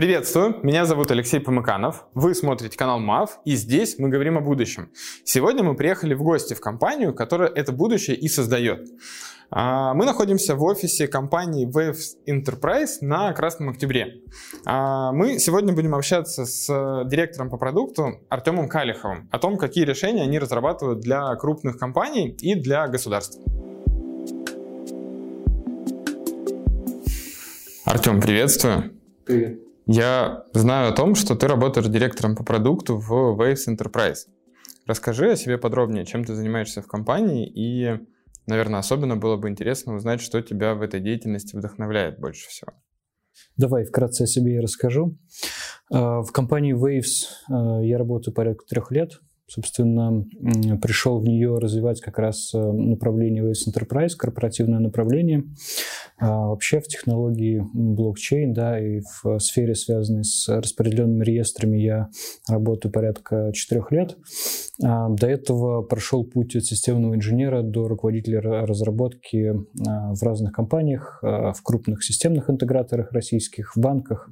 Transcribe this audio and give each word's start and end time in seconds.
Приветствую, 0.00 0.56
меня 0.62 0.86
зовут 0.86 1.10
Алексей 1.10 1.40
Помыканов, 1.40 2.06
вы 2.14 2.34
смотрите 2.34 2.74
канал 2.74 3.00
МАВ, 3.00 3.38
и 3.44 3.54
здесь 3.54 3.98
мы 3.98 4.08
говорим 4.08 4.38
о 4.38 4.40
будущем. 4.40 4.88
Сегодня 5.24 5.62
мы 5.62 5.74
приехали 5.76 6.14
в 6.14 6.22
гости 6.22 6.54
в 6.54 6.60
компанию, 6.62 7.12
которая 7.12 7.50
это 7.50 7.70
будущее 7.70 8.16
и 8.16 8.26
создает. 8.26 8.88
А, 9.50 9.92
мы 9.92 10.06
находимся 10.06 10.54
в 10.54 10.62
офисе 10.62 11.06
компании 11.06 11.68
Waves 11.68 12.16
Enterprise 12.26 13.02
на 13.02 13.30
Красном 13.34 13.68
Октябре. 13.68 14.22
А, 14.64 15.12
мы 15.12 15.38
сегодня 15.38 15.74
будем 15.74 15.94
общаться 15.94 16.46
с 16.46 17.04
директором 17.04 17.50
по 17.50 17.58
продукту 17.58 18.22
Артемом 18.30 18.70
Калиховым 18.70 19.28
о 19.30 19.38
том, 19.38 19.58
какие 19.58 19.84
решения 19.84 20.22
они 20.22 20.38
разрабатывают 20.38 21.00
для 21.00 21.36
крупных 21.36 21.76
компаний 21.76 22.34
и 22.40 22.54
для 22.54 22.88
государств. 22.88 23.38
Артем, 27.84 28.22
приветствую. 28.22 28.94
Привет. 29.26 29.69
Я 29.92 30.44
знаю 30.54 30.90
о 30.90 30.94
том, 30.94 31.16
что 31.16 31.34
ты 31.34 31.48
работаешь 31.48 31.88
директором 31.88 32.36
по 32.36 32.44
продукту 32.44 32.96
в 32.96 33.36
Waves 33.36 33.66
Enterprise. 33.68 34.28
Расскажи 34.86 35.32
о 35.32 35.36
себе 35.36 35.58
подробнее, 35.58 36.06
чем 36.06 36.24
ты 36.24 36.32
занимаешься 36.32 36.80
в 36.80 36.86
компании, 36.86 37.48
и, 37.48 37.98
наверное, 38.46 38.78
особенно 38.78 39.16
было 39.16 39.36
бы 39.36 39.48
интересно 39.48 39.96
узнать, 39.96 40.20
что 40.20 40.42
тебя 40.42 40.74
в 40.74 40.82
этой 40.82 41.00
деятельности 41.00 41.56
вдохновляет 41.56 42.20
больше 42.20 42.48
всего. 42.48 42.70
Давай 43.56 43.84
вкратце 43.84 44.22
о 44.22 44.26
себе 44.28 44.54
я 44.54 44.62
расскажу. 44.62 45.18
А, 45.92 46.22
в 46.22 46.30
компании 46.30 46.72
Waves 46.72 47.26
а, 47.48 47.82
я 47.82 47.98
работаю 47.98 48.32
порядка 48.32 48.64
трех 48.68 48.92
лет 48.92 49.18
собственно, 49.50 50.24
пришел 50.80 51.18
в 51.18 51.24
нее 51.24 51.58
развивать 51.58 52.00
как 52.00 52.18
раз 52.18 52.52
э, 52.54 52.58
направление 52.58 53.42
Waves 53.42 53.68
Enterprise, 53.68 54.10
корпоративное 54.16 54.78
направление. 54.78 55.44
А 56.18 56.46
вообще 56.48 56.80
в 56.80 56.86
технологии 56.86 57.62
блокчейн, 57.74 58.52
да, 58.52 58.78
и 58.78 59.00
в 59.00 59.38
сфере, 59.40 59.74
связанной 59.74 60.24
с 60.24 60.48
распределенными 60.48 61.24
реестрами, 61.24 61.78
я 61.78 62.10
работаю 62.48 62.92
порядка 62.92 63.50
четырех 63.52 63.90
лет. 63.90 64.16
А 64.84 65.08
до 65.08 65.26
этого 65.26 65.82
прошел 65.82 66.24
путь 66.24 66.54
от 66.54 66.64
системного 66.64 67.16
инженера 67.16 67.62
до 67.62 67.88
руководителя 67.88 68.40
разработки 68.40 69.52
а, 69.86 70.14
в 70.14 70.22
разных 70.22 70.52
компаниях, 70.52 71.18
в 71.22 71.56
крупных 71.62 72.04
системных 72.04 72.48
интеграторах 72.48 73.12
российских, 73.12 73.74
в 73.74 73.80
банках, 73.80 74.30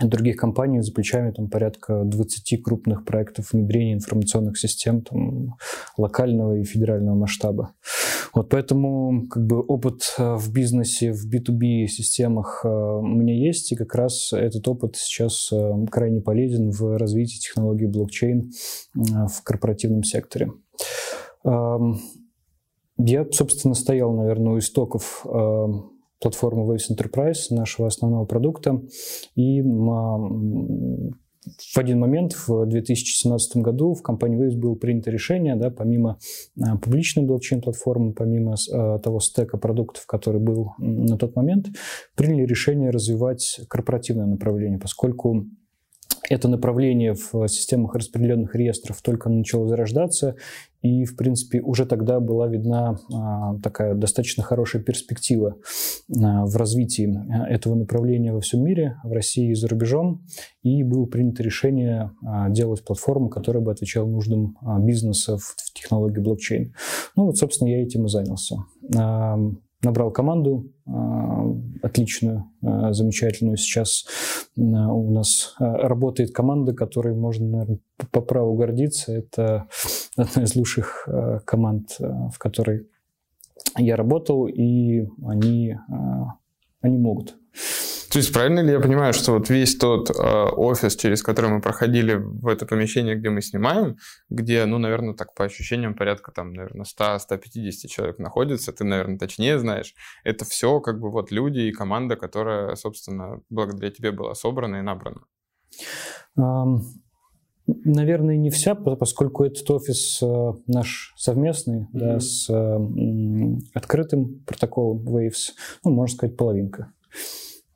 других 0.00 0.36
компаний 0.36 0.80
за 0.80 0.92
плечами 0.92 1.32
там, 1.32 1.48
порядка 1.48 2.02
20 2.04 2.62
крупных 2.62 3.04
проектов 3.04 3.52
внедрения 3.52 3.94
информационных 3.94 4.58
систем 4.58 5.02
там, 5.02 5.56
локального 5.96 6.58
и 6.58 6.64
федерального 6.64 7.16
масштаба. 7.16 7.74
Вот 8.34 8.48
поэтому 8.50 9.26
как 9.28 9.44
бы, 9.44 9.60
опыт 9.60 10.14
э, 10.18 10.36
в 10.36 10.52
бизнесе, 10.52 11.12
в 11.12 11.26
B2B 11.26 11.86
системах 11.86 12.60
э, 12.64 12.68
у 12.68 13.06
меня 13.06 13.34
есть, 13.34 13.72
и 13.72 13.76
как 13.76 13.94
раз 13.94 14.32
этот 14.32 14.66
опыт 14.68 14.96
сейчас 14.96 15.50
э, 15.52 15.86
крайне 15.90 16.20
полезен 16.20 16.70
в 16.70 16.96
развитии 16.98 17.38
технологий 17.38 17.86
блокчейн 17.86 18.50
в 18.94 19.42
корпоративном 19.42 20.04
секторе. 20.04 20.52
Эм, 21.44 21.98
я, 22.98 23.26
собственно, 23.30 23.74
стоял, 23.74 24.12
наверное, 24.12 24.54
у 24.54 24.58
истоков 24.58 25.24
платформы 26.20 26.64
Waves 26.64 26.94
Enterprise, 26.94 27.46
нашего 27.50 27.88
основного 27.88 28.24
продукта. 28.24 28.82
И 29.34 29.62
в 31.74 31.78
один 31.78 31.98
момент, 31.98 32.34
в 32.46 32.66
2017 32.66 33.58
году, 33.58 33.94
в 33.94 34.02
компании 34.02 34.38
Waves 34.38 34.56
было 34.56 34.74
принято 34.74 35.10
решение, 35.10 35.56
да, 35.56 35.70
помимо 35.70 36.18
а, 36.60 36.76
публичной 36.76 37.24
блокчейн-платформы, 37.24 38.12
помимо 38.12 38.54
а, 38.72 38.98
того 38.98 39.20
стека 39.20 39.56
продуктов, 39.56 40.06
который 40.06 40.40
был 40.40 40.72
на 40.78 41.16
тот 41.16 41.36
момент, 41.36 41.68
приняли 42.16 42.44
решение 42.44 42.90
развивать 42.90 43.60
корпоративное 43.68 44.26
направление, 44.26 44.78
поскольку 44.78 45.46
это 46.28 46.48
направление 46.48 47.14
в 47.14 47.48
системах 47.48 47.94
распределенных 47.94 48.54
реестров 48.54 49.00
только 49.02 49.28
начало 49.28 49.68
зарождаться, 49.68 50.36
и, 50.80 51.04
в 51.04 51.16
принципе, 51.16 51.60
уже 51.60 51.86
тогда 51.86 52.20
была 52.20 52.46
видна 52.46 52.98
а, 53.12 53.58
такая 53.58 53.94
достаточно 53.94 54.44
хорошая 54.44 54.80
перспектива 54.80 55.56
а, 56.16 56.44
в 56.46 56.56
развитии 56.56 57.08
этого 57.50 57.74
направления 57.74 58.32
во 58.32 58.40
всем 58.40 58.62
мире, 58.62 58.96
в 59.02 59.12
России 59.12 59.50
и 59.50 59.54
за 59.54 59.66
рубежом, 59.68 60.24
и 60.62 60.84
было 60.84 61.06
принято 61.06 61.42
решение 61.42 62.12
а, 62.24 62.48
делать 62.48 62.84
платформу, 62.84 63.28
которая 63.28 63.62
бы 63.62 63.72
отвечала 63.72 64.06
нуждам 64.06 64.56
а, 64.62 64.78
бизнеса 64.78 65.36
в 65.38 65.72
технологии 65.74 66.20
блокчейн. 66.20 66.74
Ну 67.16 67.26
вот, 67.26 67.36
собственно, 67.36 67.68
я 67.68 67.82
этим 67.82 68.06
и 68.06 68.08
занялся. 68.08 68.56
Набрал 69.82 70.10
команду 70.10 70.72
а, 70.86 71.44
отличную, 71.82 72.50
а, 72.62 72.92
замечательную. 72.92 73.56
Сейчас 73.56 74.06
а, 74.56 74.92
у 74.92 75.12
нас 75.12 75.54
работает 75.58 76.32
команда, 76.32 76.74
которой 76.74 77.14
можно, 77.14 77.46
наверное, 77.46 77.78
по 78.10 78.20
праву 78.20 78.54
гордиться. 78.54 79.12
Это 79.12 79.68
одна 80.16 80.42
из 80.42 80.56
лучших 80.56 81.08
команд, 81.44 81.96
в 81.98 82.38
которой 82.38 82.88
я 83.76 83.94
работал, 83.94 84.46
и 84.46 85.06
они, 85.24 85.76
они 86.80 86.98
могут 86.98 87.36
то 88.10 88.18
есть 88.18 88.32
правильно 88.32 88.60
ли 88.60 88.72
я 88.72 88.80
понимаю, 88.80 89.12
что 89.12 89.32
вот 89.32 89.50
весь 89.50 89.76
тот 89.76 90.10
э, 90.10 90.12
офис, 90.12 90.96
через 90.96 91.22
который 91.22 91.50
мы 91.50 91.60
проходили 91.60 92.14
в 92.14 92.46
это 92.46 92.64
помещение, 92.64 93.16
где 93.16 93.30
мы 93.30 93.42
снимаем, 93.42 93.96
где, 94.30 94.64
ну, 94.64 94.78
наверное, 94.78 95.14
так 95.14 95.34
по 95.34 95.44
ощущениям 95.44 95.94
порядка 95.94 96.32
там, 96.32 96.52
наверное, 96.52 96.84
100-150 96.84 97.86
человек 97.88 98.18
находится, 98.18 98.72
ты, 98.72 98.84
наверное, 98.84 99.18
точнее 99.18 99.58
знаешь, 99.58 99.94
это 100.24 100.44
все 100.44 100.80
как 100.80 101.00
бы 101.00 101.10
вот 101.10 101.30
люди 101.30 101.60
и 101.60 101.72
команда, 101.72 102.16
которая, 102.16 102.74
собственно, 102.76 103.40
благодаря 103.50 103.90
тебе 103.90 104.12
была 104.12 104.34
собрана 104.34 104.76
и 104.76 104.82
набрана. 104.82 105.20
Um... 106.38 106.80
Наверное, 107.84 108.38
не 108.38 108.48
вся, 108.48 108.74
поскольку 108.74 109.44
этот 109.44 109.70
офис 109.70 110.22
э, 110.22 110.52
наш 110.68 111.12
совместный, 111.18 111.80
mm-hmm. 111.80 111.88
да, 111.92 112.18
с 112.18 112.48
э, 112.48 113.58
открытым 113.74 114.42
протоколом 114.46 115.06
Waves, 115.06 115.52
ну, 115.84 115.90
можно 115.90 116.16
сказать, 116.16 116.36
половинка. 116.38 116.94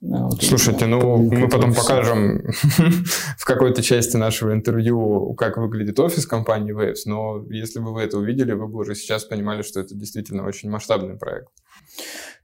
Вот 0.02 0.42
Слушайте, 0.42 0.86
ну 0.86 1.16
мы 1.16 1.48
потом 1.48 1.72
покажем 1.72 2.42
в 3.38 3.44
какой-то 3.44 3.82
части 3.82 4.16
нашего 4.16 4.52
интервью, 4.52 5.32
как 5.34 5.58
выглядит 5.58 6.00
офис 6.00 6.26
компании 6.26 6.74
Waves, 6.74 7.02
но 7.06 7.44
если 7.48 7.78
бы 7.78 7.92
вы 7.92 8.02
это 8.02 8.18
увидели, 8.18 8.52
вы 8.52 8.66
бы 8.66 8.80
уже 8.80 8.96
сейчас 8.96 9.24
понимали, 9.24 9.62
что 9.62 9.78
это 9.78 9.94
действительно 9.94 10.44
очень 10.44 10.70
масштабный 10.70 11.16
проект. 11.16 11.50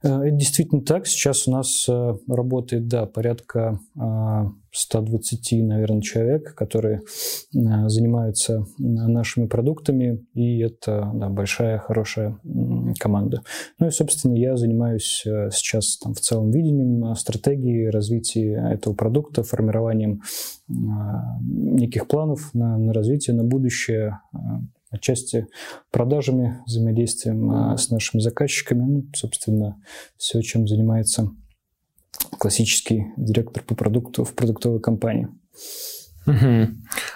Э, 0.03 0.21
это 0.21 0.31
действительно 0.31 0.81
так. 0.83 1.07
Сейчас 1.07 1.47
у 1.47 1.51
нас 1.51 1.85
э, 1.89 2.13
работает, 2.27 2.87
да, 2.87 3.05
порядка 3.05 3.79
120, 4.71 5.53
а, 5.53 5.65
наверное, 5.65 6.01
человек, 6.01 6.55
которые 6.55 6.99
э, 6.99 7.89
занимаются 7.89 8.65
нашими 8.77 9.47
продуктами, 9.47 10.25
и 10.33 10.61
это 10.61 11.11
да, 11.13 11.29
большая, 11.29 11.79
хорошая 11.79 12.39
команда. 12.93 13.43
Ну 13.79 13.87
и, 13.87 13.91
собственно, 13.91 14.35
я 14.35 14.57
занимаюсь 14.57 15.23
сейчас 15.51 15.97
там, 15.97 16.13
в 16.13 16.19
целом 16.19 16.51
видением 16.51 17.15
стратегии 17.15 17.87
развития 17.87 18.71
этого 18.73 18.93
продукта, 18.93 19.43
формированием 19.43 20.21
неких 20.67 22.07
планов 22.07 22.53
на, 22.53 22.77
на 22.77 22.93
развитие, 22.93 23.35
на 23.35 23.43
будущее, 23.43 24.19
отчасти 24.91 25.47
продажами, 25.91 26.61
взаимодействием 26.65 27.51
а, 27.51 27.77
с 27.77 27.89
нашими 27.89 28.21
заказчиками, 28.21 28.81
ну, 28.81 29.05
собственно, 29.13 29.77
все, 30.17 30.41
чем 30.41 30.67
занимается 30.67 31.31
классический 32.37 33.05
директор 33.17 33.63
по 33.63 33.75
продукту 33.75 34.23
в 34.23 34.33
продуктовой 34.33 34.81
компании. 34.81 35.27
Угу. 36.25 36.67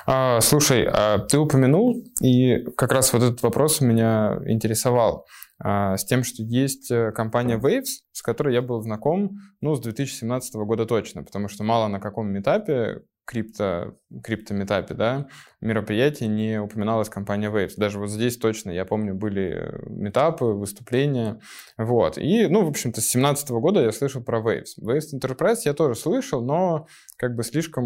А, 0.07 0.39
слушай, 0.41 0.87
а 0.87 1.19
ты 1.19 1.37
упомянул, 1.37 2.03
и 2.21 2.63
как 2.77 2.91
раз 2.91 3.13
вот 3.13 3.23
этот 3.23 3.43
вопрос 3.43 3.81
меня 3.81 4.39
интересовал, 4.45 5.25
с 5.59 6.05
тем, 6.05 6.23
что 6.23 6.43
есть 6.43 6.91
э, 6.91 7.11
компания 7.11 7.57
Waves, 7.57 8.01
с 8.11 8.21
которой 8.21 8.53
я 8.53 8.61
был 8.61 8.81
знаком, 8.81 9.37
ну, 9.61 9.75
с 9.75 9.79
2017 9.79 10.55
года 10.55 10.85
точно, 10.85 11.23
потому 11.23 11.47
что 11.47 11.63
мало 11.63 11.87
на 11.87 11.99
каком 11.99 12.37
этапе 12.39 13.03
крипто, 13.25 13.97
криптометапе, 14.23 14.93
да, 14.93 15.27
мероприятий 15.61 16.27
не 16.27 16.59
упоминалась 16.59 17.09
компания 17.09 17.49
Waves. 17.49 17.73
Даже 17.77 17.99
вот 17.99 18.09
здесь 18.09 18.37
точно, 18.37 18.71
я 18.71 18.85
помню, 18.85 19.15
были 19.15 19.79
метапы, 19.87 20.45
выступления, 20.45 21.39
вот. 21.77 22.17
И, 22.17 22.47
ну, 22.47 22.65
в 22.65 22.69
общем-то, 22.69 22.99
с 22.99 23.11
2017 23.11 23.49
года 23.51 23.81
я 23.81 23.91
слышал 23.91 24.23
про 24.23 24.39
Waves. 24.39 24.79
Waves 24.81 25.13
Enterprise 25.15 25.59
я 25.65 25.73
тоже 25.73 25.95
слышал, 25.95 26.43
но 26.43 26.87
как 27.17 27.35
бы 27.35 27.43
слишком 27.43 27.85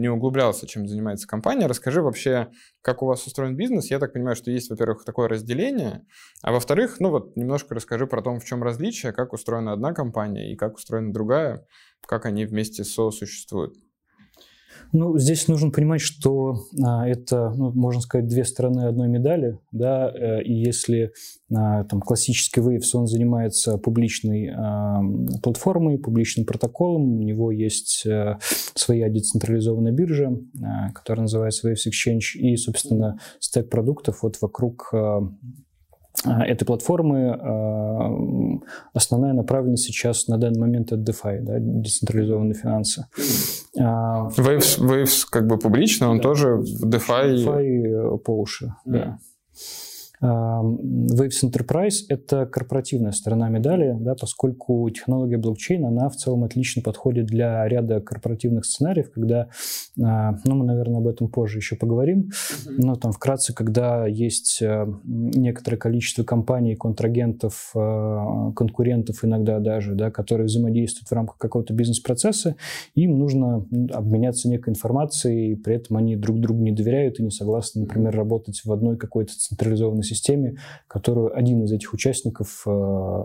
не 0.00 0.08
углублялся, 0.08 0.66
чем 0.66 0.86
занимается 0.86 1.26
компания. 1.26 1.66
Расскажи 1.66 2.00
вообще, 2.00 2.48
как 2.82 3.02
у 3.02 3.06
вас 3.06 3.26
устроен 3.26 3.56
бизнес. 3.56 3.90
Я 3.90 3.98
так 3.98 4.12
понимаю, 4.12 4.36
что 4.36 4.50
есть, 4.50 4.70
во-первых, 4.70 5.04
такое 5.04 5.28
разделение, 5.28 6.02
а 6.42 6.52
во-вторых, 6.52 7.00
ну 7.00 7.10
вот 7.10 7.36
немножко 7.36 7.74
расскажи 7.74 8.06
про 8.06 8.22
то, 8.22 8.38
в 8.38 8.44
чем 8.44 8.62
различие, 8.62 9.12
как 9.12 9.32
устроена 9.32 9.72
одна 9.72 9.92
компания 9.92 10.52
и 10.52 10.56
как 10.56 10.76
устроена 10.76 11.12
другая, 11.12 11.66
как 12.06 12.26
они 12.26 12.44
вместе 12.44 12.84
сосуществуют. 12.84 13.74
Ну, 14.92 15.18
здесь 15.18 15.48
нужно 15.48 15.70
понимать, 15.70 16.00
что 16.00 16.56
а, 16.82 17.06
это, 17.06 17.52
ну, 17.56 17.72
можно 17.72 18.00
сказать, 18.00 18.28
две 18.28 18.44
стороны 18.44 18.86
одной 18.86 19.08
медали, 19.08 19.58
да, 19.72 20.10
э, 20.10 20.42
и 20.42 20.52
если 20.52 21.12
а, 21.54 21.84
там 21.84 22.00
классический 22.00 22.60
Waves, 22.60 22.90
он 22.94 23.06
занимается 23.06 23.78
публичной 23.78 24.50
а, 24.54 25.00
платформой, 25.42 25.98
публичным 25.98 26.46
протоколом, 26.46 27.18
у 27.18 27.22
него 27.22 27.50
есть 27.50 28.06
а, 28.06 28.38
своя 28.74 29.08
децентрализованная 29.08 29.92
биржа, 29.92 30.32
а, 30.62 30.92
которая 30.92 31.22
называется 31.22 31.70
Waves 31.70 31.88
Exchange, 31.88 32.38
и, 32.38 32.56
собственно, 32.56 33.18
стек 33.40 33.68
продуктов 33.68 34.22
вот 34.22 34.38
вокруг 34.40 34.88
а, 34.92 35.20
этой 36.24 36.64
платформы 36.64 37.30
а, 37.30 38.10
основная 38.94 39.32
направленность 39.32 39.84
сейчас 39.84 40.28
на 40.28 40.38
данный 40.38 40.60
момент 40.60 40.92
это 40.92 41.00
DeFi, 41.00 41.40
да, 41.40 41.54
децентрализованные 41.58 42.54
финансы. 42.54 43.06
А, 43.78 44.28
Waves, 44.36 44.80
Waves 44.80 45.26
как 45.30 45.46
бы 45.46 45.58
публично, 45.58 46.10
он 46.10 46.18
да. 46.18 46.22
тоже 46.22 46.56
в 46.56 46.84
DeFi... 46.84 47.36
DeFi 47.36 48.18
по 48.18 48.30
уши, 48.30 48.66
mm. 48.86 48.92
да. 48.92 49.18
Waves 50.22 51.44
Enterprise— 51.44 52.04
это 52.08 52.46
корпоративная 52.46 53.12
сторона 53.12 53.48
медали, 53.48 53.96
да, 53.98 54.14
поскольку 54.14 54.88
технология 54.90 55.36
блокчейна, 55.36 55.88
она 55.88 56.08
в 56.08 56.16
целом 56.16 56.44
отлично 56.44 56.82
подходит 56.82 57.26
для 57.26 57.66
ряда 57.68 58.00
корпоративных 58.00 58.64
сценариев, 58.64 59.10
когда, 59.10 59.48
а, 60.02 60.38
ну, 60.44 60.54
мы, 60.54 60.64
наверное, 60.64 61.00
об 61.00 61.06
этом 61.06 61.28
позже 61.28 61.58
еще 61.58 61.76
поговорим, 61.76 62.30
но 62.66 62.96
там 62.96 63.12
вкратце, 63.12 63.54
когда 63.54 64.06
есть 64.06 64.62
э, 64.62 64.86
некоторое 65.04 65.76
количество 65.76 66.24
компаний, 66.24 66.76
контрагентов, 66.76 67.72
э, 67.74 68.52
конкурентов 68.54 69.24
иногда 69.24 69.58
даже, 69.58 69.94
да, 69.94 70.10
которые 70.10 70.46
взаимодействуют 70.46 71.08
в 71.08 71.12
рамках 71.12 71.38
какого-то 71.38 71.74
бизнес-процесса, 71.74 72.56
им 72.94 73.18
нужно 73.18 73.66
обменяться 73.92 74.48
некой 74.48 74.72
информацией, 74.72 75.56
при 75.56 75.76
этом 75.76 75.96
они 75.96 76.16
друг 76.16 76.40
другу 76.40 76.62
не 76.62 76.72
доверяют 76.72 77.20
и 77.20 77.22
не 77.22 77.30
согласны, 77.30 77.82
например, 77.82 78.16
работать 78.16 78.62
в 78.64 78.72
одной 78.72 78.96
какой-то 78.96 79.32
централизованной 79.34 80.05
системе, 80.06 80.56
которую 80.88 81.36
один 81.36 81.64
из 81.64 81.72
этих 81.72 81.92
участников 81.92 82.62
э, 82.66 83.22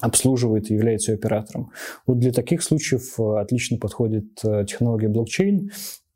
обслуживает 0.00 0.70
и 0.70 0.74
является 0.74 1.12
ее 1.12 1.16
оператором. 1.16 1.70
Вот 2.06 2.18
для 2.18 2.32
таких 2.32 2.62
случаев 2.62 3.18
э, 3.18 3.40
отлично 3.40 3.78
подходит 3.78 4.26
э, 4.44 4.64
технология 4.66 5.08
блокчейн, 5.08 5.70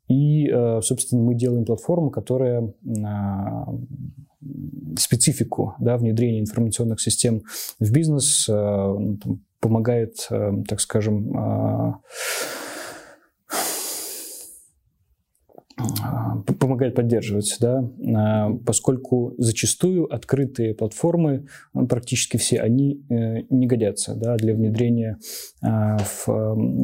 и, 0.06 0.50
собственно, 0.82 1.22
мы 1.22 1.34
делаем 1.34 1.64
платформу, 1.64 2.10
которая 2.10 2.74
специфику 4.98 5.76
да, 5.80 5.96
внедрения 5.96 6.40
информационных 6.40 7.00
систем 7.00 7.44
в 7.80 7.90
бизнес 7.90 8.46
помогает, 9.60 10.28
так 10.28 10.80
скажем, 10.82 11.34
а, 11.34 12.00
помогает 16.58 16.94
поддерживать, 16.94 17.56
да, 17.60 17.88
а, 18.14 18.52
поскольку 18.64 19.34
зачастую 19.38 20.12
открытые 20.12 20.74
платформы, 20.74 21.46
а, 21.72 21.84
практически 21.86 22.36
все, 22.36 22.60
они 22.60 23.04
э, 23.10 23.42
не 23.50 23.66
годятся 23.66 24.14
да, 24.14 24.36
для 24.36 24.54
внедрения 24.54 25.18
в 25.60 26.26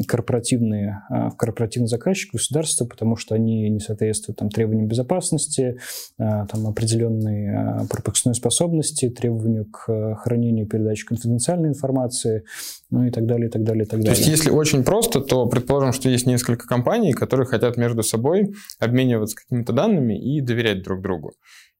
корпоративные, 0.07 1.03
в 1.09 1.35
корпоративный 1.37 1.87
заказчик 1.87 2.33
государства, 2.33 2.85
потому 2.85 3.15
что 3.15 3.35
они 3.35 3.69
не 3.69 3.79
соответствуют 3.79 4.39
там, 4.39 4.49
требованиям 4.49 4.87
безопасности, 4.87 5.77
там, 6.17 6.67
определенной 6.67 7.85
пропускной 7.89 8.33
способности, 8.33 9.09
требованию 9.09 9.65
к 9.65 10.15
хранению 10.15 10.67
передаче 10.67 11.05
конфиденциальной 11.05 11.69
информации, 11.69 12.43
ну 12.91 13.05
и 13.05 13.09
так 13.09 13.25
далее, 13.25 13.47
и 13.47 13.49
так 13.49 13.63
далее, 13.63 13.85
и 13.85 13.87
так 13.87 14.01
далее. 14.01 14.13
То 14.13 14.19
есть, 14.19 14.29
если 14.29 14.51
очень 14.51 14.83
просто, 14.83 15.21
то 15.21 15.47
предположим, 15.47 15.93
что 15.93 16.09
есть 16.09 16.27
несколько 16.27 16.67
компаний, 16.67 17.13
которые 17.13 17.47
хотят 17.47 17.77
между 17.77 18.03
собой 18.03 18.53
обмениваться 18.79 19.37
какими-то 19.37 19.73
данными 19.73 20.19
и 20.19 20.41
доверять 20.41 20.83
друг 20.83 21.01
другу. 21.01 21.33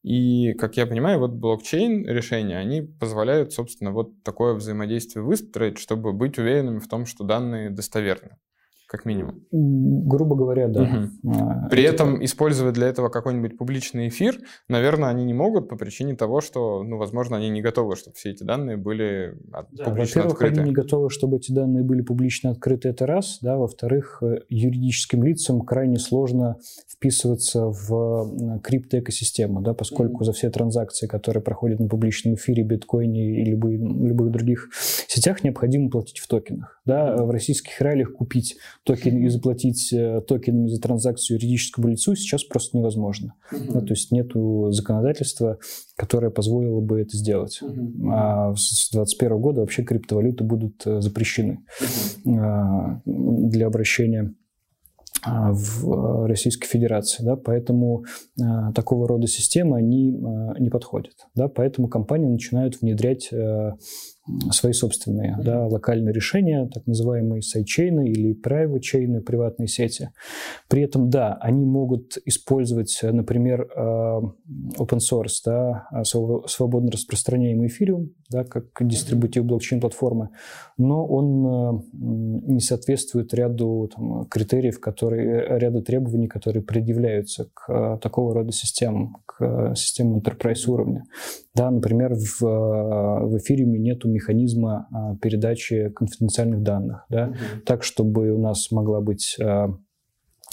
И, 0.04 0.54
как 0.54 0.78
я 0.78 0.88
понимаю, 0.88 1.20
вот 1.20 1.32
блокчейн 1.32 2.08
решения, 2.08 2.58
они 2.58 2.82
позволяют, 2.82 3.54
собственно, 3.54 3.92
вот 3.92 4.24
такое 4.24 4.54
взаимодействие 4.54 5.24
выстроить, 5.24 5.78
чтобы 5.78 6.14
быть 6.14 6.40
уверенными 6.40 6.80
в 6.80 6.88
том, 6.88 7.06
что 7.06 7.24
данные 7.24 7.70
достоверны 7.70 8.38
как 8.92 9.06
минимум. 9.06 9.46
Грубо 9.52 10.36
говоря, 10.36 10.68
да. 10.68 10.82
Угу. 10.82 11.70
При 11.70 11.84
это 11.84 12.02
этом 12.04 12.26
использовать 12.26 12.74
для 12.74 12.88
этого 12.88 13.08
какой-нибудь 13.08 13.58
публичный 13.58 14.10
эфир, 14.10 14.38
наверное, 14.68 15.08
они 15.08 15.24
не 15.24 15.34
могут 15.34 15.70
по 15.70 15.78
причине 15.78 16.16
того, 16.16 16.42
что, 16.42 16.84
ну, 16.84 16.98
возможно, 16.98 17.38
они 17.38 17.50
не 17.50 17.62
готовы, 17.62 17.96
чтобы 17.96 18.16
все 18.18 18.32
эти 18.32 18.44
данные 18.44 18.76
были 18.76 19.38
да, 19.50 19.86
публично 19.86 20.24
во-первых, 20.24 20.34
открыты. 20.34 20.60
они 20.60 20.70
не 20.70 20.76
готовы, 20.76 21.10
чтобы 21.10 21.38
эти 21.38 21.54
данные 21.54 21.86
были 21.86 22.02
публично 22.02 22.52
открыты, 22.52 22.90
это 22.90 23.06
раз, 23.06 23.40
да. 23.42 23.56
Во-вторых, 23.56 24.22
э, 24.24 24.40
юридическим 24.50 25.24
лицам 25.24 25.62
крайне 25.62 25.98
сложно 25.98 26.58
вписываться 26.90 27.68
в 27.68 28.60
криптоэкосистему, 28.62 29.62
да, 29.62 29.74
поскольку 29.74 30.24
mm 30.24 30.26
за 30.26 30.34
все 30.34 30.50
транзакции, 30.50 31.08
которые 31.08 31.42
проходят 31.42 31.80
на 31.80 31.88
публичном 31.88 32.36
эфире, 32.36 32.64
биткоине 32.64 33.42
и 33.42 33.46
любых, 33.46 33.80
любых 33.80 34.32
других 34.32 34.70
сетях, 35.08 35.44
необходимо 35.44 35.90
платить 35.90 36.20
в 36.20 36.28
токенах. 36.28 36.82
Да. 36.86 37.16
В 37.16 37.32
российских 37.32 37.80
реалиях 37.82 38.14
купить 38.14 38.58
токен 38.84 39.18
и 39.18 39.30
заплатить 39.30 39.94
э, 39.94 40.22
токенами 40.28 40.68
за 40.68 40.82
транзакцию 40.82 41.38
юридическому 41.38 41.90
лицу 41.90 42.16
сейчас 42.16 42.44
просто 42.44 42.78
невозможно. 42.78 43.36
Mm-hmm. 43.52 43.72
Ну, 43.74 43.82
то 43.82 43.94
есть 43.94 44.12
нет 44.12 44.32
законодательства, 44.74 45.60
которое 45.96 46.32
позволило 46.32 46.82
бы 46.82 47.02
это 47.02 47.16
сделать. 47.16 47.60
Mm-hmm. 47.62 48.10
А 48.12 48.56
с 48.56 48.90
2021 48.92 49.38
года 49.40 49.62
вообще 49.62 49.84
криптовалюты 49.84 50.44
будут 50.44 50.82
э, 50.86 51.02
запрещены 51.02 51.60
mm-hmm. 52.26 53.02
для 53.06 53.68
обращения 53.68 54.34
а, 55.24 55.52
в 55.54 56.28
Российской 56.28 56.68
Федерации, 56.68 57.24
да, 57.24 57.36
поэтому 57.36 58.06
а, 58.42 58.72
такого 58.74 59.08
рода 59.08 59.28
системы 59.28 59.78
они 59.78 60.16
а, 60.16 60.60
не 60.60 60.70
подходят, 60.70 61.14
да, 61.36 61.48
поэтому 61.48 61.88
компании 61.90 62.28
начинают 62.28 62.82
внедрять 62.82 63.32
а, 63.32 63.76
свои 64.52 64.74
собственные 64.74 65.38
да, 65.44 65.68
локальные 65.68 66.14
решения, 66.14 66.70
так 66.74 66.88
называемые 66.88 67.42
сайдчейны 67.42 68.10
или 68.10 68.36
private 68.40 68.80
чейны, 68.80 69.22
приватные 69.22 69.68
сети. 69.68 70.10
При 70.68 70.84
этом, 70.84 71.10
да, 71.10 71.38
они 71.42 71.66
могут 71.66 72.18
использовать, 72.26 72.98
например, 73.04 73.68
э, 73.76 73.80
open 73.80 75.00
source, 75.00 75.42
да, 75.46 75.88
свободно 76.04 76.92
распространяемый 76.92 77.68
эфириум, 77.68 78.12
да, 78.30 78.44
как 78.44 78.66
дистрибутив 78.82 79.46
блокчейн-платформы, 79.46 80.30
но 80.78 81.06
он 81.06 81.46
э, 81.46 81.82
не 82.54 82.60
соответствует 82.60 83.34
ряду 83.34 83.90
там, 83.94 84.26
критериев, 84.26 84.80
которые, 84.80 85.60
ряду 85.60 85.82
требований, 85.82 86.28
которые 86.28 86.64
предъявляются 86.64 87.50
к 87.54 88.00
такого 88.02 88.34
рода 88.34 88.52
системам, 88.52 89.18
к 89.26 89.74
системам 89.76 90.20
enterprise 90.20 90.68
уровня. 90.68 91.04
Да, 91.54 91.70
например, 91.70 92.16
в, 92.16 92.42
в 92.42 93.38
эфириуме 93.38 93.80
нету 93.80 94.08
механизма 94.08 94.21
а, 94.92 95.16
передачи 95.22 95.90
конфиденциальных 95.90 96.62
данных, 96.64 97.06
да, 97.10 97.28
угу. 97.28 97.62
так, 97.66 97.84
чтобы 97.84 98.32
у 98.32 98.40
нас 98.40 98.72
могла 98.72 99.02
быть 99.02 99.38
а, 99.42 99.76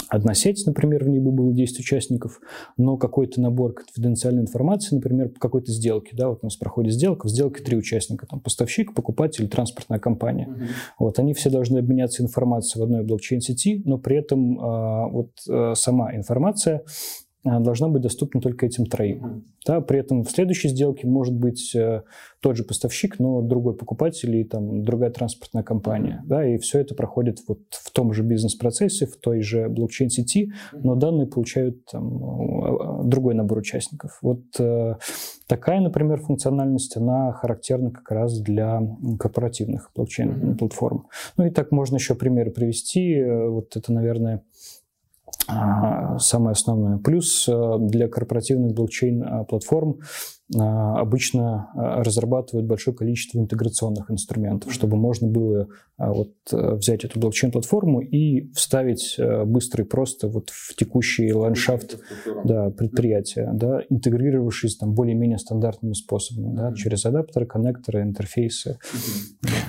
одна 0.09 0.35
сеть, 0.35 0.65
например, 0.67 1.04
в 1.04 1.09
ней 1.09 1.21
бы 1.21 1.31
было 1.31 1.52
10 1.52 1.78
участников, 1.78 2.40
но 2.76 2.97
какой-то 2.97 3.40
набор 3.40 3.75
конфиденциальной 3.75 4.42
информации, 4.42 4.95
например, 4.95 5.28
по 5.31 5.40
какой-то 5.40 5.73
сделке, 5.73 6.16
да, 6.16 6.28
вот 6.28 6.40
у 6.42 6.47
нас 6.47 6.57
проходит 6.57 6.95
сделка, 6.95 7.26
в 7.26 7.31
сделке 7.31 7.62
три 7.62 7.76
участника, 7.76 8.26
там 8.26 8.40
поставщик, 8.40 8.95
покупатель, 8.95 9.49
транспортная 9.49 9.99
компания. 9.99 10.49
Uh-huh. 10.49 10.66
Вот, 10.99 11.19
они 11.19 11.35
все 11.35 11.50
должны 11.50 11.78
обменяться 11.78 12.23
информацией 12.23 12.81
в 12.81 12.85
одной 12.85 13.04
блокчейн-сети, 13.04 13.83
но 13.85 13.99
при 13.99 14.16
этом 14.16 14.59
э, 14.59 15.11
вот 15.11 15.31
э, 15.49 15.75
сама 15.75 16.14
информация 16.14 16.83
должна 17.45 17.88
быть 17.88 18.02
доступна 18.02 18.40
только 18.40 18.66
этим 18.66 18.87
троим. 18.87 19.45
Да, 19.66 19.80
при 19.80 20.00
этом 20.00 20.25
в 20.25 20.30
следующей 20.30 20.68
сделке 20.68 21.07
может 21.07 21.35
быть 21.35 21.75
э, 21.75 22.02
тот 22.40 22.57
же 22.57 22.64
поставщик, 22.64 23.18
но 23.18 23.42
другой 23.42 23.76
покупатель 23.76 24.35
и 24.37 24.45
там, 24.45 24.83
другая 24.83 25.11
транспортная 25.11 25.62
компания. 25.62 26.23
Да, 26.25 26.47
и 26.47 26.57
все 26.59 26.80
это 26.80 26.95
проходит 26.95 27.38
вот 27.47 27.61
в 27.71 27.90
том 27.90 28.12
же 28.12 28.23
бизнес-процессе, 28.23 29.07
в 29.07 29.16
той 29.16 29.42
же 29.42 29.68
блокчейн-сети, 29.68 30.52
но 30.73 30.95
данные 30.95 31.26
получают 31.26 31.85
там, 31.85 33.02
э, 33.02 33.04
другой 33.04 33.35
набор 33.35 33.59
участников. 33.59 34.18
Вот 34.23 34.40
э, 34.59 34.95
такая, 35.47 35.80
например, 35.80 36.21
функциональность, 36.21 36.97
она 36.97 37.33
характерна 37.33 37.90
как 37.90 38.11
раз 38.11 38.40
для 38.40 38.80
корпоративных 39.18 39.90
блокчейн-платформ. 39.95 41.09
Ну 41.37 41.47
и 41.47 41.50
так 41.50 41.73
можно 41.73 41.97
еще 41.97 42.14
примеры 42.14 42.50
привести. 42.50 43.23
Вот 43.23 43.76
это, 43.76 43.92
наверное, 43.92 44.42
самое 45.47 46.52
основное. 46.52 46.99
Плюс 46.99 47.49
для 47.78 48.08
корпоративных 48.08 48.75
блокчейн-платформ 48.75 50.00
обычно 50.54 51.70
разрабатывают 51.75 52.66
большое 52.66 52.97
количество 52.97 53.38
интеграционных 53.38 54.11
инструментов, 54.11 54.73
чтобы 54.73 54.97
можно 54.97 55.28
было 55.28 55.68
вот 55.99 56.32
взять 56.50 57.04
эту 57.04 57.20
блокчейн-платформу 57.20 58.00
и 58.00 58.50
вставить 58.52 59.18
быстро 59.44 59.85
и 59.85 59.87
просто 59.87 60.28
вот 60.28 60.50
в 60.50 60.75
текущий 60.75 61.32
ландшафт 61.32 61.99
да, 62.44 62.70
предприятия, 62.70 63.50
да, 63.52 63.80
интегрировавшись 63.90 64.76
там 64.76 64.94
более-менее 64.94 65.38
стандартными 65.38 65.92
способами, 65.92 66.54
да, 66.54 66.73
через 66.75 67.04
адаптеры, 67.04 67.44
коннекторы, 67.47 68.02
интерфейсы. 68.02 68.78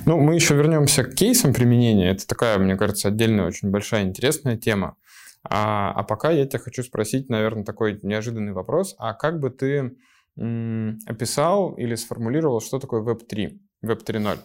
Ну, 0.06 0.18
мы 0.18 0.36
еще 0.36 0.56
вернемся 0.56 1.04
к 1.04 1.14
кейсам 1.14 1.54
применения. 1.54 2.12
Это 2.12 2.26
такая, 2.26 2.58
мне 2.58 2.78
кажется, 2.78 3.10
отдельная 3.10 3.48
очень 3.48 3.70
большая 3.70 4.04
интересная 4.04 4.56
тема. 4.56 4.96
А, 5.44 5.92
а 5.94 6.04
пока 6.04 6.32
я 6.32 6.46
тебя 6.46 6.60
хочу 6.60 6.84
спросить, 6.84 7.30
наверное, 7.30 7.64
такой 7.64 8.00
неожиданный 8.04 8.54
вопрос. 8.54 8.96
А 8.98 9.14
как 9.14 9.40
бы 9.40 9.50
ты 9.50 9.96
м, 10.38 11.00
описал 11.06 11.74
или 11.76 11.96
сформулировал, 11.96 12.62
что 12.62 12.80
такое 12.80 13.02
Web3, 13.02 13.60
Web 13.84 14.04
3.0? 14.04 14.38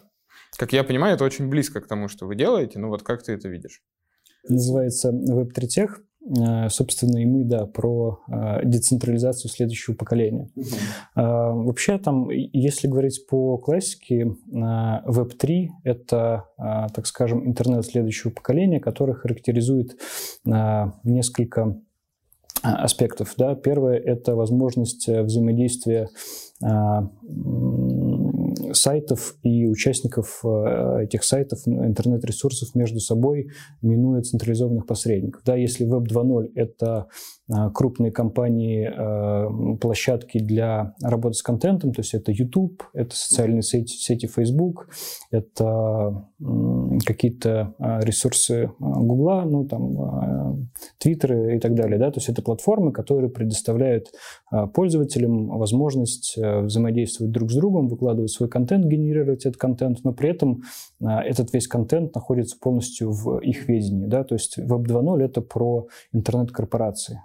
Как 0.56 0.72
я 0.72 0.84
понимаю, 0.84 1.14
это 1.16 1.24
очень 1.24 1.48
близко 1.48 1.80
к 1.80 1.88
тому, 1.88 2.08
что 2.08 2.26
вы 2.26 2.36
делаете. 2.36 2.78
Ну 2.78 2.88
вот 2.88 3.02
как 3.02 3.22
ты 3.22 3.32
это 3.32 3.48
видишь? 3.48 3.82
Называется 4.48 5.10
Web3 5.10 5.66
Tech. 5.76 5.90
Э, 6.26 6.68
собственно, 6.70 7.18
и 7.18 7.26
мы, 7.26 7.44
да, 7.44 7.66
про 7.66 8.20
э, 8.28 8.64
децентрализацию 8.64 9.50
следующего 9.50 9.94
поколения. 9.94 10.48
Uh-huh. 10.56 11.64
Вообще 11.64 11.98
там, 11.98 12.30
если 12.30 12.88
говорить 12.88 13.26
по 13.26 13.58
классике, 13.58 14.34
Web3— 14.50 15.68
это, 15.84 16.46
так 16.56 17.06
скажем, 17.06 17.46
интернет 17.46 17.84
следующего 17.84 18.30
поколения, 18.30 18.80
который 18.80 19.14
характеризует 19.14 19.96
несколько 20.44 21.76
аспектов. 22.62 23.34
Да. 23.36 23.54
Первое— 23.54 23.98
это 23.98 24.34
возможность 24.34 25.08
взаимодействия 25.08 26.08
сайтов 28.76 29.36
и 29.42 29.66
участников 29.66 30.40
э, 30.44 31.04
этих 31.04 31.24
сайтов, 31.24 31.60
интернет-ресурсов 31.66 32.74
между 32.74 33.00
собой, 33.00 33.50
минуя 33.82 34.22
централизованных 34.22 34.86
посредников. 34.86 35.42
Да, 35.44 35.56
если 35.56 35.86
Web 35.86 36.06
2.0— 36.08 36.52
это 36.54 37.08
а, 37.50 37.70
крупные 37.70 38.10
компании, 38.10 38.90
а, 38.90 39.48
площадки 39.80 40.38
для 40.38 40.94
работы 41.02 41.34
с 41.34 41.42
контентом, 41.42 41.92
то 41.92 42.00
есть 42.00 42.14
это 42.14 42.32
YouTube, 42.32 42.82
это 42.94 43.14
социальные 43.14 43.62
сети, 43.62 43.96
сети 43.96 44.26
Facebook, 44.26 44.88
это 45.30 46.26
какие-то 47.04 47.74
ресурсы 47.78 48.70
Google, 48.78 49.42
ну 49.50 49.66
там 49.66 50.53
Twitter 51.02 51.56
и 51.56 51.58
так 51.58 51.74
далее, 51.74 51.98
да, 51.98 52.10
то 52.10 52.18
есть 52.18 52.28
это 52.28 52.42
платформы, 52.42 52.92
которые 52.92 53.30
предоставляют 53.30 54.12
пользователям 54.72 55.48
возможность 55.58 56.36
взаимодействовать 56.36 57.32
друг 57.32 57.50
с 57.50 57.54
другом, 57.54 57.88
выкладывать 57.88 58.30
свой 58.30 58.48
контент, 58.48 58.86
генерировать 58.86 59.46
этот 59.46 59.56
контент, 59.56 60.04
но 60.04 60.12
при 60.12 60.30
этом 60.30 60.62
этот 61.00 61.52
весь 61.52 61.66
контент 61.66 62.14
находится 62.14 62.56
полностью 62.60 63.10
в 63.10 63.38
их 63.38 63.68
ведении, 63.68 64.06
да, 64.06 64.24
то 64.24 64.34
есть 64.34 64.58
Web 64.58 64.86
2.0 64.86 65.22
это 65.22 65.40
про 65.40 65.88
интернет-корпорации, 66.12 67.20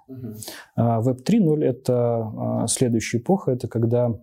Web 0.77 1.23
3.0– 1.23 1.63
это 1.65 2.31
а, 2.37 2.67
следующая 2.67 3.17
эпоха, 3.19 3.51
это 3.51 3.67
когда 3.67 4.05
а, 4.05 4.19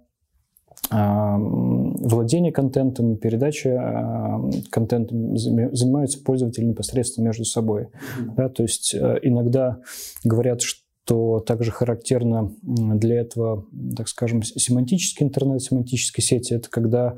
владение 0.91 2.53
контентом, 2.53 3.17
передача 3.17 4.41
контентом 4.71 5.37
занимаются 5.37 6.23
пользователи 6.23 6.65
непосредственно 6.65 7.27
между 7.27 7.45
собой. 7.45 7.83
Mm-hmm. 7.83 8.35
Да, 8.37 8.49
то 8.49 8.63
есть 8.63 8.95
иногда 8.95 9.81
говорят, 10.25 10.63
что 10.63 11.39
также 11.41 11.71
характерно 11.71 12.53
для 12.63 13.21
этого, 13.21 13.65
так 13.97 14.09
скажем, 14.09 14.43
семантический 14.43 15.25
интернет, 15.25 15.63
семантические 15.63 16.25
сети. 16.25 16.55
Это 16.55 16.69
когда 16.69 17.17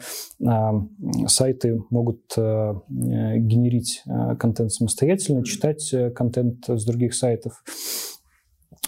сайты 1.26 1.82
могут 1.88 2.20
генерить 2.36 4.02
контент 4.38 4.72
самостоятельно, 4.72 5.42
читать 5.44 5.88
э, 5.94 6.10
контент 6.10 6.68
с 6.68 6.84
других 6.84 7.14
сайтов. 7.14 7.64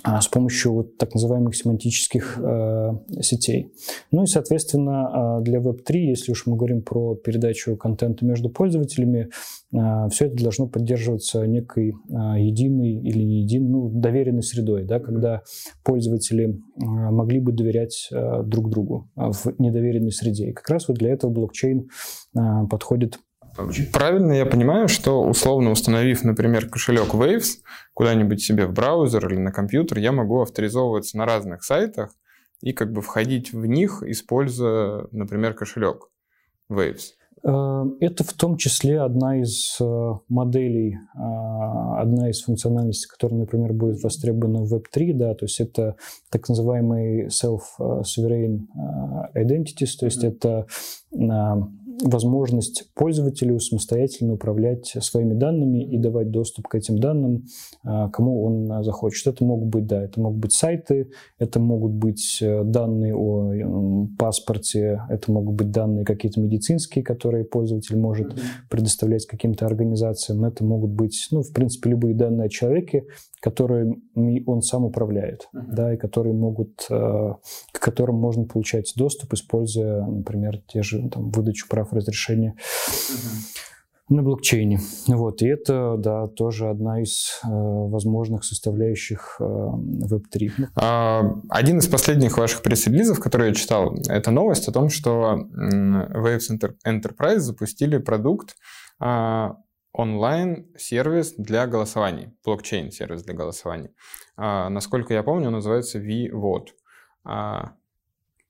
А, 0.03 0.21
с 0.21 0.29
помощью 0.29 0.73
вот 0.73 0.97
так 0.97 1.13
называемых 1.15 1.55
семантических 1.55 2.39
э, 2.43 2.91
сетей. 3.21 3.73
Ну 4.11 4.23
и, 4.23 4.27
соответственно, 4.27 5.37
а, 5.37 5.41
для 5.41 5.59
Web3, 5.59 5.97
если 5.97 6.33
уж 6.33 6.47
мы 6.47 6.57
говорим 6.57 6.83
про 6.83 7.15
передачу 7.17 7.77
контента 7.77 8.25
между 8.25 8.49
пользователями, 8.49 9.29
э, 9.73 10.09
все 10.11 10.27
это 10.27 10.43
должно 10.43 10.69
поддерживаться 10.69 11.47
некой 11.47 11.91
э, 11.91 12.41
единой 12.41 12.95
или 12.95 13.23
не 13.23 13.43
единой, 13.43 13.69
ну, 13.69 13.91
доверенной 13.91 14.43
средой, 14.43 14.85
да, 14.85 15.01
когда 15.01 15.43
пользователи 15.85 16.49
э, 16.49 16.85
могли 16.85 17.41
бы 17.41 17.53
доверять 17.53 18.09
э, 18.11 18.43
друг 18.43 18.71
другу 18.71 19.11
в 19.17 19.55
недоверенной 19.59 20.13
среде. 20.13 20.49
И 20.49 20.53
как 20.53 20.69
раз 20.71 20.89
вот 20.89 20.97
для 20.97 21.11
этого 21.11 21.31
блокчейн 21.31 21.89
э, 22.35 22.41
подходит 22.71 23.19
Правильно 23.93 24.33
я 24.33 24.47
понимаю, 24.47 24.89
что 24.89 25.23
условно 25.23 25.71
установив, 25.71 26.25
например, 26.25 26.69
кошелек 26.69 27.15
Waves 27.15 27.61
куда-нибудь 27.95 28.43
себе 28.43 28.67
в 28.67 28.73
браузер 28.73 29.27
или 29.29 29.39
на 29.39 29.53
компьютер, 29.53 29.99
я 29.99 30.13
могу 30.13 30.41
авторизовываться 30.43 31.17
на 31.19 31.27
разных 31.27 31.65
сайтах 31.65 32.11
и 32.61 32.73
как 32.73 32.93
бы 32.93 33.01
входить 33.03 33.53
в 33.53 33.67
них, 33.67 34.03
используя, 34.03 35.07
например, 35.13 35.55
кошелек 35.55 36.09
Waves. 36.71 37.15
Э, 37.43 37.85
это 38.01 38.25
в 38.25 38.33
том 38.35 38.57
числе 38.57 39.01
одна 39.01 39.41
из 39.41 39.79
э, 39.81 40.13
моделей, 40.29 40.99
э, 41.15 42.01
одна 42.01 42.29
из 42.29 42.43
функциональностей, 42.43 43.09
которая, 43.09 43.41
например, 43.41 43.73
будет 43.73 44.03
востребована 44.03 44.63
в 44.63 44.75
Web3, 44.75 45.13
да, 45.15 45.35
то 45.35 45.47
есть 45.47 45.61
это 45.61 45.97
так 46.31 46.49
называемый 46.49 47.29
self-sovereign 47.29 48.67
identities, 49.35 49.97
то 49.99 50.07
есть 50.07 50.23
mm-hmm. 50.23 50.37
это 50.37 50.67
возможность 52.03 52.91
пользователю 52.95 53.59
самостоятельно 53.59 54.35
управлять 54.35 54.87
своими 55.01 55.35
данными 55.35 55.85
и 55.85 55.99
давать 55.99 56.31
доступ 56.31 56.69
к 56.69 56.75
этим 56.75 56.99
данным, 56.99 57.45
а, 57.85 58.09
кому 58.09 58.45
он 58.45 58.83
захочет. 58.85 59.27
Это 59.27 59.45
могут 59.45 59.69
быть, 59.69 59.87
да, 59.87 60.03
это 60.03 60.21
могут 60.21 60.41
быть 60.41 60.53
сайты, 60.53 61.11
это 61.39 61.61
могут 61.61 61.93
быть 61.93 62.39
э, 62.41 62.65
данные 62.65 63.15
о 63.15 64.09
паспорте, 64.19 65.03
это 65.09 65.33
могут 65.33 65.57
быть 65.57 65.71
данные 65.71 66.05
какие-то 66.05 66.41
медицинские, 66.41 67.05
которые 67.05 67.45
пользователь 67.45 67.97
может 67.97 68.35
предоставлять 68.69 69.27
каким-то 69.27 69.67
организациям, 69.67 70.45
это 70.45 70.65
могут 70.65 70.91
быть, 70.91 71.29
ну, 71.31 71.43
в 71.43 71.53
принципе, 71.53 71.91
любые 71.91 72.15
данные 72.15 72.47
о 72.47 72.49
человеке, 72.51 73.05
которыми 73.41 74.45
он 74.47 74.63
сам 74.63 74.85
управляет, 74.85 75.49
uh-huh. 75.55 75.65
да, 75.69 75.95
и 75.95 75.97
которые 75.97 76.35
могут, 76.35 76.87
э, 76.91 77.33
к 77.73 77.81
которым 77.81 78.17
можно 78.17 78.45
получать 78.45 78.93
доступ, 78.97 79.33
используя, 79.33 80.05
например, 80.05 80.59
те 80.69 80.83
же 80.83 81.09
там, 81.09 81.31
выдачу 81.31 81.67
прав 81.69 81.93
разрешения 81.93 82.55
uh-huh. 82.59 84.15
на 84.15 84.23
блокчейне. 84.23 84.81
Вот, 85.09 85.41
и 85.41 85.47
это, 85.47 85.97
да, 85.97 86.29
тоже 86.29 86.69
одна 86.69 87.01
из 87.01 87.41
э, 87.43 87.49
возможных 87.49 88.45
составляющих 88.45 89.37
э, 89.41 89.45
Web3. 89.45 90.51
А, 90.77 91.23
один 91.49 91.79
из 91.79 91.89
последних 91.89 92.37
ваших 92.37 92.61
пресс-релизов, 92.61 93.21
который 93.21 93.49
я 93.49 93.55
читал, 93.55 93.97
это 94.09 94.31
новость 94.31 94.69
о 94.69 94.73
том, 94.73 94.91
что 94.91 95.49
Waves 95.57 96.61
Enterprise 96.87 97.39
запустили 97.39 97.97
продукт, 97.97 98.55
а, 99.01 99.57
онлайн-сервис 99.93 101.35
для 101.37 101.67
голосований, 101.67 102.33
блокчейн-сервис 102.45 103.23
для 103.23 103.35
голосований. 103.35 103.91
А, 104.37 104.69
насколько 104.69 105.15
я 105.15 105.23
помню, 105.23 105.49
он 105.49 105.55
называется 105.55 105.99
VVote. 105.99 106.69
А, 107.25 107.75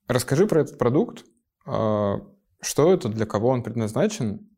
расскажи 0.06 0.46
про 0.46 0.60
этот 0.60 0.78
продукт, 0.78 1.24
а, 1.66 2.20
что 2.60 2.92
это, 2.92 3.08
для 3.08 3.26
кого 3.26 3.48
он 3.48 3.62
предназначен. 3.62 4.50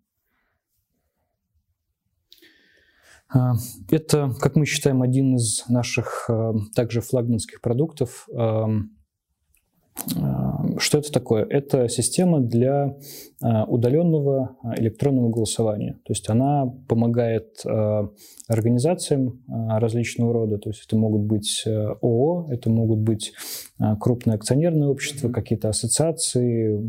А, 3.29 3.53
это, 3.91 4.35
как 4.41 4.57
мы 4.57 4.67
считаем, 4.67 5.03
один 5.03 5.37
из 5.37 5.65
наших 5.69 6.29
а, 6.29 6.53
также 6.75 7.01
флагманских 7.01 7.61
продуктов. 7.61 8.29
Что 10.78 10.99
это 10.99 11.12
такое? 11.12 11.44
Это 11.44 11.88
система 11.88 12.40
для 12.40 12.96
а, 13.42 13.64
удаленного 13.64 14.56
а, 14.62 14.75
электронного 14.80 15.28
голосования. 15.28 15.94
То 16.04 16.12
есть 16.12 16.28
она 16.28 16.66
помогает 16.88 17.62
организациям 18.49 19.42
различного 19.49 20.32
рода. 20.32 20.58
То 20.58 20.70
есть 20.70 20.84
это 20.87 20.96
могут 20.96 21.22
быть 21.22 21.64
ООО, 21.66 22.49
это 22.50 22.70
могут 22.70 23.00
быть 23.00 23.32
крупные 24.00 24.34
акционерные 24.34 24.88
общества, 24.88 25.30
какие-то 25.30 25.68
ассоциации, 25.68 26.80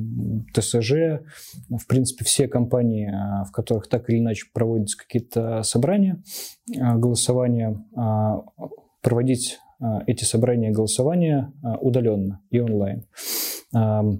ТСЖ. 0.53 1.23
В 1.69 1.87
принципе, 1.87 2.25
все 2.25 2.47
компании, 2.47 3.11
в 3.47 3.51
которых 3.51 3.87
так 3.87 4.09
или 4.09 4.19
иначе 4.19 4.47
проводятся 4.53 4.97
какие-то 4.97 5.63
собрания 5.63 6.21
голосования, 6.67 7.83
проводить 9.01 9.59
эти 10.07 10.23
собрания 10.23 10.71
голосования 10.71 11.53
удаленно 11.81 12.41
и 12.49 12.59
онлайн. 12.59 13.05
В 13.71 14.19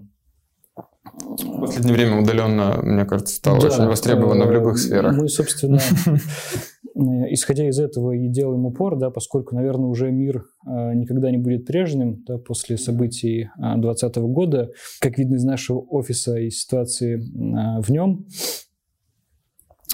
последнее 1.60 1.94
время 1.94 2.22
удаленно, 2.22 2.80
мне 2.82 3.06
кажется, 3.06 3.36
стало 3.36 3.60
да, 3.60 3.68
очень 3.68 3.86
востребовано 3.86 4.46
в 4.46 4.52
любых 4.52 4.78
сферах. 4.78 5.16
Мы, 5.16 5.30
собственно, 5.30 5.80
исходя 7.30 7.68
из 7.68 7.80
этого 7.80 8.14
и 8.14 8.28
делаем 8.28 8.66
упор, 8.66 8.98
да, 8.98 9.10
поскольку, 9.10 9.56
наверное, 9.56 9.90
уже 9.90 10.12
мир 10.12 10.46
никогда 10.66 11.32
не 11.32 11.38
будет 11.38 11.66
прежним 11.66 12.24
да, 12.26 12.38
после 12.38 12.78
событий 12.78 13.50
2020 13.58 14.18
года. 14.18 14.72
Как 15.00 15.18
видно 15.18 15.36
из 15.36 15.44
нашего 15.44 15.80
офиса 15.80 16.38
и 16.38 16.50
ситуации 16.50 17.18
в 17.18 17.90
нем, 17.90 18.20
а, 18.20 18.24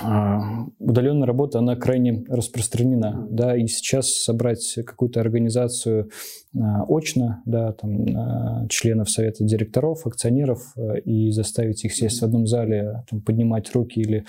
удаленная 0.02 1.28
работа, 1.28 1.60
она 1.60 1.76
крайне 1.76 2.24
распространена, 2.28 3.28
да, 3.30 3.58
и 3.58 3.68
сейчас 3.68 4.10
собрать 4.24 4.80
какую-то 4.86 5.20
организацию 5.20 6.10
а, 6.58 6.84
очно, 6.88 7.42
да, 7.46 7.74
там, 7.74 8.06
а, 8.16 8.68
членов 8.70 9.10
совета 9.10 9.44
директоров, 9.44 10.08
акционеров, 10.08 10.74
и 11.06 11.32
заставить 11.32 11.84
их 11.86 11.94
сесть 11.94 12.22
в 12.22 12.24
одном 12.24 12.48
зале, 12.48 13.04
там, 13.10 13.22
поднимать 13.22 13.74
руки 13.74 14.00
или 14.00 14.26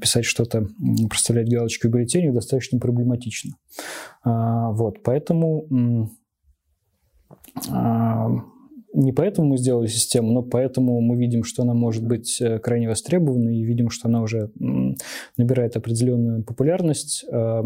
писать 0.00 0.24
что-то, 0.24 0.68
проставлять 1.08 1.50
галочку 1.50 1.88
в 1.88 1.90
бюллетенях 1.90 2.32
достаточно 2.34 2.78
проблематично. 2.78 3.56
Вот, 4.24 5.02
поэтому 5.02 6.08
не 8.94 9.12
поэтому 9.12 9.48
мы 9.48 9.58
сделали 9.58 9.88
систему, 9.88 10.32
но 10.32 10.42
поэтому 10.42 11.00
мы 11.00 11.16
видим, 11.16 11.42
что 11.42 11.62
она 11.62 11.74
может 11.74 12.06
быть 12.06 12.40
э, 12.40 12.58
крайне 12.60 12.88
востребована 12.88 13.50
и 13.50 13.62
видим, 13.64 13.90
что 13.90 14.08
она 14.08 14.22
уже 14.22 14.50
набирает 15.36 15.76
определенную 15.76 16.44
популярность 16.44 17.24
э, 17.30 17.62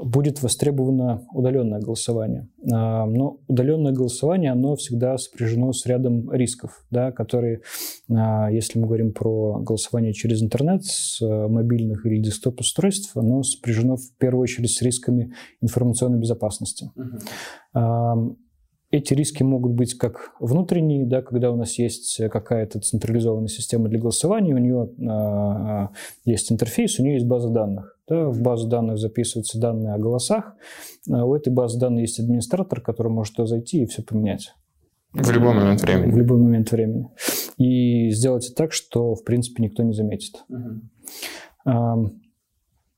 будет 0.00 0.42
востребовано 0.42 1.26
удаленное 1.32 1.80
голосование. 1.80 2.48
Э, 2.62 3.04
но 3.04 3.40
удаленное 3.46 3.92
голосование, 3.92 4.52
оно 4.52 4.74
всегда 4.76 5.18
сопряжено 5.18 5.72
с 5.72 5.84
рядом 5.84 6.32
рисков, 6.32 6.82
да, 6.90 7.12
которые, 7.12 7.60
если 8.08 8.78
мы 8.78 8.86
говорим 8.86 9.12
про 9.12 9.60
голосование 9.60 10.14
через 10.14 10.42
интернет, 10.42 10.84
с 10.84 11.20
мобильных 11.20 12.06
или 12.06 12.22
десктоп-устройств, 12.22 13.16
оно 13.16 13.42
сопряжено 13.42 13.96
в 13.96 14.16
первую 14.18 14.44
очередь 14.44 14.70
с 14.70 14.80
рисками 14.80 15.34
информационной 15.60 16.18
безопасности. 16.18 16.90
Uh-huh. 17.74 18.36
Эти 18.90 19.12
риски 19.12 19.42
могут 19.42 19.72
быть 19.72 19.94
как 19.94 20.32
внутренние, 20.40 21.04
да, 21.04 21.20
когда 21.20 21.50
у 21.52 21.56
нас 21.56 21.78
есть 21.78 22.18
какая-то 22.30 22.80
централизованная 22.80 23.48
система 23.48 23.88
для 23.90 23.98
голосования, 23.98 24.54
у 24.54 24.58
нее 24.58 24.88
э, 24.98 25.88
есть 26.24 26.50
интерфейс, 26.50 26.98
у 26.98 27.02
нее 27.02 27.14
есть 27.14 27.26
база 27.26 27.50
данных. 27.50 27.98
Да, 28.08 28.30
в 28.30 28.40
базу 28.40 28.66
данных 28.66 28.96
записываются 28.96 29.60
данные 29.60 29.92
о 29.92 29.98
голосах. 29.98 30.54
А 31.10 31.26
у 31.26 31.34
этой 31.34 31.52
базы 31.52 31.78
данных 31.78 32.00
есть 32.02 32.18
администратор, 32.18 32.80
который 32.80 33.12
может 33.12 33.34
туда 33.34 33.46
зайти 33.46 33.82
и 33.82 33.86
все 33.86 34.02
поменять. 34.02 34.54
В 35.12 35.30
любой 35.30 35.52
момент 35.54 35.82
времени. 35.82 36.10
В 36.10 36.16
любой 36.16 36.38
момент 36.38 36.72
времени. 36.72 37.10
И 37.58 38.10
сделать 38.10 38.54
так, 38.56 38.72
что, 38.72 39.14
в 39.14 39.24
принципе, 39.24 39.62
никто 39.62 39.82
не 39.82 39.92
заметит. 39.92 40.44
Uh-huh. 41.66 42.10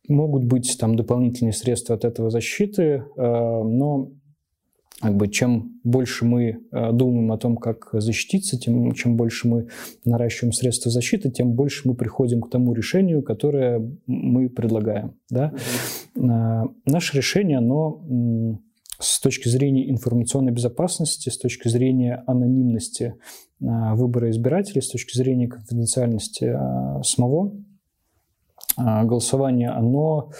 Могут 0.08 0.44
быть 0.44 0.76
там 0.78 0.96
дополнительные 0.96 1.52
средства 1.52 1.94
от 1.96 2.04
этого 2.04 2.30
защиты, 2.30 3.04
но 3.16 4.10
как 5.00 5.16
бы, 5.16 5.28
чем 5.28 5.80
больше 5.82 6.26
мы 6.26 6.58
э, 6.72 6.92
думаем 6.92 7.32
о 7.32 7.38
том, 7.38 7.56
как 7.56 7.88
защититься, 7.92 8.58
тем 8.58 8.92
чем 8.92 9.16
больше 9.16 9.48
мы 9.48 9.68
наращиваем 10.04 10.52
средства 10.52 10.90
защиты, 10.90 11.30
тем 11.30 11.54
больше 11.54 11.88
мы 11.88 11.94
приходим 11.94 12.42
к 12.42 12.50
тому 12.50 12.74
решению, 12.74 13.22
которое 13.22 13.80
мы 14.06 14.50
предлагаем. 14.50 15.14
Да? 15.30 15.54
Mm-hmm. 16.14 16.74
Наше 16.84 17.16
решение, 17.16 17.58
оно 17.58 18.60
с 18.98 19.20
точки 19.20 19.48
зрения 19.48 19.90
информационной 19.90 20.52
безопасности, 20.52 21.30
с 21.30 21.38
точки 21.38 21.68
зрения 21.68 22.22
анонимности 22.26 23.14
а, 23.62 23.94
выбора 23.94 24.30
избирателей, 24.30 24.82
с 24.82 24.90
точки 24.90 25.16
зрения 25.16 25.48
конфиденциальности 25.48 26.54
самого 27.02 27.54
голосования, 28.76 29.70
оно 29.70 30.30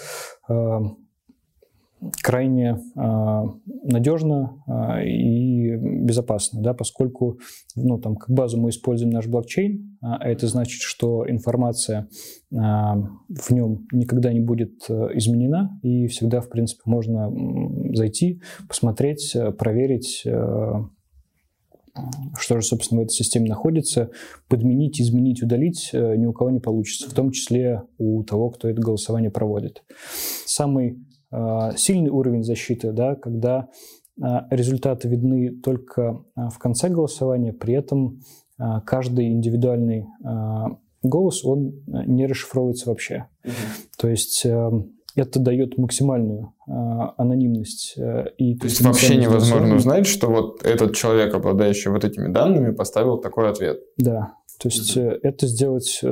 крайне 2.21 2.77
э, 2.95 3.43
надежно 3.83 4.63
э, 4.67 5.05
и 5.05 5.75
безопасно, 5.75 6.61
да, 6.61 6.73
поскольку 6.73 7.39
ну, 7.75 7.99
там, 7.99 8.15
как 8.15 8.29
базу 8.29 8.59
мы 8.59 8.69
используем 8.69 9.11
наш 9.11 9.27
блокчейн, 9.27 9.97
а 10.01 10.27
это 10.27 10.47
значит, 10.47 10.81
что 10.81 11.29
информация 11.29 12.07
э, 12.51 12.55
в 12.55 13.51
нем 13.51 13.85
никогда 13.91 14.33
не 14.33 14.39
будет 14.39 14.89
изменена, 14.89 15.79
и 15.83 16.07
всегда, 16.07 16.41
в 16.41 16.49
принципе, 16.49 16.81
можно 16.85 17.31
зайти, 17.93 18.41
посмотреть, 18.67 19.35
проверить, 19.57 20.23
э, 20.25 20.73
что 22.37 22.55
же, 22.59 22.65
собственно, 22.65 23.01
в 23.01 23.03
этой 23.03 23.11
системе 23.11 23.49
находится, 23.49 24.09
подменить, 24.47 24.99
изменить, 24.99 25.43
удалить 25.43 25.91
ни 25.93 26.25
у 26.25 26.31
кого 26.31 26.49
не 26.49 26.61
получится, 26.61 27.09
в 27.09 27.13
том 27.13 27.31
числе 27.31 27.83
у 27.97 28.23
того, 28.23 28.49
кто 28.49 28.69
это 28.69 28.81
голосование 28.81 29.29
проводит. 29.29 29.83
Самый 30.45 30.95
Э, 30.95 31.10
сильный 31.77 32.09
уровень 32.09 32.43
защиты, 32.43 32.91
да, 32.91 33.15
когда 33.15 33.69
э, 34.21 34.25
результаты 34.49 35.07
видны 35.07 35.51
только 35.51 36.23
э, 36.35 36.49
в 36.49 36.59
конце 36.59 36.89
голосования, 36.89 37.53
при 37.53 37.73
этом 37.75 38.19
каждый 38.85 39.29
индивидуальный 39.29 40.05
голос, 41.01 41.43
он 41.43 41.81
не 41.87 42.27
расшифровывается 42.27 42.89
вообще. 42.89 43.25
Mm-hmm. 43.43 43.51
То 43.97 44.07
есть 44.07 44.45
это 45.15 45.39
дает 45.39 45.79
максимальную 45.79 46.53
анонимность 46.67 47.95
и 48.37 48.55
То 48.59 48.65
есть 48.67 48.81
вообще 48.81 49.15
невозможно 49.15 49.75
узнать, 49.75 50.05
что 50.05 50.27
вот 50.27 50.63
этот 50.63 50.95
человек, 50.95 51.33
обладающий 51.33 51.89
вот 51.89 52.03
этими 52.03 52.31
данными, 52.31 52.71
поставил 52.71 53.17
такой 53.17 53.49
ответ. 53.49 53.79
Да, 53.97 54.35
то 54.59 54.67
есть 54.67 54.95
mm-hmm. 54.95 55.19
это 55.23 55.47
сделать 55.47 56.03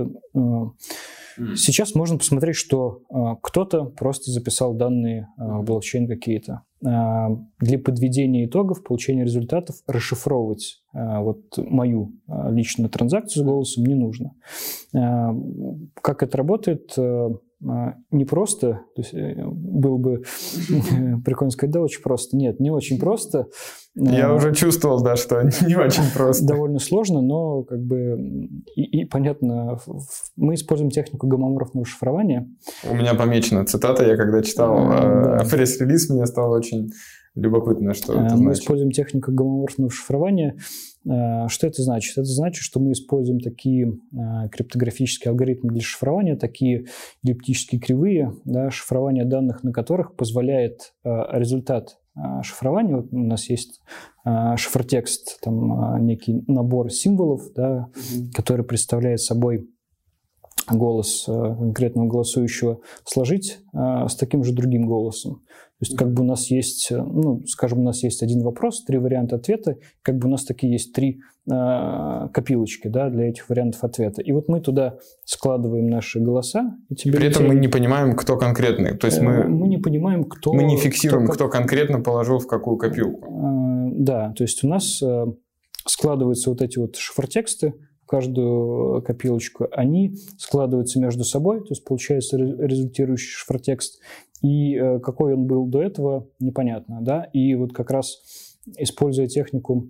Сейчас 1.56 1.96
можно 1.96 2.18
посмотреть, 2.18 2.56
что 2.56 3.02
э, 3.10 3.36
кто-то 3.42 3.86
просто 3.86 4.32
записал 4.32 4.74
данные 4.74 5.28
э, 5.38 5.44
в 5.44 5.64
блокчейн 5.64 6.08
какие-то. 6.08 6.64
Э, 6.86 7.28
для 7.60 7.80
подведения 7.80 8.46
итогов, 8.46 8.84
получения 8.84 9.24
результатов 9.24 9.78
расшифровывать 9.88 10.82
э, 10.94 11.20
вот 11.20 11.42
мою 11.58 12.14
э, 12.28 12.52
личную 12.52 12.90
транзакцию 12.90 13.44
с 13.44 13.48
голосом 13.48 13.86
не 13.86 13.96
нужно. 13.96 14.32
Э, 14.94 15.30
как 16.02 16.24
это 16.24 16.38
работает? 16.38 16.94
Э, 16.98 17.30
а, 17.68 17.96
не 18.12 18.24
просто, 18.24 18.86
то 18.96 19.02
есть 19.02 19.14
э, 19.14 19.44
было 19.46 19.98
бы 19.98 20.24
прикольно 21.26 21.52
сказать, 21.52 21.74
да, 21.74 21.82
очень 21.82 22.02
просто. 22.02 22.38
Нет, 22.38 22.60
не 22.60 22.72
очень 22.72 23.00
просто. 23.00 23.48
Я 24.00 24.30
а, 24.30 24.34
уже 24.34 24.54
чувствовал, 24.54 25.02
да, 25.02 25.16
что 25.16 25.44
не 25.68 25.76
очень 25.76 26.04
просто. 26.16 26.46
Довольно 26.46 26.80
сложно, 26.80 27.22
но 27.22 27.64
как 27.64 27.80
бы 27.80 28.50
и, 28.76 29.02
и 29.02 29.06
понятно, 29.06 29.80
мы 30.36 30.54
используем 30.54 30.90
технику 30.90 31.28
гомоморфного 31.28 31.86
шифрования. 31.86 32.48
У 32.90 32.96
меня 32.96 33.14
помечена 33.14 33.66
цитата, 33.66 34.06
я 34.06 34.16
когда 34.16 34.42
читал 34.42 34.76
а, 34.78 35.38
да. 35.40 35.46
пресс-релиз, 35.50 36.10
мне 36.10 36.26
стало 36.26 36.58
очень 36.58 36.92
любопытно, 37.36 37.94
что 37.94 38.14
это 38.14 38.36
Мы 38.36 38.44
значит. 38.44 38.64
используем 38.64 38.92
технику 38.92 39.32
гомоморфного 39.32 39.92
шифрования. 39.92 40.58
Э, 41.06 41.48
что 41.48 41.68
это 41.68 41.82
значит? 41.82 42.14
Это 42.14 42.26
значит, 42.26 42.64
что 42.64 42.80
мы 42.80 42.92
используем 42.92 43.40
такие 43.40 43.88
э, 43.88 44.50
криптографические 44.52 45.32
алгоритмы 45.32 45.72
для 45.72 45.82
шифрования, 45.82 46.36
такие 46.36 46.86
эллиптические 47.24 47.80
кривые, 47.80 48.34
да, 48.46 48.70
шифрование 48.72 49.26
данных 49.26 49.64
на 49.64 49.72
которых 49.72 50.16
позволяет 50.16 50.94
э, 51.04 51.10
результат 51.32 51.98
шифрования. 52.44 52.98
Вот 52.98 53.12
у 53.12 53.18
нас 53.18 53.50
есть 53.50 53.82
шифротекст, 54.56 55.40
там 55.42 56.06
некий 56.06 56.44
набор 56.48 56.92
символов, 56.92 57.52
да, 57.56 57.88
mm-hmm. 57.94 58.32
который 58.36 58.66
представляет 58.66 59.22
собой 59.22 59.70
голос 60.70 61.24
конкретного 61.26 62.08
голосующего, 62.08 62.80
сложить 63.04 63.60
с 63.74 64.16
таким 64.16 64.44
же 64.44 64.54
другим 64.54 64.86
голосом. 64.86 65.42
То 65.80 65.86
есть 65.86 65.98
как 65.98 66.12
бы 66.12 66.24
у 66.24 66.26
нас 66.26 66.52
есть, 66.52 66.92
э, 66.92 66.98
ну, 66.98 67.42
скажем, 67.48 67.80
у 67.80 67.84
нас 67.84 68.04
есть 68.04 68.22
один 68.22 68.44
вопрос, 68.44 68.84
три 68.84 68.98
варианта 68.98 69.38
ответа, 69.38 69.78
как 70.02 70.18
бы 70.18 70.28
у 70.28 70.32
нас 70.32 70.44
такие 70.44 70.74
есть 70.74 70.94
три 70.94 71.22
э, 71.50 72.28
копилочки 72.34 72.90
да, 72.90 73.10
для 73.10 73.30
этих 73.30 73.48
вариантов 73.50 73.86
ответа. 73.86 74.22
И 74.22 74.34
вот 74.34 74.50
мы 74.50 74.60
туда 74.60 74.98
складываем 75.24 75.88
наши 75.88 76.20
голоса. 76.20 76.76
И 76.90 76.96
тебе 76.96 77.18
При 77.18 77.28
этом 77.28 77.48
мы 77.48 77.56
не 77.56 77.70
понимаем, 77.70 78.18
кто 78.18 78.38
конкретный. 78.38 78.98
То 78.98 79.08
есть 79.08 79.22
мы, 79.22 79.32
э, 79.32 79.48
мы 79.48 79.70
не 79.70 79.78
понимаем, 79.78 80.26
кто... 80.26 80.52
Мы 80.52 80.64
не 80.64 80.76
фиксируем, 80.76 81.28
кто, 81.28 81.34
кто 81.36 81.50
конкретно 81.50 82.02
положил 82.02 82.40
в 82.40 82.48
какую 82.48 82.76
копилку. 82.76 83.32
Э, 83.32 83.92
да, 83.94 84.34
то 84.36 84.44
есть 84.44 84.66
у 84.66 84.68
нас 84.68 85.02
э, 85.02 85.26
складываются 85.86 86.50
вот 86.50 86.62
эти 86.62 86.78
вот 86.78 86.98
шифротексты, 86.98 87.74
каждую 88.10 89.04
копилочку, 89.04 89.68
они 89.72 90.16
складываются 90.40 91.00
между 91.00 91.24
собой, 91.24 91.60
то 91.60 91.70
есть 91.70 91.86
получается 91.86 92.38
результирующий 92.38 93.30
шифротекст, 93.30 94.02
и 94.42 94.76
э, 94.76 95.00
какой 95.00 95.34
он 95.34 95.46
был 95.46 95.66
до 95.66 95.82
этого, 95.82 96.28
непонятно, 96.40 97.00
да, 97.02 97.24
и 97.34 97.56
вот 97.56 97.74
как 97.74 97.92
раз 97.92 98.20
используя 98.78 99.28
технику 99.28 99.88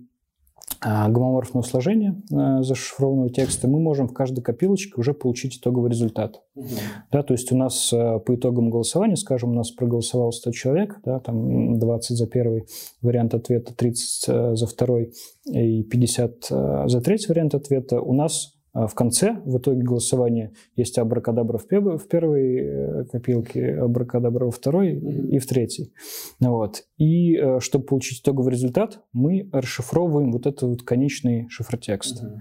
гомоморфного 0.82 1.62
сложения 1.62 2.22
зашифрованного 2.30 3.28
текста, 3.28 3.68
мы 3.68 3.80
можем 3.80 4.08
в 4.08 4.14
каждой 4.14 4.40
копилочке 4.40 4.94
уже 4.96 5.12
получить 5.12 5.58
итоговый 5.58 5.90
результат. 5.90 6.40
Угу. 6.54 6.68
Да, 7.12 7.22
то 7.22 7.34
есть 7.34 7.52
у 7.52 7.56
нас 7.56 7.90
по 7.90 8.34
итогам 8.34 8.70
голосования, 8.70 9.16
скажем, 9.16 9.50
у 9.50 9.54
нас 9.54 9.72
проголосовало 9.72 10.30
100 10.30 10.52
человек, 10.52 11.00
да, 11.04 11.18
там 11.18 11.78
20 11.78 12.16
за 12.16 12.26
первый 12.26 12.64
вариант 13.02 13.34
ответа, 13.34 13.74
30 13.74 14.56
за 14.56 14.66
второй 14.66 15.12
и 15.44 15.82
50 15.82 16.46
за 16.86 17.00
третий 17.02 17.26
вариант 17.28 17.54
ответа, 17.54 18.00
у 18.00 18.14
нас 18.14 18.54
а 18.54 18.59
в 18.72 18.94
конце, 18.94 19.40
в 19.44 19.58
итоге 19.58 19.82
голосования, 19.82 20.52
есть 20.76 20.98
абракадабра 20.98 21.58
в, 21.58 21.64
в 21.64 22.08
первой 22.08 22.58
э, 22.58 23.04
копилке, 23.10 23.74
абракадабра 23.74 24.44
во 24.44 24.50
второй 24.50 24.92
и 24.92 25.38
в 25.38 25.46
третьей. 25.46 25.92
Вот. 26.38 26.84
И 26.96 27.36
э, 27.36 27.58
чтобы 27.60 27.86
получить 27.86 28.20
итоговый 28.20 28.52
результат, 28.52 29.00
мы 29.12 29.48
расшифровываем 29.52 30.32
вот 30.32 30.46
этот 30.46 30.62
вот 30.62 30.82
конечный 30.82 31.48
шифротекст. 31.48 32.22
Uh-huh. 32.22 32.38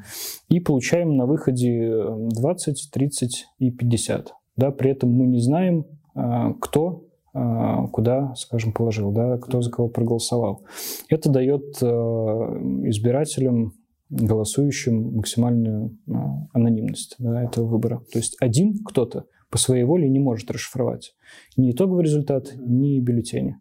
И 0.50 0.60
получаем 0.60 1.18
на 1.18 1.26
выходе 1.26 2.04
20, 2.30 2.90
30 2.92 3.46
и 3.58 3.72
50. 3.72 4.34
Да, 4.56 4.72
при 4.72 4.92
этом 4.92 5.12
мы 5.12 5.26
не 5.26 5.40
знаем, 5.40 5.86
э, 6.16 6.54
кто 6.62 7.06
куда, 7.32 8.34
скажем, 8.36 8.74
положил, 8.74 9.12
да, 9.12 9.38
кто 9.38 9.62
за 9.62 9.70
кого 9.70 9.88
проголосовал. 9.88 10.66
Это 11.10 11.30
дает 11.30 11.80
избирателям 11.80 13.74
голосующим 14.10 15.16
максимальную 15.16 15.98
а, 16.08 16.48
анонимность 16.54 17.16
да, 17.20 17.44
этого 17.44 17.68
выбора. 17.68 18.02
То 18.12 18.20
есть 18.20 18.36
один 18.40 18.84
кто-то 18.84 19.26
по 19.50 19.58
своей 19.58 19.84
воле 19.84 20.10
не 20.10 20.20
может 20.20 20.52
расшифровать 20.52 21.14
ни 21.58 21.72
итоговый 21.72 22.04
результат, 22.04 22.54
ни 22.56 23.00
бюллетени. 23.00 23.60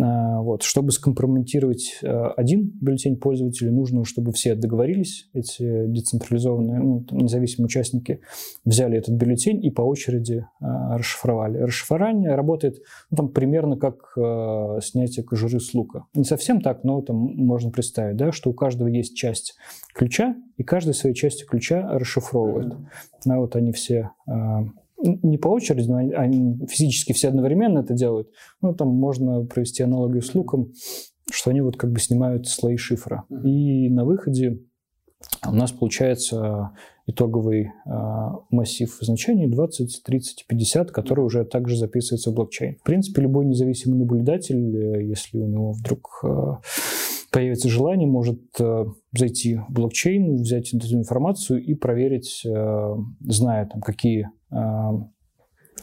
А, 0.00 0.40
вот. 0.40 0.62
Чтобы 0.62 0.92
скомпрометировать 0.92 1.98
а, 2.02 2.32
один 2.32 2.70
бюллетень 2.80 3.16
пользователя, 3.16 3.70
нужно, 3.70 4.04
чтобы 4.04 4.32
все 4.32 4.54
договорились, 4.54 5.28
эти 5.32 5.86
децентрализованные, 5.86 6.78
ну, 6.78 7.04
независимые 7.10 7.66
участники 7.66 8.20
взяли 8.64 8.98
этот 8.98 9.14
бюллетень 9.14 9.64
и 9.64 9.70
по 9.70 9.82
очереди 9.82 10.46
расшифровали. 10.60 11.58
Расшифрование 11.58 12.34
работает 12.34 12.78
ну, 13.10 13.16
там, 13.16 13.28
примерно 13.28 13.76
как 13.76 14.14
снятие 14.82 15.24
кожуры 15.24 15.60
с 15.60 15.74
лука. 15.74 16.04
Не 16.14 16.24
совсем 16.24 16.60
так, 16.60 16.84
но 16.84 17.00
там 17.02 17.16
можно 17.16 17.70
представить, 17.70 18.16
да, 18.16 18.32
что 18.32 18.50
у 18.50 18.54
каждого 18.54 18.88
есть 18.88 19.16
часть 19.16 19.56
ключа, 19.94 20.36
и 20.56 20.62
каждый 20.62 20.94
своей 20.94 21.14
частью 21.14 21.48
ключа 21.48 21.88
расшифровывает. 21.88 22.74
А 23.26 23.38
вот 23.38 23.56
они 23.56 23.72
все 23.72 24.10
не 25.02 25.38
по 25.38 25.48
очереди, 25.48 25.88
но 25.88 25.96
они 25.96 26.58
физически 26.66 27.12
все 27.12 27.28
одновременно 27.28 27.80
это 27.80 27.94
делают. 27.94 28.28
Ну, 28.60 28.74
там 28.74 28.88
можно 28.88 29.44
провести 29.44 29.82
аналогию 29.82 30.22
с 30.22 30.34
луком, 30.34 30.72
что 31.30 31.50
они 31.50 31.60
вот 31.60 31.76
как 31.76 31.92
бы 31.92 32.00
снимают 32.00 32.48
слои 32.48 32.76
шифра. 32.76 33.24
И 33.44 33.88
на 33.88 34.04
выходе 34.04 34.60
у 35.46 35.52
нас 35.52 35.72
получается 35.72 36.70
итоговый 37.06 37.72
э, 37.86 37.90
массив 38.50 38.96
значений 39.00 39.48
20, 39.48 40.02
30, 40.04 40.46
50, 40.46 40.90
который 40.90 41.24
уже 41.24 41.44
также 41.44 41.76
записывается 41.76 42.30
в 42.30 42.34
блокчейн. 42.34 42.76
В 42.76 42.82
принципе, 42.82 43.22
любой 43.22 43.46
независимый 43.46 43.98
наблюдатель, 43.98 44.76
э, 44.76 45.04
если 45.04 45.38
у 45.38 45.46
него 45.46 45.72
вдруг 45.72 46.20
э, 46.22 46.54
появится 47.32 47.68
желание, 47.68 48.08
может 48.08 48.40
э, 48.60 48.84
зайти 49.12 49.56
в 49.56 49.72
блокчейн, 49.72 50.36
взять 50.36 50.72
эту 50.74 50.86
информацию 50.94 51.64
и 51.64 51.74
проверить, 51.74 52.42
э, 52.44 52.96
зная 53.20 53.66
там, 53.66 53.80
какие 53.80 54.28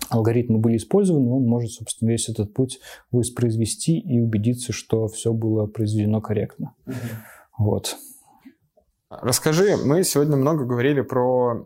алгоритмы 0.10 0.60
были 0.60 0.78
использованы, 0.78 1.30
он 1.32 1.46
может, 1.46 1.72
собственно, 1.72 2.10
весь 2.10 2.30
этот 2.30 2.54
путь 2.54 2.80
воспроизвести 3.12 4.00
и 4.00 4.20
убедиться, 4.20 4.74
что 4.74 5.08
все 5.08 5.34
было 5.34 5.66
произведено 5.68 6.22
корректно. 6.22 6.76
Mm-hmm. 6.86 6.94
Вот. 7.58 7.98
Расскажи, 9.10 9.78
мы 9.78 10.04
сегодня 10.04 10.36
много 10.36 10.66
говорили 10.66 11.02
про 11.02 11.66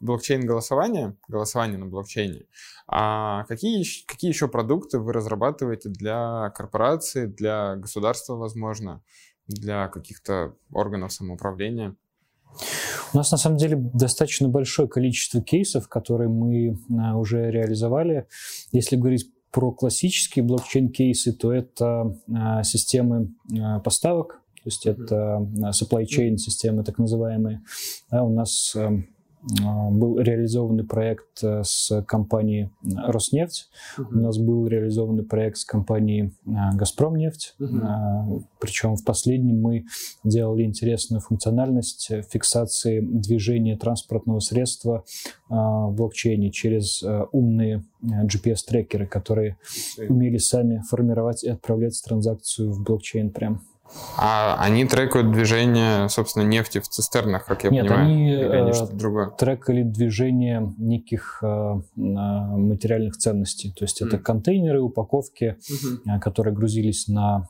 блокчейн-голосование, 0.00 1.16
голосование 1.28 1.78
на 1.78 1.86
блокчейне. 1.86 2.46
А 2.86 3.44
какие, 3.44 3.84
какие 4.06 4.30
еще 4.30 4.48
продукты 4.48 4.98
вы 4.98 5.12
разрабатываете 5.12 5.88
для 5.88 6.50
корпораций, 6.50 7.28
для 7.28 7.76
государства, 7.76 8.34
возможно, 8.34 9.02
для 9.46 9.88
каких-то 9.88 10.56
органов 10.72 11.12
самоуправления? 11.12 11.96
У 13.14 13.16
нас 13.16 13.30
на 13.30 13.38
самом 13.38 13.58
деле 13.58 13.76
достаточно 13.76 14.48
большое 14.48 14.88
количество 14.88 15.40
кейсов, 15.40 15.88
которые 15.88 16.28
мы 16.28 16.76
а, 17.00 17.16
уже 17.16 17.48
реализовали. 17.50 18.26
Если 18.72 18.96
говорить 18.96 19.30
про 19.52 19.70
классические 19.70 20.44
блокчейн-кейсы, 20.44 21.32
то 21.32 21.52
это 21.52 22.18
а, 22.34 22.64
системы 22.64 23.32
а, 23.56 23.78
поставок, 23.78 24.40
то 24.56 24.68
есть 24.68 24.86
это 24.86 25.46
supply 25.70 26.04
chain 26.04 26.38
системы 26.38 26.82
так 26.82 26.98
называемые. 26.98 27.62
Да, 28.10 28.24
у 28.24 28.34
нас 28.34 28.74
эм, 28.74 29.06
был 29.90 30.18
реализованный 30.18 30.84
проект 30.84 31.42
э, 31.42 31.62
с 31.64 32.02
компанией 32.06 32.70
Роснефть. 32.82 33.68
Uh-huh. 33.98 34.06
У 34.10 34.18
нас 34.18 34.38
был 34.38 34.66
реализованный 34.66 35.22
проект 35.22 35.58
с 35.58 35.64
компанией 35.64 36.32
а, 36.46 36.74
Газпромнефть. 36.74 37.54
Uh-huh. 37.58 38.42
Причем 38.58 38.96
в 38.96 39.04
последнем 39.04 39.60
мы 39.60 39.84
делали 40.22 40.62
интересную 40.62 41.20
функциональность 41.20 42.10
фиксации 42.30 43.00
движения 43.00 43.76
транспортного 43.76 44.40
средства 44.40 45.04
а, 45.48 45.88
в 45.88 45.94
блокчейне 45.94 46.50
через 46.50 47.02
э, 47.02 47.26
умные 47.32 47.84
GPS-трекеры, 48.02 49.06
которые 49.06 49.58
умели 50.08 50.38
сами 50.38 50.82
формировать 50.88 51.44
и 51.44 51.50
отправлять 51.50 52.00
транзакцию 52.02 52.72
в 52.72 52.82
блокчейн 52.82 53.30
прям. 53.30 53.62
А 54.16 54.56
они 54.60 54.84
трекают 54.84 55.30
движение, 55.32 56.08
собственно, 56.08 56.44
нефти 56.44 56.78
в 56.78 56.88
цистернах, 56.88 57.44
как 57.44 57.64
я 57.64 57.70
Нет, 57.70 57.86
понимаю? 57.86 58.06
Они, 58.06 58.32
Или 58.32 58.44
они 58.44 58.70
э, 58.70 58.72
что-то 58.72 58.94
другое? 58.94 59.30
трекали 59.30 59.82
движение 59.82 60.72
неких 60.78 61.40
э, 61.42 61.74
материальных 61.96 63.16
ценностей. 63.16 63.72
То 63.76 63.84
есть 63.84 64.00
mm. 64.00 64.06
это 64.06 64.18
контейнеры, 64.18 64.80
упаковки, 64.80 65.56
mm-hmm. 65.58 66.18
которые 66.20 66.54
грузились 66.54 67.08
на, 67.08 67.48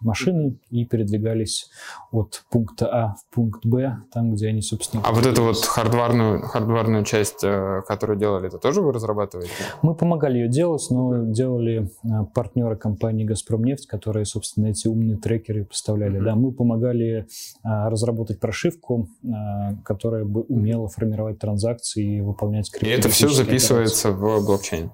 машины 0.00 0.50
mm-hmm. 0.50 0.58
и 0.70 0.84
передвигались 0.84 1.70
от 2.10 2.42
пункта 2.50 2.86
А 2.86 3.14
в 3.14 3.34
пункт 3.34 3.66
Б, 3.66 3.98
там, 4.12 4.32
где 4.32 4.48
они, 4.48 4.62
собственно... 4.62 5.02
А 5.04 5.12
вот 5.12 5.26
эту 5.26 5.42
вот 5.42 5.56
хардварную, 5.64 6.42
хардварную 6.42 7.04
часть, 7.04 7.40
которую 7.86 8.18
делали, 8.18 8.48
это 8.48 8.58
тоже 8.58 8.80
вы 8.80 8.92
разрабатываете? 8.92 9.52
Мы 9.82 9.94
помогали 9.94 10.38
ее 10.38 10.48
делать, 10.48 10.86
но 10.90 11.14
mm-hmm. 11.14 11.32
делали 11.32 11.90
партнеры 12.34 12.76
компании 12.76 13.24
«Газпромнефть», 13.24 13.86
которые, 13.86 14.24
собственно, 14.24 14.66
эти 14.66 14.88
умные 14.88 15.16
трекеры 15.16 15.49
которые 15.50 15.64
поставляли. 15.64 16.20
Mm-hmm. 16.20 16.24
Да, 16.24 16.34
мы 16.36 16.52
помогали 16.52 17.26
а, 17.62 17.90
разработать 17.90 18.38
прошивку, 18.38 19.08
а, 19.24 19.74
которая 19.84 20.24
бы 20.24 20.42
умела 20.42 20.88
формировать 20.88 21.38
транзакции 21.38 22.18
и 22.18 22.20
выполнять 22.20 22.70
И 22.80 22.86
это 22.86 23.08
все 23.08 23.28
записывается 23.28 24.10
операции. 24.10 24.42
в 24.42 24.46
блокчейн? 24.46 24.90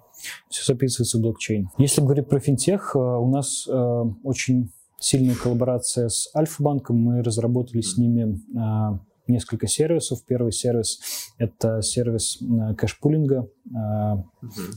Все 0.49 0.73
записывается 0.73 1.19
в 1.19 1.21
блокчейн. 1.21 1.69
Если 1.77 2.01
говорить 2.01 2.29
про 2.29 2.40
финтех, 2.40 2.97
а, 2.97 3.19
у 3.19 3.31
нас 3.31 3.69
а, 3.69 4.05
очень 4.25 4.73
сильная 4.99 5.35
коллаборация 5.35 6.09
с 6.09 6.31
Альфа-банком. 6.35 6.97
Мы 6.97 7.23
разработали 7.23 7.83
с 7.83 7.99
ними 7.99 8.40
а, 8.59 8.99
несколько 9.29 9.66
сервисов. 9.66 10.25
Первый 10.27 10.53
сервис– 10.53 11.01
это 11.38 11.83
сервис 11.83 12.38
э, 12.40 12.75
кэшпулинга, 12.75 13.49
uh 13.75 14.23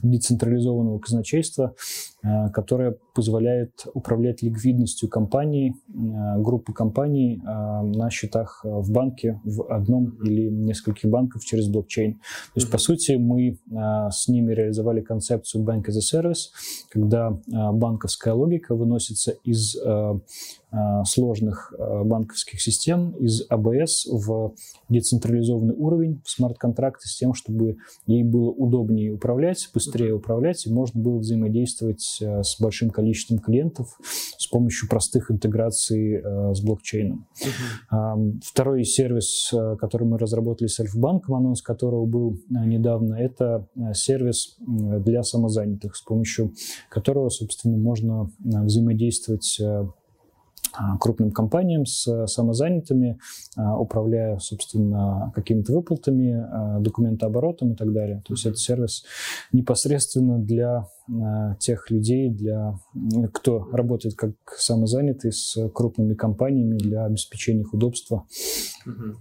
децентрализованного 0.02 1.00
казначейства, 1.00 1.76
э, 2.24 2.50
которое 2.50 2.98
позволяет 3.14 3.86
управлять 3.94 4.42
ликвидностью 4.42 5.10
компаний, 5.10 5.74
группы 5.90 6.74
компаний 6.74 7.42
на 7.44 8.10
счетах 8.10 8.62
в 8.64 8.92
банке, 8.92 9.42
в 9.44 9.72
одном 9.74 10.12
или 10.24 10.50
нескольких 10.50 11.10
банков 11.10 11.44
через 11.44 11.68
блокчейн. 11.68 12.14
То 12.14 12.20
есть, 12.56 12.72
по 12.72 12.78
сути, 12.78 13.14
мы 13.14 13.58
с 13.70 14.28
ними 14.28 14.54
реализовали 14.54 15.02
концепцию 15.02 15.66
Bank 15.66 15.86
as 15.90 15.98
a 15.98 16.22
Service, 16.22 16.52
когда 16.90 17.38
банковская 17.48 18.34
логика 18.34 18.74
выносится 18.76 19.32
из 19.44 19.78
сложных 21.06 21.74
банковских 22.06 22.62
систем, 22.62 23.12
из 23.20 23.44
АБС 23.50 24.08
в 24.10 24.54
децентрализованный 24.88 25.76
уровень 25.76 26.22
в 26.24 26.30
смарт-контракты 26.30 27.08
с 27.08 27.18
тем, 27.18 27.34
чтобы 27.34 27.78
ей 28.06 28.24
было 28.24 28.50
удобнее 28.52 29.14
управлять, 29.14 29.70
быстрее 29.74 30.14
управлять, 30.14 30.66
и 30.66 30.72
можно 30.72 31.02
было 31.02 31.18
взаимодействовать 31.18 32.09
э, 32.22 32.44
с 32.44 32.60
большим 32.60 32.90
количеством 32.90 33.40
клиентов 33.40 34.00
с 34.38 34.48
помощью 34.48 34.90
простых 34.90 35.32
интеграций 35.32 36.16
э, 36.16 36.54
с 36.54 36.62
блокчейном. 36.62 37.28
Uh-huh. 37.92 38.40
Второй 38.44 38.84
сервис, 38.84 39.52
э, 39.54 39.76
который 39.78 40.08
мы 40.08 40.18
разработали 40.18 40.68
с 40.68 40.80
Альфа-банком, 40.80 41.36
анонс 41.36 41.62
которого 41.62 42.06
был 42.06 42.38
недавно, 42.50 43.16
это 43.16 43.68
сервис 43.94 44.58
для 44.60 45.24
самозанятых, 45.24 45.96
с 45.96 46.02
помощью 46.02 46.54
которого, 46.90 47.30
собственно, 47.30 47.78
можно 47.78 48.32
взаимодействовать 48.40 49.60
а, 49.62 50.98
крупным 50.98 51.32
компаниям 51.32 51.86
с 51.86 52.28
самозанятыми, 52.28 53.20
управляя, 53.58 54.38
собственно, 54.40 55.32
какими-то 55.36 55.74
выплатами, 55.74 56.82
документооборотом 56.82 57.74
и 57.74 57.76
так 57.76 57.92
далее. 57.92 58.22
То 58.26 58.34
есть 58.34 58.46
это 58.46 58.58
сервис 58.58 59.04
непосредственно 59.52 60.38
для 60.38 60.88
тех 61.60 61.90
людей, 61.90 62.30
для, 62.30 62.80
кто 63.34 63.68
работает 63.72 64.16
как 64.16 64.32
самозанятый 64.58 65.32
с 65.32 65.58
крупными 65.74 66.14
компаниями 66.14 66.78
для 66.78 67.06
обеспечения 67.06 67.62
их 67.62 67.74
удобства. 67.74 68.26
Mm-hmm. 68.86 69.16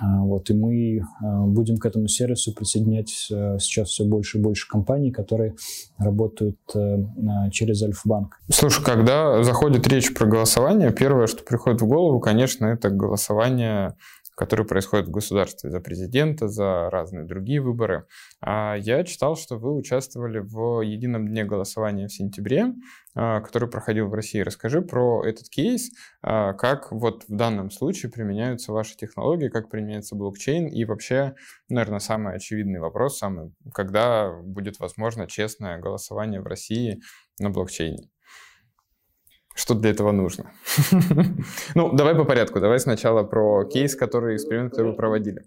Вот, 0.00 0.48
и 0.48 0.54
мы 0.54 1.02
будем 1.48 1.76
к 1.76 1.84
этому 1.84 2.08
сервису 2.08 2.54
присоединять 2.54 3.10
сейчас 3.10 3.88
все 3.88 4.06
больше 4.06 4.38
и 4.38 4.40
больше 4.40 4.66
компаний, 4.66 5.10
которые 5.10 5.54
работают 5.98 6.58
через 7.50 7.82
Альфа-банк. 7.82 8.40
Слушай, 8.50 8.82
когда 8.84 9.42
заходит 9.42 9.86
речь 9.88 10.14
про 10.14 10.26
голосование, 10.26 10.92
первое, 10.92 11.26
что 11.26 11.44
приходит 11.44 11.82
в 11.82 11.86
голову, 11.86 12.20
конечно, 12.20 12.64
это 12.66 12.88
голосование 12.88 13.94
которые 14.42 14.66
происходят 14.66 15.06
в 15.06 15.12
государстве 15.12 15.70
за 15.70 15.78
президента, 15.78 16.48
за 16.48 16.90
разные 16.90 17.24
другие 17.24 17.60
выборы. 17.60 18.06
А 18.40 18.74
я 18.74 19.04
читал, 19.04 19.36
что 19.36 19.56
вы 19.56 19.72
участвовали 19.72 20.40
в 20.40 20.80
едином 20.80 21.28
дне 21.28 21.44
голосования 21.44 22.08
в 22.08 22.12
сентябре, 22.12 22.72
а, 23.14 23.40
который 23.40 23.68
проходил 23.68 24.08
в 24.08 24.14
России. 24.14 24.40
Расскажи 24.40 24.82
про 24.82 25.24
этот 25.24 25.48
кейс, 25.48 25.92
а, 26.22 26.54
как 26.54 26.90
вот 26.90 27.22
в 27.28 27.36
данном 27.36 27.70
случае 27.70 28.10
применяются 28.10 28.72
ваши 28.72 28.96
технологии, 28.96 29.48
как 29.48 29.70
применяется 29.70 30.16
блокчейн 30.16 30.66
и 30.66 30.84
вообще, 30.86 31.36
наверное, 31.68 32.00
самый 32.00 32.34
очевидный 32.34 32.80
вопрос, 32.80 33.18
самый, 33.18 33.54
когда 33.72 34.32
будет 34.42 34.80
возможно 34.80 35.28
честное 35.28 35.78
голосование 35.78 36.40
в 36.40 36.48
России 36.48 37.00
на 37.38 37.50
блокчейне. 37.50 38.10
Что 39.54 39.74
для 39.74 39.90
этого 39.90 40.12
нужно? 40.12 40.52
ну, 41.74 41.92
давай 41.92 42.14
по 42.14 42.24
порядку. 42.24 42.60
Давай 42.60 42.78
сначала 42.78 43.22
про 43.22 43.64
кейс, 43.64 43.94
который, 43.94 44.36
эксперимент, 44.36 44.70
который 44.70 44.92
вы 44.92 44.96
проводили. 44.96 45.42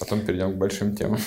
Потом 0.00 0.20
перейдем 0.20 0.54
к 0.54 0.58
большим 0.58 0.94
темам. 0.94 1.18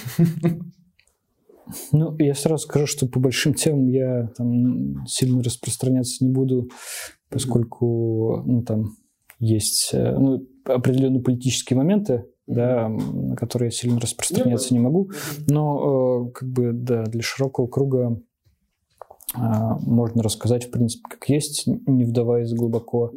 Ну, 1.91 2.15
я 2.17 2.33
сразу 2.33 2.63
скажу, 2.63 2.87
что 2.87 3.07
по 3.07 3.19
большим 3.19 3.53
темам 3.53 3.87
я 3.87 4.29
там 4.37 5.05
сильно 5.05 5.43
распространяться 5.43 6.23
не 6.23 6.31
буду, 6.31 6.69
поскольку 7.29 8.41
ну, 8.45 8.63
там 8.63 8.95
есть 9.39 9.89
э, 9.93 10.17
ну, 10.17 10.47
определенные 10.63 11.21
политические 11.21 11.77
моменты, 11.77 12.25
да, 12.47 12.87
на 12.89 13.35
которые 13.35 13.67
я 13.67 13.71
сильно 13.71 13.99
распространяться 13.99 14.73
не 14.73 14.79
могу. 14.79 15.11
Но, 15.47 16.29
э, 16.29 16.31
как 16.31 16.49
бы, 16.49 16.71
да, 16.73 17.03
для 17.03 17.21
широкого 17.21 17.67
круга 17.67 18.17
можно 19.35 20.23
рассказать, 20.23 20.67
в 20.67 20.71
принципе, 20.71 21.03
как 21.09 21.27
есть, 21.29 21.67
не 21.67 22.05
вдаваясь 22.05 22.53
глубоко 22.53 23.11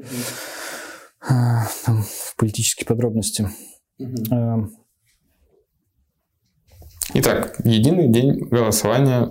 а, 1.21 1.67
там, 1.85 2.03
в 2.03 2.37
политические 2.37 2.87
подробности. 2.87 3.49
А, 4.31 4.65
Итак, 7.15 7.61
единый 7.65 8.09
день 8.09 8.39
голосования. 8.39 9.31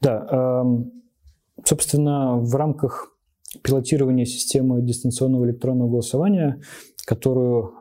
Да, 0.00 0.64
собственно, 1.64 2.38
в 2.38 2.54
рамках 2.54 3.14
пилотирования 3.62 4.24
системы 4.24 4.80
дистанционного 4.82 5.44
электронного 5.44 5.90
голосования 5.90 6.60
которую 7.04 7.74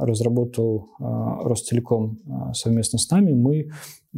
разработал 0.00 0.90
Ростелеком 0.98 2.20
совместно 2.52 2.98
с 2.98 3.10
нами, 3.10 3.32
мы, 3.32 3.70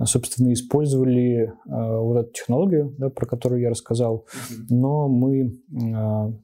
собственно, 0.04 0.52
использовали 0.52 1.52
вот 1.64 2.16
эту 2.18 2.32
технологию, 2.32 2.94
да, 2.98 3.08
про 3.08 3.26
которую 3.26 3.60
я 3.60 3.70
рассказал, 3.70 4.26
но 4.68 5.08
мы 5.08 5.58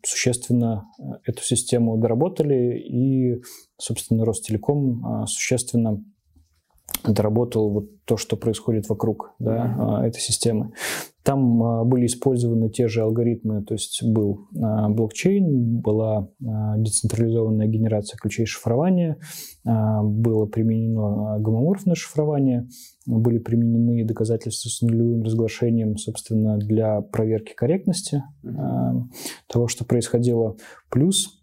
существенно 0.04 0.86
эту 1.24 1.42
систему 1.42 1.98
доработали, 1.98 2.78
и, 2.78 3.42
собственно, 3.76 4.24
Ростелеком 4.24 5.26
существенно 5.26 6.02
доработал 7.04 7.70
вот 7.70 8.04
то, 8.04 8.16
что 8.16 8.36
происходит 8.36 8.88
вокруг 8.88 9.34
да, 9.38 10.02
этой 10.04 10.20
системы. 10.20 10.72
Там 11.22 11.62
а, 11.62 11.84
были 11.84 12.06
использованы 12.06 12.68
те 12.68 12.88
же 12.88 13.02
алгоритмы, 13.02 13.62
то 13.62 13.74
есть 13.74 14.02
был 14.02 14.48
а, 14.60 14.88
блокчейн, 14.88 15.80
была 15.80 16.28
децентрализованная 16.40 17.68
генерация 17.68 18.18
ключей 18.18 18.46
шифрования, 18.46 19.18
было 19.64 20.46
применено 20.46 21.38
гомоморфное 21.38 21.94
шифрование, 21.94 22.68
были 23.06 23.38
применены 23.38 24.04
доказательства 24.04 24.68
с 24.68 24.82
нулевым 24.82 25.22
разглашением, 25.22 25.96
собственно, 25.96 26.58
для 26.58 27.00
проверки 27.00 27.52
корректности 27.54 28.24
того, 29.46 29.68
что 29.68 29.84
происходило. 29.84 30.56
Плюс 30.90 31.41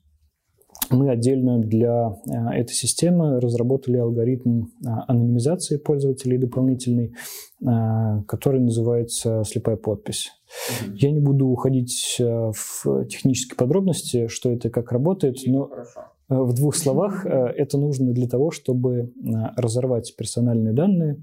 мы 0.92 1.10
отдельно 1.10 1.60
для 1.60 2.16
этой 2.28 2.74
системы 2.74 3.40
разработали 3.40 3.98
алгоритм 3.98 4.66
анонимизации 5.08 5.78
пользователей 5.78 6.38
дополнительный, 6.38 7.14
Э, 7.62 8.22
который 8.26 8.62
называется 8.62 9.44
«Слепая 9.46 9.76
подпись». 9.76 10.32
Mm-hmm. 10.48 10.96
Я 10.96 11.12
не 11.12 11.20
буду 11.20 11.48
уходить 11.48 12.16
э, 12.18 12.52
в 12.54 13.06
технические 13.08 13.58
подробности, 13.58 14.28
что 14.28 14.50
это 14.50 14.70
как 14.70 14.94
работает, 14.94 15.36
но 15.46 15.66
Хорошо. 15.66 16.00
Э, 16.30 16.36
в 16.36 16.54
двух 16.54 16.76
словах 16.76 17.26
это 17.26 17.78
нужно 17.78 18.14
для 18.14 18.30
того, 18.30 18.52
чтобы 18.52 19.12
разорвать 19.58 20.16
персональные 20.16 20.74
данные 20.74 21.18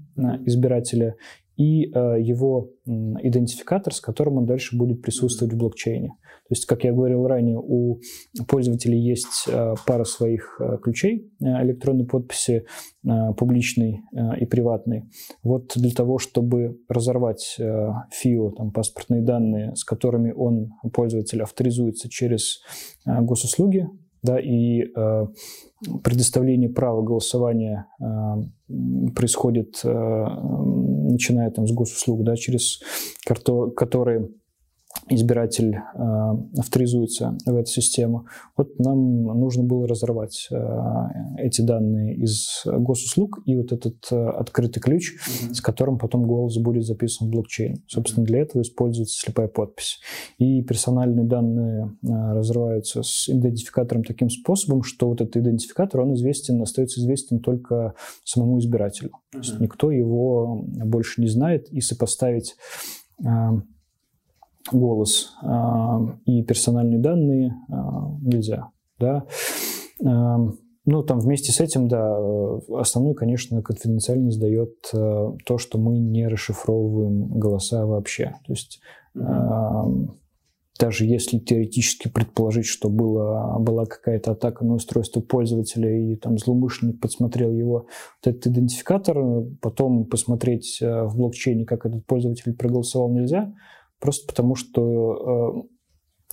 избирателя 0.45 1.15
и 1.55 1.89
его 1.89 2.69
идентификатор, 2.85 3.93
с 3.93 3.99
которым 3.99 4.37
он 4.37 4.45
дальше 4.45 4.77
будет 4.77 5.01
присутствовать 5.01 5.53
в 5.53 5.57
блокчейне. 5.57 6.13
То 6.49 6.53
есть, 6.53 6.65
как 6.65 6.83
я 6.83 6.93
говорил 6.93 7.27
ранее, 7.27 7.59
у 7.61 7.99
пользователей 8.47 8.99
есть 8.99 9.47
э, 9.47 9.73
пара 9.85 10.03
своих 10.05 10.59
э, 10.59 10.77
ключей 10.81 11.31
э, 11.41 11.45
электронной 11.63 12.05
подписи, 12.05 12.65
публичной 13.37 14.01
и 14.37 14.45
приватной. 14.45 15.05
Вот 15.41 15.71
для 15.77 15.91
того, 15.91 16.17
чтобы 16.17 16.77
разорвать 16.89 17.57
ФИО, 18.11 18.51
там, 18.51 18.71
паспортные 18.71 19.21
данные, 19.21 19.75
с 19.77 19.85
которыми 19.85 20.33
он, 20.35 20.73
пользователь, 20.91 21.41
авторизуется 21.41 22.09
через 22.09 22.59
госуслуги, 23.05 23.87
да, 24.23 24.39
и 24.39 24.81
э, 24.83 25.27
предоставление 26.03 26.69
права 26.69 27.01
голосования 27.01 27.87
э, 27.99 28.03
происходит, 29.15 29.79
э, 29.83 29.89
начиная 29.89 31.51
там 31.51 31.67
с 31.67 31.71
госуслуг, 31.71 32.23
да, 32.23 32.35
через 32.35 32.81
которые 33.25 34.29
избиратель 35.09 35.75
э, 35.75 35.79
авторизуется 36.57 37.37
в 37.45 37.55
эту 37.55 37.69
систему. 37.69 38.25
Вот 38.55 38.77
нам 38.79 39.23
нужно 39.23 39.63
было 39.63 39.87
разорвать 39.87 40.47
э, 40.51 40.57
эти 41.37 41.61
данные 41.61 42.15
из 42.15 42.63
госуслуг 42.65 43.39
и 43.45 43.55
вот 43.55 43.71
этот 43.71 43.95
э, 44.11 44.15
открытый 44.15 44.81
ключ, 44.81 45.13
mm-hmm. 45.13 45.53
с 45.53 45.61
которым 45.61 45.97
потом 45.97 46.27
голос 46.27 46.57
будет 46.57 46.85
записан 46.85 47.27
в 47.27 47.31
блокчейн. 47.31 47.83
Собственно, 47.87 48.25
для 48.25 48.39
этого 48.39 48.61
используется 48.61 49.19
слепая 49.19 49.47
подпись. 49.47 49.99
И 50.37 50.61
персональные 50.63 51.25
данные 51.25 51.95
э, 52.03 52.33
разрываются 52.33 53.03
с 53.03 53.29
идентификатором 53.29 54.03
таким 54.03 54.29
способом, 54.29 54.83
что 54.83 55.09
вот 55.09 55.21
этот 55.21 55.37
идентификатор, 55.37 56.01
он 56.01 56.13
известен, 56.15 56.61
остается 56.61 56.99
известен 56.99 57.39
только 57.39 57.93
самому 58.23 58.59
избирателю. 58.59 59.09
Mm-hmm. 59.09 59.31
То 59.31 59.37
есть 59.39 59.59
никто 59.59 59.91
его 59.91 60.65
больше 60.65 61.21
не 61.21 61.27
знает, 61.27 61.69
и 61.71 61.81
сопоставить 61.81 62.55
э, 63.23 63.27
голос 64.71 65.35
а, 65.41 65.99
и 66.25 66.43
персональные 66.43 66.99
данные 66.99 67.55
а, 67.69 68.09
нельзя. 68.21 68.69
Да? 68.99 69.25
Ну, 69.99 71.03
там 71.03 71.19
вместе 71.19 71.51
с 71.51 71.59
этим, 71.59 71.89
да, 71.89 72.17
основную, 72.79 73.13
конечно, 73.13 73.61
конфиденциальность 73.61 74.39
дает 74.39 74.73
то, 74.91 75.57
что 75.57 75.77
мы 75.77 75.99
не 75.99 76.27
расшифровываем 76.27 77.27
голоса 77.27 77.85
вообще. 77.85 78.35
То 78.45 78.53
есть 78.53 78.79
mm-hmm. 79.15 80.07
даже 80.79 81.05
если 81.05 81.39
теоретически 81.39 82.07
предположить, 82.07 82.67
что 82.67 82.89
было, 82.89 83.57
была 83.59 83.85
какая-то 83.85 84.31
атака 84.31 84.63
на 84.63 84.75
устройство 84.75 85.19
пользователя, 85.19 85.91
и 85.93 86.15
там 86.15 86.37
злоумышленник 86.37 87.01
подсмотрел 87.01 87.51
его 87.51 87.73
вот 87.73 87.87
этот 88.23 88.47
идентификатор, 88.47 89.17
потом 89.61 90.05
посмотреть 90.05 90.79
в 90.79 91.17
блокчейне, 91.17 91.65
как 91.65 91.85
этот 91.85 92.05
пользователь 92.05 92.55
проголосовал, 92.55 93.11
нельзя, 93.11 93.53
просто 93.99 94.27
потому 94.27 94.55
что 94.55 95.63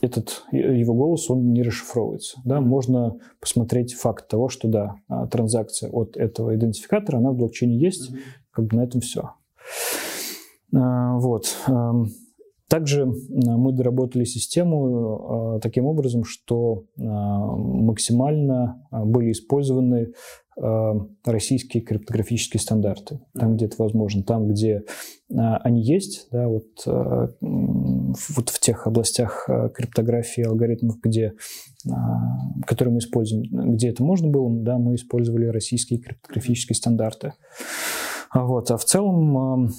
э, 0.02 0.04
этот 0.04 0.44
его 0.52 0.94
голос, 0.94 1.30
он 1.30 1.52
не 1.52 1.62
расшифровывается. 1.62 2.40
Да? 2.44 2.60
Можно 2.60 3.18
посмотреть 3.40 3.94
факт 3.94 4.28
того, 4.28 4.48
что 4.48 4.68
да, 4.68 4.96
а, 5.08 5.26
транзакция 5.26 5.90
от 5.90 6.16
этого 6.16 6.54
идентификатора, 6.54 7.18
она 7.18 7.30
в 7.30 7.36
блокчейне 7.36 7.78
есть, 7.78 8.10
mm-hmm. 8.10 8.18
как 8.50 8.66
бы 8.66 8.76
на 8.76 8.84
этом 8.84 9.00
все. 9.00 9.30
А, 10.74 11.18
вот. 11.18 11.46
Также 12.68 13.06
мы 13.06 13.72
доработали 13.72 14.24
систему 14.24 15.60
таким 15.62 15.84
образом, 15.84 16.24
что 16.24 16.84
максимально 16.96 18.82
были 18.90 19.32
использованы 19.32 20.12
российские 20.56 21.82
криптографические 21.82 22.60
стандарты, 22.60 23.20
там, 23.38 23.56
где 23.56 23.66
это 23.66 23.76
возможно, 23.78 24.22
там, 24.22 24.48
где 24.48 24.84
они 25.36 25.82
есть, 25.82 26.28
да, 26.30 26.46
вот, 26.48 26.66
вот 26.86 28.48
в 28.48 28.60
тех 28.60 28.86
областях 28.86 29.48
криптографии 29.74 30.44
алгоритмов, 30.44 30.96
где, 31.02 31.32
которые 32.66 32.94
мы 32.94 32.98
используем, 32.98 33.72
где 33.74 33.88
это 33.88 34.04
можно 34.04 34.28
было, 34.28 34.48
да, 34.62 34.78
мы 34.78 34.94
использовали 34.94 35.46
российские 35.46 35.98
криптографические 35.98 36.76
стандарты. 36.76 37.32
Вот. 38.34 38.68
А 38.72 38.76
в 38.76 38.84
целом 38.84 39.70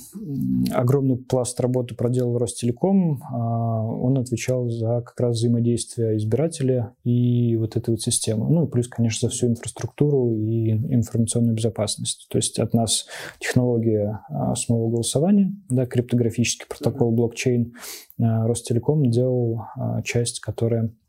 огромный 0.71 1.17
пласт 1.17 1.59
работы 1.59 1.93
проделал 1.93 2.37
Ростелеком. 2.37 3.21
А, 3.29 3.83
он 3.83 4.17
отвечал 4.17 4.69
за 4.69 5.01
как 5.01 5.19
раз 5.19 5.37
взаимодействие 5.37 6.15
избирателя 6.15 6.93
и 7.03 7.57
вот 7.57 7.75
этой 7.75 7.91
вот 7.91 8.01
системы. 8.01 8.49
Ну 8.49 8.65
и 8.65 8.69
плюс, 8.69 8.87
конечно, 8.87 9.27
за 9.27 9.35
всю 9.35 9.47
инфраструктуру 9.47 10.31
и 10.37 10.71
информационную 10.71 11.53
безопасность. 11.53 12.27
То 12.29 12.37
есть 12.37 12.57
от 12.59 12.73
нас 12.73 13.07
технология 13.39 14.21
а, 14.29 14.55
самого 14.55 14.89
голосования, 14.89 15.53
да, 15.69 15.85
криптографический 15.85 16.65
протокол 16.67 17.11
блокчейн. 17.11 17.73
А, 18.21 18.47
Ростелеком 18.47 19.09
делал 19.11 19.63
часть, 20.05 20.39
которая 20.39 20.85
а, 20.85 21.04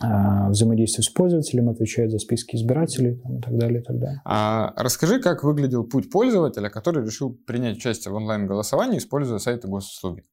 взаимодействие 0.00 1.04
с 1.04 1.08
пользователем, 1.08 1.68
отвечает 1.68 2.10
за 2.10 2.18
списки 2.18 2.56
избирателей 2.56 3.16
там, 3.16 3.38
и 3.38 3.40
так 3.40 3.56
далее, 3.56 3.80
и 3.80 3.84
так 3.84 3.98
далее. 3.98 4.20
А 4.24 4.74
расскажи, 4.76 5.20
как 5.20 5.44
выглядел 5.44 5.84
путь 5.84 6.10
пользователя, 6.10 6.68
который 6.68 7.04
решил 7.04 7.32
принять 7.46 7.76
участие 7.76 8.12
в 8.12 8.16
онлайн-голосовании, 8.16 8.98
используя 8.98 9.38
сайты 9.38 9.68
госуслуги? 9.68 10.24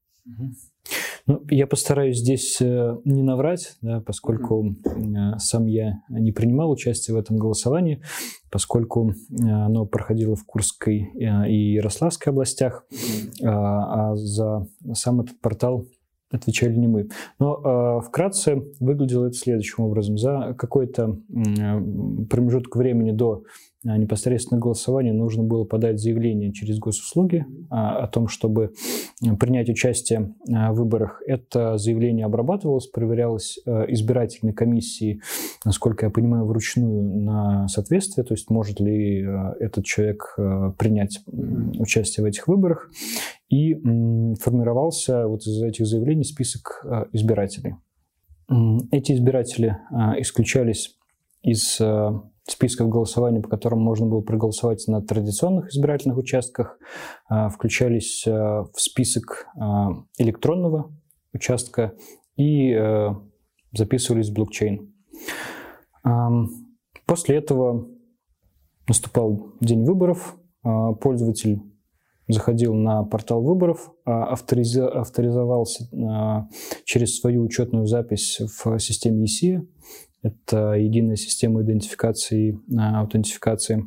Ну, 1.26 1.44
я 1.48 1.66
постараюсь 1.66 2.18
здесь 2.18 2.60
э, 2.60 2.96
не 3.04 3.22
наврать, 3.22 3.76
да, 3.82 4.00
поскольку 4.00 4.64
mm-hmm. 4.64 5.38
сам 5.38 5.66
я 5.66 6.00
не 6.08 6.32
принимал 6.32 6.70
участие 6.70 7.14
в 7.14 7.18
этом 7.18 7.36
голосовании, 7.36 8.02
поскольку 8.50 9.10
э, 9.10 9.14
оно 9.38 9.86
проходило 9.86 10.34
в 10.34 10.44
Курской 10.44 11.12
и 11.14 11.74
Ярославской 11.74 12.32
областях, 12.32 12.84
mm-hmm. 12.90 13.46
а 13.46 14.16
за 14.16 14.66
сам 14.94 15.20
этот 15.20 15.40
портал 15.40 15.86
отвечали 16.30 16.76
не 16.76 16.86
мы. 16.86 17.08
Но 17.38 18.00
э, 18.02 18.06
вкратце 18.06 18.62
выглядело 18.78 19.26
это 19.26 19.36
следующим 19.36 19.84
образом. 19.84 20.18
За 20.18 20.54
какой-то 20.56 21.18
э, 21.28 21.80
промежуток 22.28 22.76
времени 22.76 23.10
до 23.10 23.44
непосредственно 23.82 24.60
голосования 24.60 25.12
нужно 25.12 25.42
было 25.42 25.64
подать 25.64 25.98
заявление 25.98 26.52
через 26.52 26.78
госуслуги 26.78 27.46
э, 27.46 27.64
о 27.70 28.06
том, 28.08 28.28
чтобы 28.28 28.72
принять 29.38 29.68
участие 29.68 30.34
э, 30.48 30.70
в 30.70 30.74
выборах. 30.74 31.22
Это 31.26 31.78
заявление 31.78 32.26
обрабатывалось, 32.26 32.86
проверялось 32.86 33.58
э, 33.64 33.86
избирательной 33.88 34.52
комиссией, 34.52 35.22
насколько 35.64 36.06
я 36.06 36.10
понимаю, 36.10 36.44
вручную 36.44 37.02
на 37.02 37.68
соответствие, 37.68 38.24
то 38.24 38.34
есть 38.34 38.50
может 38.50 38.80
ли 38.80 39.22
э, 39.22 39.52
этот 39.60 39.84
человек 39.84 40.34
э, 40.36 40.72
принять 40.78 41.20
участие 41.78 42.24
в 42.24 42.26
этих 42.26 42.48
выборах 42.48 42.90
и 43.50 43.74
формировался 43.74 45.26
вот 45.26 45.42
из 45.42 45.62
этих 45.62 45.86
заявлений 45.86 46.24
список 46.24 46.82
а, 46.84 47.06
избирателей. 47.12 47.74
Эти 48.92 49.12
избиратели 49.12 49.76
а, 49.90 50.20
исключались 50.20 50.96
из 51.42 51.80
а, 51.80 52.22
списков 52.50 52.88
голосования, 52.88 53.40
по 53.40 53.48
которым 53.48 53.80
можно 53.80 54.06
было 54.06 54.20
проголосовать 54.20 54.86
на 54.88 55.00
традиционных 55.02 55.68
избирательных 55.70 56.18
участках, 56.18 56.78
включались 57.28 58.24
в 58.26 58.72
список 58.76 59.46
электронного 60.18 60.92
участка 61.32 61.94
и 62.36 62.74
записывались 63.72 64.30
в 64.30 64.34
блокчейн. 64.34 64.92
После 67.06 67.36
этого 67.36 67.88
наступал 68.88 69.52
день 69.60 69.84
выборов, 69.84 70.36
пользователь 70.62 71.60
заходил 72.32 72.74
на 72.74 73.04
портал 73.04 73.42
выборов, 73.42 73.92
а, 74.04 74.32
авторизовался 74.32 75.88
а, 75.92 76.48
через 76.84 77.18
свою 77.18 77.42
учетную 77.42 77.86
запись 77.86 78.40
в 78.40 78.78
системе 78.78 79.24
ESIA. 79.24 79.66
Это 80.22 80.72
единая 80.72 81.16
система 81.16 81.62
идентификации 81.62 82.50
и 82.50 82.76
а, 82.76 83.00
аутентификации. 83.00 83.84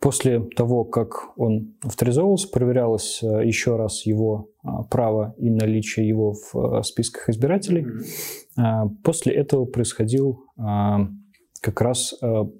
После 0.00 0.40
того, 0.56 0.84
как 0.84 1.36
он 1.36 1.74
авторизовался, 1.82 2.48
проверялось 2.48 3.20
еще 3.22 3.76
раз 3.76 4.06
его 4.06 4.50
право 4.90 5.34
и 5.38 5.50
наличие 5.50 6.06
его 6.06 6.34
в 6.52 6.82
списках 6.82 7.30
избирателей. 7.30 7.86
После 9.02 9.34
этого 9.34 9.64
происходил 9.64 10.44
как 11.60 11.80
раз 11.80 12.14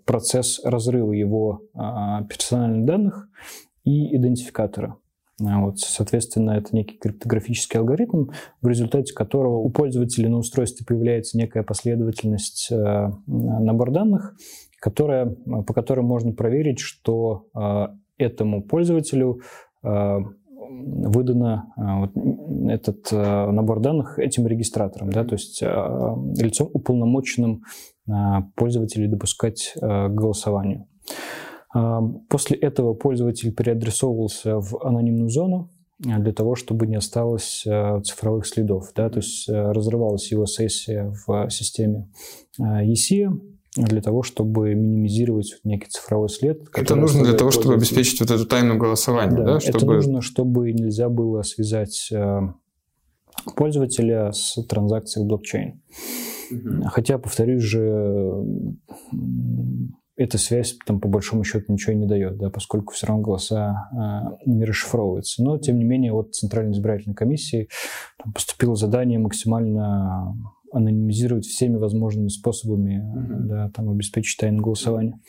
процесс 0.05 0.61
разрыва 0.65 1.13
его 1.13 1.63
а, 1.75 2.25
персональных 2.25 2.85
данных 2.85 3.29
и 3.85 4.17
идентификатора. 4.17 4.97
А 5.45 5.61
вот, 5.61 5.79
соответственно, 5.79 6.53
это 6.53 6.75
некий 6.75 6.97
криптографический 6.97 7.79
алгоритм, 7.79 8.31
в 8.61 8.67
результате 8.67 9.15
которого 9.15 9.59
у 9.59 9.71
пользователя 9.71 10.29
на 10.29 10.39
устройстве 10.39 10.85
появляется 10.85 11.39
некая 11.39 11.63
последовательность 11.63 12.69
э, 12.73 13.11
набор 13.27 13.93
данных, 13.93 14.35
которая, 14.81 15.27
по 15.67 15.73
которой 15.75 16.01
можно 16.01 16.33
проверить, 16.33 16.81
что 16.81 17.47
э, 17.55 17.87
этому 18.19 18.63
пользователю 18.63 19.41
выдано 19.81 21.73
вот 21.77 22.11
этот 22.69 23.13
набор 23.13 23.81
данных 23.81 24.19
этим 24.19 24.47
регистратором, 24.47 25.11
да, 25.11 25.25
то 25.25 25.35
есть 25.35 25.63
лицом 25.63 26.69
уполномоченным 26.73 27.63
пользователей 28.57 29.07
допускать 29.07 29.73
э, 29.77 29.81
к 29.81 30.11
голосованию. 30.11 30.87
После 31.73 32.57
этого 32.57 32.95
пользователь 32.95 33.53
переадресовывался 33.53 34.59
в 34.59 34.83
анонимную 34.83 35.29
зону 35.29 35.71
э, 36.05 36.19
для 36.19 36.33
того, 36.33 36.55
чтобы 36.55 36.87
не 36.87 36.97
осталось 36.97 37.65
э, 37.67 38.01
цифровых 38.03 38.47
следов. 38.47 38.91
Да? 38.97 39.11
То 39.11 39.19
есть 39.19 39.49
разрывалась 39.49 40.31
его 40.33 40.47
сессия 40.47 41.13
в 41.27 41.51
системе 41.51 42.09
ESIA 42.59 43.39
для 43.77 44.01
того, 44.01 44.23
чтобы 44.23 44.75
минимизировать 44.75 45.61
некий 45.63 45.89
цифровой 45.89 46.31
след. 46.31 46.63
Это 46.75 46.95
нужно 46.97 47.23
для 47.23 47.35
того, 47.35 47.51
чтобы 47.51 47.75
обеспечить 47.75 48.21
вот 48.21 48.31
эту 48.31 48.47
тайну 48.47 48.79
голосования, 48.79 49.37
да? 49.37 49.45
да? 49.45 49.61
Чтобы... 49.61 49.77
Это 49.77 49.87
нужно, 49.87 50.23
чтобы 50.23 50.73
нельзя 50.73 51.11
было 51.11 51.43
связать 51.43 52.11
пользователя 53.57 54.33
с 54.33 54.61
транзакцией 54.65 55.25
в 55.25 55.29
блокчейн. 55.29 55.81
Хотя, 56.87 57.19
повторюсь 57.19 57.63
же, 57.63 58.43
эта 60.19 60.37
связь 60.37 60.77
там 60.85 61.01
по 61.01 61.09
большому 61.09 61.45
счету 61.45 61.73
ничего 61.73 61.95
не 61.95 62.07
дает, 62.07 62.39
да, 62.39 62.51
поскольку 62.51 62.93
все 62.93 63.07
равно 63.07 63.23
голоса 63.23 63.89
э, 63.93 64.51
не 64.51 64.65
расшифровываются. 64.65 65.45
Но, 65.45 65.59
тем 65.59 65.79
не 65.79 65.85
менее, 65.85 66.13
от 66.13 66.35
Центральной 66.35 66.73
избирательной 66.73 67.15
комиссии 67.15 67.69
там, 68.23 68.33
поступило 68.33 68.75
задание 68.75 69.21
максимально 69.21 70.37
анонимизировать 70.73 71.47
всеми 71.47 71.77
возможными 71.77 72.29
способами, 72.29 73.01
mm-hmm. 73.01 73.47
да, 73.47 73.71
там, 73.71 73.91
обеспечить 73.91 74.39
тайное 74.41 74.61
голосование. 74.61 75.21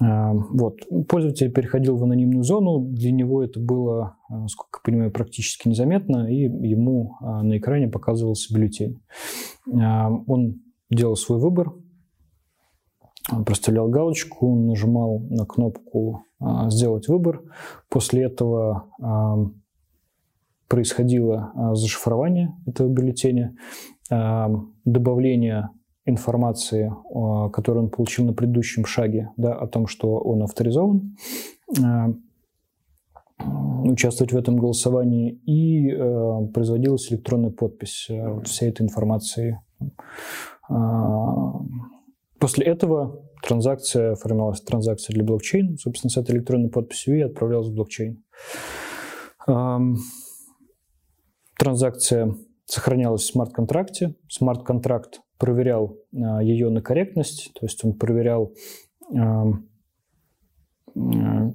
А, 0.00 0.34
вот. 0.34 0.80
Пользователь 1.08 1.50
переходил 1.50 1.96
в 1.96 2.04
анонимную 2.04 2.44
зону, 2.44 2.80
для 2.80 3.10
него 3.10 3.42
это 3.42 3.58
было, 3.58 4.18
а, 4.28 4.40
насколько 4.40 4.80
я 4.80 4.92
понимаю, 4.92 5.12
практически 5.12 5.66
незаметно, 5.66 6.30
и 6.30 6.42
ему 6.42 7.16
на 7.20 7.56
экране 7.56 7.88
показывался 7.88 8.52
бюллетень. 8.54 9.00
Он 9.66 10.60
делал 10.90 11.16
свой 11.16 11.38
выбор, 11.38 11.72
проставлял 13.46 13.88
галочку, 13.88 14.54
нажимал 14.54 15.20
на 15.28 15.44
кнопку 15.44 16.24
«Сделать 16.68 17.08
выбор». 17.08 17.42
После 17.88 18.24
этого 18.24 18.90
происходило 20.68 21.52
зашифрование 21.74 22.54
этого 22.66 22.88
бюллетеня, 22.88 23.54
добавление 24.10 25.70
информации, 26.04 26.92
которую 27.52 27.84
он 27.84 27.90
получил 27.90 28.24
на 28.24 28.32
предыдущем 28.32 28.84
шаге, 28.86 29.30
да, 29.36 29.54
о 29.54 29.66
том, 29.66 29.86
что 29.86 30.18
он 30.18 30.42
авторизован, 30.42 31.16
участвовать 33.84 34.32
в 34.32 34.36
этом 34.36 34.56
голосовании, 34.56 35.30
и 35.44 35.90
производилась 36.52 37.12
электронная 37.12 37.50
подпись 37.50 38.06
вот 38.08 38.46
всей 38.46 38.70
этой 38.70 38.82
информации. 38.82 39.60
После 42.38 42.66
этого 42.66 43.24
транзакция, 43.42 44.14
формировалась 44.14 44.60
транзакция 44.60 45.14
для 45.14 45.24
блокчейн, 45.24 45.76
собственно, 45.78 46.10
с 46.10 46.16
этой 46.16 46.36
электронной 46.36 46.70
подписью, 46.70 47.18
и 47.18 47.22
отправлялась 47.22 47.68
в 47.68 47.74
блокчейн. 47.74 48.22
Транзакция 51.58 52.34
сохранялась 52.66 53.22
в 53.22 53.32
смарт-контракте. 53.32 54.14
Смарт-контракт 54.28 55.20
проверял 55.38 55.96
а, 56.14 56.42
ее 56.42 56.68
на 56.70 56.82
корректность, 56.82 57.50
то 57.54 57.66
есть 57.66 57.84
он 57.84 57.94
проверял 57.94 58.52
а, 59.16 59.46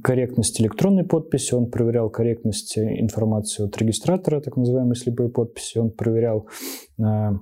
корректность 0.04 0.60
электронной 0.60 1.06
подписи, 1.06 1.54
он 1.54 1.70
проверял 1.70 2.10
корректность 2.10 2.78
информации 2.78 3.66
от 3.66 3.78
регистратора, 3.78 4.42
так 4.42 4.58
называемой 4.58 4.96
слепой 4.96 5.30
подписи, 5.30 5.78
он 5.78 5.92
проверял 5.92 6.48
а, 7.00 7.34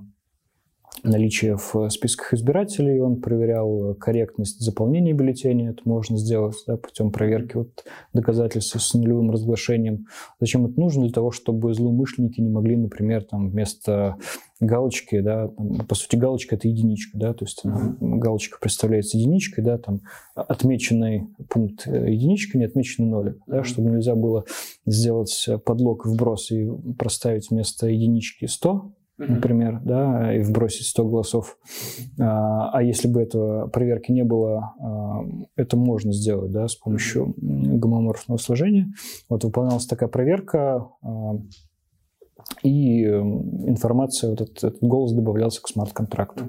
наличие 1.02 1.56
в 1.56 1.88
списках 1.90 2.34
избирателей, 2.34 3.00
он 3.00 3.20
проверял 3.20 3.94
корректность 3.94 4.60
заполнения 4.60 5.12
бюллетеня, 5.12 5.70
это 5.70 5.82
можно 5.84 6.16
сделать 6.16 6.56
да, 6.66 6.76
путем 6.76 7.10
проверки 7.10 7.56
вот, 7.56 7.84
доказательств 8.12 8.80
с 8.80 8.94
нулевым 8.94 9.30
разглашением. 9.30 10.06
Зачем 10.38 10.66
это 10.66 10.78
нужно? 10.78 11.02
Для 11.02 11.12
того, 11.12 11.30
чтобы 11.30 11.74
злоумышленники 11.74 12.40
не 12.40 12.50
могли, 12.50 12.76
например, 12.76 13.24
там, 13.24 13.50
вместо 13.50 14.16
галочки, 14.60 15.20
да, 15.20 15.48
там, 15.48 15.86
по 15.86 15.94
сути, 15.94 16.16
галочка 16.16 16.54
это 16.54 16.68
единичка, 16.68 17.18
да, 17.18 17.34
то 17.34 17.44
есть 17.44 17.64
mm-hmm. 17.64 18.18
галочка 18.18 18.58
представляется 18.60 19.18
единичкой, 19.18 19.64
да, 19.64 19.78
там 19.78 20.02
отмеченный 20.34 21.26
пункт 21.48 21.86
единичкой, 21.86 22.60
не 22.60 22.66
отмеченный 22.66 23.08
нолик, 23.08 23.38
да, 23.46 23.64
чтобы 23.64 23.90
нельзя 23.90 24.14
было 24.14 24.44
сделать 24.86 25.48
подлог 25.64 26.06
вброс 26.06 26.52
и 26.52 26.70
проставить 26.96 27.50
вместо 27.50 27.88
единички 27.88 28.46
100, 28.46 28.92
например, 29.28 29.80
да, 29.84 30.34
и 30.34 30.40
вбросить 30.40 30.86
100 30.86 31.04
голосов. 31.04 31.58
А, 32.18 32.70
а 32.72 32.82
если 32.82 33.08
бы 33.08 33.22
этого 33.22 33.68
проверки 33.68 34.12
не 34.12 34.24
было, 34.24 34.74
а, 34.80 35.20
это 35.56 35.76
можно 35.76 36.12
сделать, 36.12 36.50
да, 36.50 36.68
с 36.68 36.74
помощью 36.74 37.34
гомоморфного 37.36 38.38
сложения. 38.38 38.92
Вот 39.28 39.44
выполнялась 39.44 39.86
такая 39.86 40.08
проверка, 40.08 40.88
а, 41.02 41.38
и 42.62 43.04
информация, 43.04 44.30
вот 44.30 44.40
этот, 44.40 44.64
этот 44.64 44.82
голос 44.82 45.12
добавлялся 45.12 45.62
к 45.62 45.68
смарт-контракту. 45.68 46.44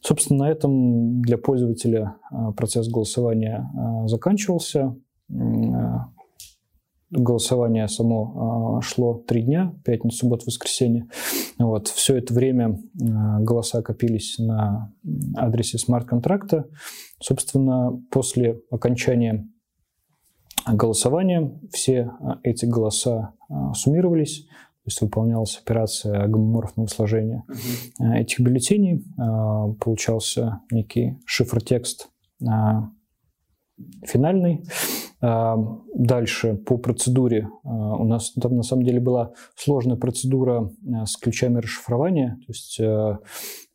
Собственно, 0.00 0.44
на 0.44 0.50
этом 0.50 1.22
для 1.22 1.38
пользователя 1.38 2.16
процесс 2.56 2.88
голосования 2.88 3.70
заканчивался 4.06 4.94
голосование 7.14 7.88
само 7.88 8.78
а, 8.78 8.82
шло 8.82 9.14
три 9.14 9.42
дня, 9.42 9.74
пятницу, 9.84 10.18
субботу, 10.18 10.44
воскресенье. 10.46 11.08
Вот. 11.58 11.88
Все 11.88 12.16
это 12.16 12.34
время 12.34 12.80
а, 13.00 13.40
голоса 13.40 13.82
копились 13.82 14.38
на 14.38 14.92
адресе 15.36 15.78
смарт-контракта. 15.78 16.68
Собственно, 17.20 18.00
после 18.10 18.60
окончания 18.70 19.48
голосования 20.66 21.58
все 21.72 22.10
а, 22.20 22.38
эти 22.42 22.66
голоса 22.66 23.34
суммировались, 23.74 24.46
то 24.46 24.88
есть 24.88 25.00
выполнялась 25.00 25.58
операция 25.62 26.26
гомоморфного 26.26 26.88
сложения 26.88 27.44
этих 28.00 28.40
бюллетеней, 28.40 29.04
получался 29.16 30.60
некий 30.70 31.18
шифр-текст 31.24 32.08
финальный, 34.04 34.64
Дальше 35.94 36.54
по 36.54 36.76
процедуре 36.76 37.48
у 37.62 38.04
нас 38.04 38.32
там 38.32 38.56
на 38.56 38.62
самом 38.62 38.84
деле 38.84 39.00
была 39.00 39.32
сложная 39.56 39.96
процедура 39.96 40.70
э, 40.82 41.06
с 41.06 41.16
ключами 41.16 41.60
расшифрования. 41.60 42.38
То 42.46 42.52
есть 42.52 42.80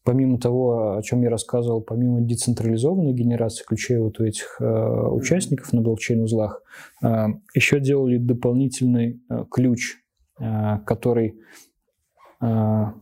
помимо 0.03 0.37
того, 0.37 0.97
о 0.97 1.01
чем 1.01 1.23
я 1.23 1.31
рассказывал, 1.31 1.81
помимо 1.81 2.21
децентрализованной 2.21 3.13
генерации 3.13 3.63
ключей 3.63 3.97
вот 3.97 4.19
у 4.19 4.25
этих 4.25 4.59
участников 4.59 5.73
на 5.73 5.81
блокчейн-узлах, 5.81 6.61
еще 7.01 7.79
делали 7.79 8.17
дополнительный 8.17 9.21
ключ, 9.49 9.97
который 10.37 11.35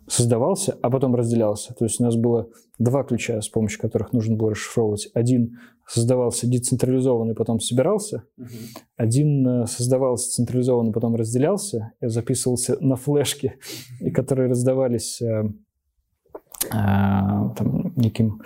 создавался, 0.07 0.77
а 0.81 0.89
потом 0.89 1.15
разделялся. 1.15 1.73
То 1.75 1.85
есть 1.85 1.99
у 2.01 2.03
нас 2.03 2.15
было 2.15 2.49
два 2.79 3.03
ключа, 3.03 3.41
с 3.41 3.49
помощью 3.49 3.79
которых 3.81 4.11
нужно 4.11 4.35
было 4.35 4.51
расшифровывать. 4.51 5.09
Один 5.13 5.59
создавался 5.87 6.47
децентрализованный, 6.47 7.33
потом 7.33 7.59
собирался. 7.59 8.23
Uh-huh. 8.37 8.47
Один 8.97 9.47
э, 9.47 9.67
создавался 9.67 10.29
централизованный, 10.31 10.91
потом 10.91 11.15
разделялся, 11.15 11.93
и 12.01 12.07
записывался 12.07 12.77
на 12.81 12.95
флешки, 12.95 13.53
и 14.01 14.11
которые 14.11 14.49
раздавались 14.49 15.21
э, 15.21 15.45
э, 16.65 16.71
там, 16.71 17.93
неким 17.95 18.41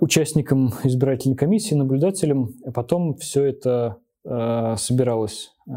участникам 0.00 0.74
избирательной 0.84 1.36
комиссии, 1.36 1.74
наблюдателям, 1.74 2.54
и 2.66 2.70
потом 2.70 3.16
все 3.16 3.44
это 3.44 3.98
э, 4.24 4.74
собиралось 4.76 5.52
э, 5.66 5.72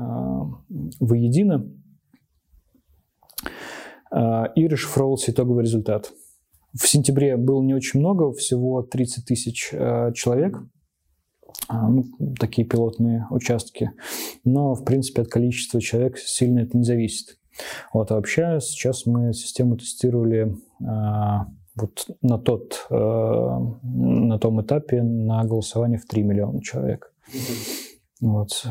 воедино 1.00 1.72
э, 4.12 4.44
и 4.56 4.68
расшифровывался 4.68 5.32
итоговый 5.32 5.64
результат. 5.64 6.12
В 6.80 6.88
сентябре 6.88 7.38
было 7.38 7.62
не 7.62 7.74
очень 7.74 8.00
много, 8.00 8.32
всего 8.34 8.82
30 8.82 9.26
тысяч 9.26 9.70
э, 9.72 10.12
человек, 10.14 10.62
а, 11.68 11.88
ну, 11.88 12.04
такие 12.40 12.68
пилотные 12.68 13.28
участки. 13.30 13.92
Но, 14.44 14.74
в 14.76 14.84
принципе, 14.84 15.22
от 15.22 15.30
количества 15.30 15.80
человек 15.80 16.18
сильно 16.18 16.60
это 16.60 16.78
не 16.78 16.84
зависит. 16.84 17.38
Вот, 17.94 18.12
а 18.12 18.16
вообще 18.16 18.60
сейчас 18.62 19.06
мы 19.06 19.34
систему 19.34 19.78
тестировали 19.78 20.56
а, 20.86 21.48
вот 21.76 22.08
на, 22.22 22.38
тот, 22.38 22.86
а, 22.90 23.60
на 23.84 24.38
том 24.38 24.62
этапе 24.62 25.02
на 25.02 25.44
голосование 25.46 25.98
в 25.98 26.06
3 26.06 26.24
миллиона 26.24 26.62
человек. 26.62 27.14
Вот. 28.20 28.66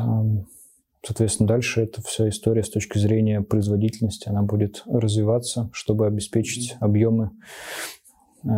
Соответственно, 1.05 1.47
дальше 1.47 1.81
эта 1.81 2.01
вся 2.01 2.27
история 2.29 2.63
с 2.63 2.69
точки 2.69 2.97
зрения 2.97 3.41
производительности, 3.41 4.27
она 4.27 4.41
будет 4.41 4.83
развиваться, 4.87 5.69
чтобы 5.71 6.07
обеспечить 6.07 6.75
объемы 6.79 7.29
э, 8.43 8.49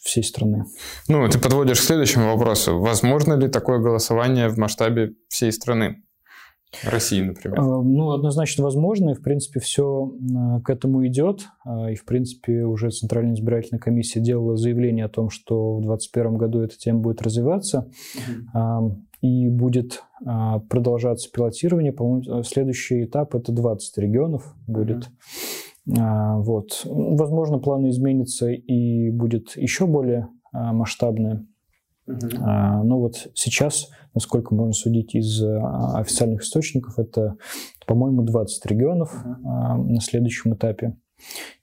всей 0.00 0.24
страны. 0.24 0.64
Ну, 1.08 1.28
ты 1.28 1.38
подводишь 1.38 1.80
к 1.80 1.84
следующему 1.84 2.34
вопросу. 2.34 2.78
Возможно 2.78 3.34
ли 3.34 3.48
такое 3.48 3.78
голосование 3.78 4.48
в 4.48 4.56
масштабе 4.56 5.12
всей 5.28 5.52
страны? 5.52 6.02
России, 6.82 7.20
например? 7.20 7.60
Э, 7.60 7.62
ну, 7.62 8.12
однозначно 8.12 8.64
возможно, 8.64 9.10
и, 9.10 9.14
в 9.14 9.22
принципе, 9.22 9.60
все 9.60 10.10
э, 10.10 10.62
к 10.62 10.70
этому 10.70 11.06
идет. 11.06 11.46
И, 11.90 11.94
в 11.94 12.06
принципе, 12.06 12.62
уже 12.62 12.90
Центральная 12.90 13.34
избирательная 13.34 13.80
комиссия 13.80 14.20
делала 14.20 14.56
заявление 14.56 15.04
о 15.04 15.10
том, 15.10 15.28
что 15.28 15.76
в 15.76 15.82
2021 15.82 16.36
году 16.38 16.60
эта 16.60 16.78
тема 16.78 17.00
будет 17.00 17.20
развиваться. 17.20 17.90
Угу 18.54 19.05
и 19.26 19.48
будет 19.48 20.04
а, 20.24 20.60
продолжаться 20.60 21.30
пилотирование. 21.30 21.92
По-моему, 21.92 22.42
следующий 22.44 23.04
этап 23.04 23.34
это 23.34 23.52
20 23.52 23.98
регионов 23.98 24.54
будет. 24.66 25.08
Mm-hmm. 25.88 26.42
Вот. 26.42 26.82
Возможно, 26.84 27.58
планы 27.58 27.90
изменятся 27.90 28.50
и 28.50 29.10
будет 29.10 29.56
еще 29.56 29.86
более 29.86 30.28
а, 30.52 30.72
масштабное. 30.72 31.46
Mm-hmm. 32.08 32.82
Но 32.84 33.00
вот 33.00 33.28
сейчас, 33.34 33.88
насколько 34.14 34.54
можно 34.54 34.72
судить 34.72 35.14
из 35.16 35.42
официальных 35.42 36.42
источников, 36.42 36.98
это, 36.98 37.36
по-моему, 37.86 38.22
20 38.22 38.66
регионов 38.66 39.12
mm-hmm. 39.24 39.82
на 39.82 40.00
следующем 40.00 40.54
этапе. 40.54 40.96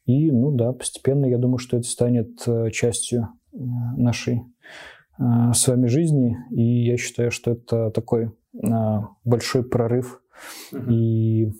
И, 0.05 0.31
ну 0.31 0.51
да, 0.51 0.73
постепенно 0.73 1.25
я 1.25 1.37
думаю, 1.37 1.59
что 1.59 1.77
это 1.77 1.87
станет 1.87 2.45
э, 2.45 2.71
частью 2.71 3.29
э, 3.53 3.57
нашей 3.95 4.41
Э, 5.19 5.53
с 5.53 5.67
вами 5.67 5.87
жизни, 5.87 6.37
и 6.51 6.85
я 6.85 6.97
считаю, 6.97 7.31
что 7.31 7.51
это 7.51 7.91
такой 7.91 8.31
э, 8.53 8.67
большой 9.23 9.63
прорыв 9.63 10.21
mm-hmm. 10.71 10.93
и 10.93 11.53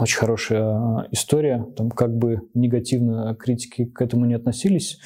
очень 0.00 0.18
хорошая 0.18 0.62
а, 0.62 1.06
история. 1.10 1.66
Там 1.76 1.90
как 1.90 2.16
бы 2.16 2.48
негативно 2.54 3.34
критики 3.34 3.84
к 3.84 4.00
этому 4.00 4.24
не 4.24 4.34
относились. 4.34 4.98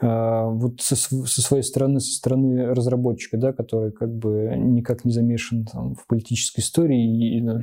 А, 0.00 0.46
вот 0.46 0.80
со, 0.80 0.96
со 0.96 1.42
своей 1.42 1.62
стороны, 1.62 2.00
со 2.00 2.12
стороны 2.12 2.66
разработчика, 2.74 3.36
да, 3.36 3.52
который 3.52 3.92
как 3.92 4.14
бы 4.14 4.54
никак 4.56 5.04
не 5.04 5.12
замешан 5.12 5.64
там, 5.64 5.94
в 5.94 6.06
политической 6.06 6.60
истории 6.60 7.38
и 7.38 7.40
да, 7.40 7.60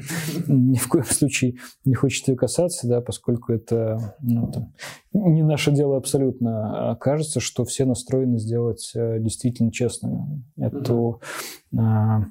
ни 0.48 0.78
в 0.78 0.88
коем 0.88 1.06
случае 1.06 1.56
не 1.86 1.94
хочет 1.94 2.28
ее 2.28 2.36
касаться, 2.36 2.88
да, 2.88 3.02
поскольку 3.02 3.54
это 3.54 4.16
ну, 4.22 4.52
там, 4.52 4.74
не 5.14 5.44
наше 5.44 5.72
дело 5.72 5.98
абсолютно. 5.98 6.92
А 6.92 6.96
кажется, 6.96 7.40
что 7.40 7.66
все 7.66 7.86
настроены 7.86 8.40
сделать 8.40 8.92
э, 8.96 9.20
действительно 9.20 9.72
честно 9.72 10.42
эту 10.58 11.22
mm-hmm 11.74 12.26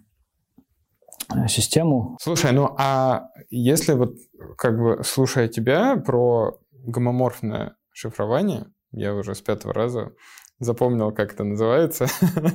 систему. 1.49 2.17
Слушай, 2.21 2.53
ну 2.53 2.75
а 2.79 3.29
если 3.51 3.95
вот 3.95 4.15
как 4.57 4.79
бы 4.79 5.03
слушая 5.05 5.49
тебя 5.49 5.97
про 5.97 6.59
гомоморфное 6.73 7.77
шифрование, 7.93 8.67
я 8.93 9.15
уже 9.15 9.35
с 9.35 9.41
пятого 9.41 9.75
раза 9.75 10.13
запомнил, 10.59 11.13
как 11.13 11.33
это 11.33 11.45
называется. 11.45 12.07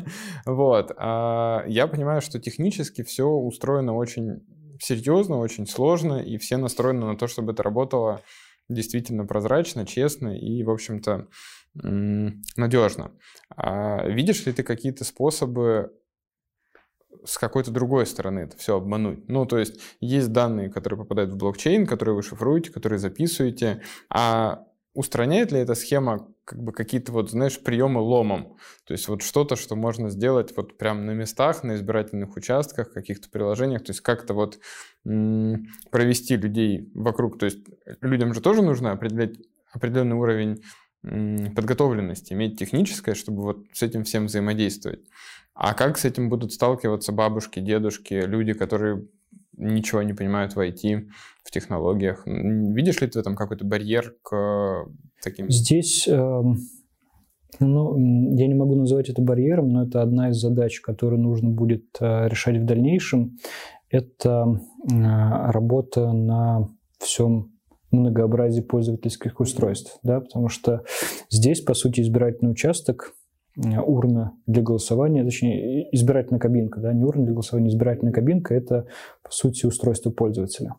вот. 0.45 0.91
А 0.97 1.63
я 1.67 1.87
понимаю, 1.87 2.21
что 2.21 2.39
технически 2.39 3.03
все 3.03 3.27
устроено 3.27 3.95
очень 3.95 4.45
серьезно, 4.79 5.39
очень 5.39 5.65
сложно, 5.65 6.21
и 6.21 6.37
все 6.37 6.57
настроены 6.57 7.05
на 7.05 7.17
то, 7.17 7.27
чтобы 7.27 7.53
это 7.53 7.63
работало 7.63 8.21
действительно 8.69 9.25
прозрачно, 9.25 9.85
честно 9.85 10.37
и, 10.37 10.63
в 10.63 10.69
общем-то, 10.69 11.27
надежно. 11.73 13.11
А 13.55 14.07
видишь 14.07 14.45
ли 14.45 14.53
ты 14.53 14.63
какие-то 14.63 15.03
способы 15.03 15.91
с 17.25 17.37
какой-то 17.37 17.71
другой 17.71 18.05
стороны 18.05 18.41
это 18.41 18.57
все 18.57 18.77
обмануть. 18.77 19.27
Ну, 19.27 19.45
то 19.45 19.57
есть 19.57 19.79
есть 19.99 20.31
данные, 20.31 20.69
которые 20.69 20.99
попадают 20.99 21.31
в 21.31 21.37
блокчейн, 21.37 21.85
которые 21.85 22.15
вы 22.15 22.23
шифруете, 22.23 22.71
которые 22.71 22.99
записываете, 22.99 23.81
а 24.09 24.65
устраняет 24.93 25.51
ли 25.51 25.59
эта 25.59 25.75
схема 25.75 26.27
как 26.45 26.63
бы 26.63 26.71
какие-то 26.71 27.11
вот, 27.11 27.29
знаешь, 27.29 27.59
приемы 27.59 27.99
ломом? 28.01 28.57
То 28.85 28.93
есть 28.93 29.07
вот 29.07 29.21
что-то, 29.21 29.55
что 29.55 29.75
можно 29.75 30.09
сделать 30.09 30.55
вот 30.55 30.77
прямо 30.77 31.01
на 31.01 31.11
местах, 31.11 31.63
на 31.63 31.75
избирательных 31.75 32.35
участках, 32.35 32.93
каких-то 32.93 33.29
приложениях, 33.29 33.83
то 33.83 33.91
есть 33.91 34.01
как-то 34.01 34.33
вот 34.33 34.59
м- 35.05 35.67
провести 35.91 36.37
людей 36.37 36.89
вокруг. 36.93 37.37
То 37.39 37.45
есть 37.45 37.59
людям 38.01 38.33
же 38.33 38.41
тоже 38.41 38.61
нужно 38.61 38.91
определять 38.91 39.35
определенный 39.73 40.15
уровень 40.15 40.61
подготовленности, 41.55 42.33
иметь 42.33 42.57
техническое, 42.57 43.13
чтобы 43.13 43.43
вот 43.43 43.65
с 43.73 43.83
этим 43.83 44.05
всем 44.05 44.25
взаимодействовать. 44.25 45.01
А 45.55 45.73
как 45.73 45.97
с 45.97 46.03
этим 46.03 46.29
будут 46.29 46.51
сталкиваться 46.51 47.13
бабушки, 47.13 47.61
дедушки, 47.61 48.13
люди, 48.13 48.51
которые 48.51 49.07
ничего 49.57 50.03
не 50.03 50.13
понимают 50.13 50.53
в 50.53 50.59
IT, 50.59 51.07
в 51.43 51.51
технологиях. 51.51 52.23
Видишь 52.25 52.99
ли 52.99 53.07
ты 53.07 53.23
там 53.23 53.37
какой-то 53.37 53.65
барьер 53.65 54.15
к 54.21 54.85
таким? 55.23 55.49
Здесь, 55.49 56.09
э, 56.09 56.41
ну, 57.61 58.35
я 58.35 58.47
не 58.47 58.53
могу 58.53 58.75
называть 58.75 59.09
это 59.09 59.21
барьером, 59.21 59.69
но 59.69 59.83
это 59.83 60.01
одна 60.01 60.29
из 60.31 60.35
задач, 60.41 60.81
которую 60.81 61.21
нужно 61.21 61.51
будет 61.51 61.85
э, 62.01 62.27
решать 62.27 62.57
в 62.57 62.65
дальнейшем. 62.65 63.37
Это 63.89 64.59
э, 64.91 65.51
работа 65.51 66.11
на 66.11 66.69
всем 66.99 67.53
многообразии 67.91 68.61
пользовательских 68.61 69.39
устройств, 69.39 69.99
да, 70.03 70.19
потому 70.19 70.49
что 70.49 70.83
здесь, 71.29 71.61
по 71.61 71.73
сути, 71.73 72.01
избирательный 72.01 72.51
участок 72.51 73.13
Э, 73.13 73.24
урна 73.57 74.33
для 74.47 74.61
голосования, 74.61 75.23
точнее, 75.23 75.93
избирательная 75.95 76.39
кабинка, 76.39 76.79
да, 76.81 76.93
не 76.93 77.03
урна 77.03 77.23
для 77.23 77.33
голосования, 77.33 77.69
избирательная 77.69 78.13
кабинка– 78.13 78.53
это, 78.55 78.87
по 79.23 79.31
сути, 79.31 79.65
устройство 79.65 80.11
пользователя. 80.11 80.75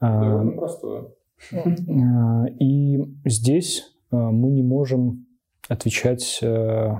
Да, 0.00 0.44
простое. 0.56 1.04
Э, 1.52 2.48
и 2.58 3.02
здесь 3.24 3.92
э, 4.10 4.16
мы 4.16 4.50
не 4.50 4.62
можем 4.62 5.26
отвечать 5.70 6.40
э, 6.42 6.94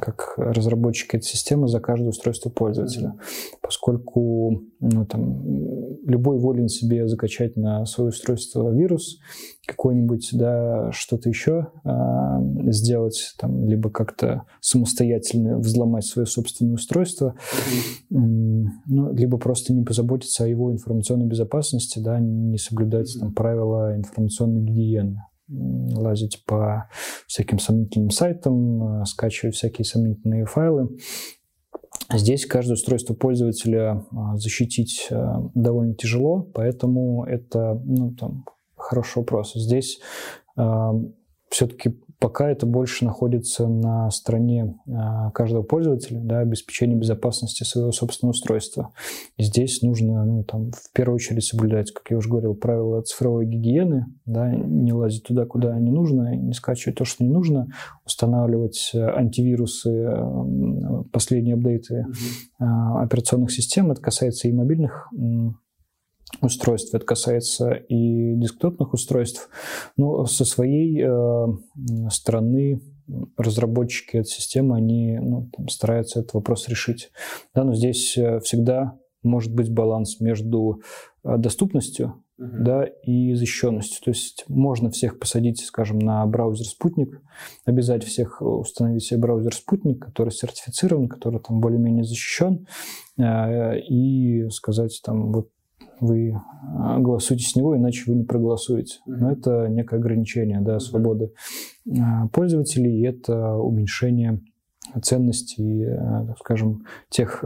как 0.00 0.34
разработчики 0.36 1.14
этой 1.16 1.26
системы 1.26 1.68
за 1.68 1.78
каждое 1.78 2.08
устройство 2.08 2.50
пользователя, 2.50 3.14
поскольку 3.62 4.64
ну, 4.80 5.06
там, 5.06 5.40
любой 6.04 6.40
волен 6.40 6.68
себе 6.68 7.06
закачать 7.06 7.56
на 7.56 7.86
свое 7.86 8.08
устройство 8.08 8.70
вирус 8.70 9.20
какой-нибудь, 9.64 10.30
да, 10.32 10.90
что-то 10.90 11.28
еще 11.28 11.68
э, 11.84 12.70
сделать, 12.72 13.34
там, 13.38 13.68
либо 13.68 13.88
как-то 13.88 14.42
самостоятельно 14.60 15.58
взломать 15.58 16.04
свое 16.04 16.26
собственное 16.26 16.74
устройство, 16.74 17.36
ну, 18.10 19.12
либо 19.12 19.38
просто 19.38 19.72
не 19.72 19.84
позаботиться 19.84 20.42
о 20.42 20.48
его 20.48 20.72
информационной 20.72 21.26
безопасности, 21.26 22.00
да, 22.00 22.18
не 22.18 22.58
соблюдать 22.58 23.16
там, 23.20 23.32
правила 23.32 23.94
информационной 23.94 24.62
гигиены 24.62 25.22
лазить 25.48 26.44
по 26.46 26.88
всяким 27.26 27.58
сомнительным 27.58 28.10
сайтам, 28.10 29.02
э, 29.02 29.04
скачивать 29.06 29.54
всякие 29.54 29.84
сомнительные 29.84 30.44
файлы. 30.46 30.96
Здесь 32.12 32.46
каждое 32.46 32.74
устройство 32.74 33.14
пользователя 33.14 34.04
э, 34.10 34.16
защитить 34.36 35.08
э, 35.10 35.16
довольно 35.54 35.94
тяжело, 35.94 36.42
поэтому 36.42 37.24
это 37.24 37.80
ну, 37.84 38.14
там, 38.14 38.44
хороший 38.76 39.18
вопрос. 39.18 39.52
Здесь 39.54 40.00
все-таки 41.50 42.00
Пока 42.20 42.50
это 42.50 42.66
больше 42.66 43.04
находится 43.04 43.68
на 43.68 44.10
стороне 44.10 44.74
а, 44.88 45.30
каждого 45.30 45.62
пользователя, 45.62 46.18
да, 46.20 46.40
обеспечение 46.40 46.98
безопасности 46.98 47.62
своего 47.62 47.92
собственного 47.92 48.32
устройства. 48.32 48.92
И 49.36 49.44
здесь 49.44 49.82
нужно 49.82 50.24
ну, 50.24 50.42
там, 50.42 50.72
в 50.72 50.92
первую 50.92 51.14
очередь 51.14 51.44
соблюдать, 51.44 51.92
как 51.92 52.10
я 52.10 52.16
уже 52.16 52.28
говорил, 52.28 52.54
правила 52.56 53.02
цифровой 53.02 53.46
гигиены, 53.46 54.06
да, 54.26 54.50
не 54.50 54.92
лазить 54.92 55.24
туда, 55.24 55.46
куда 55.46 55.78
не 55.78 55.92
нужно, 55.92 56.34
не 56.34 56.54
скачивать 56.54 56.98
то, 56.98 57.04
что 57.04 57.22
не 57.22 57.30
нужно, 57.30 57.68
устанавливать 58.04 58.90
э, 58.94 58.98
антивирусы, 58.98 59.90
э, 59.90 61.02
последние 61.12 61.54
апдейты 61.54 62.04
mm-hmm. 62.60 63.02
операционных 63.04 63.52
систем. 63.52 63.92
Это 63.92 64.00
касается 64.00 64.48
и 64.48 64.52
мобильных 64.52 65.08
устройств, 66.40 66.94
это 66.94 67.04
касается 67.04 67.72
и 67.72 68.34
десктопных 68.34 68.92
устройств. 68.92 69.48
Но 69.96 70.26
со 70.26 70.44
своей 70.44 71.02
э, 71.02 71.46
стороны 72.10 72.80
разработчики 73.36 74.16
этой 74.18 74.28
системы, 74.28 74.76
они 74.76 75.18
ну, 75.18 75.50
там, 75.56 75.68
стараются 75.68 76.20
этот 76.20 76.34
вопрос 76.34 76.68
решить. 76.68 77.10
Да, 77.54 77.64
но 77.64 77.74
здесь 77.74 78.16
э, 78.16 78.40
всегда 78.40 78.98
может 79.22 79.54
быть 79.54 79.72
баланс 79.72 80.20
между 80.20 80.82
э, 81.24 81.36
доступностью 81.38 82.22
uh-huh. 82.38 82.58
да, 82.60 82.84
и 82.84 83.34
защищенностью. 83.34 84.02
То 84.04 84.10
есть 84.10 84.44
можно 84.48 84.90
всех 84.90 85.18
посадить, 85.18 85.60
скажем, 85.60 85.98
на 85.98 86.24
браузер 86.26 86.66
«Спутник», 86.66 87.20
обязать 87.64 88.04
всех 88.04 88.42
установить 88.42 89.04
себе 89.04 89.20
браузер 89.20 89.54
«Спутник», 89.54 90.04
который 90.04 90.30
сертифицирован, 90.30 91.08
который 91.08 91.40
там 91.40 91.60
более-менее 91.60 92.04
защищен, 92.04 92.66
э, 93.18 93.80
и 93.80 94.48
сказать 94.50 95.00
там, 95.02 95.32
вот 95.32 95.48
вы 96.00 96.40
а, 96.78 96.98
голосуете 96.98 97.44
с 97.44 97.56
него, 97.56 97.76
иначе 97.76 98.04
вы 98.06 98.16
не 98.16 98.24
проголосуете. 98.24 98.98
Но 99.06 99.32
это 99.32 99.68
некое 99.68 99.96
ограничение 99.96 100.60
да, 100.60 100.80
свободы 100.80 101.32
а, 101.98 102.28
пользователей, 102.28 103.00
и 103.00 103.06
это 103.06 103.54
уменьшение 103.54 104.40
ценностей, 105.02 105.84
а, 105.84 106.34
скажем, 106.38 106.84
тех 107.08 107.44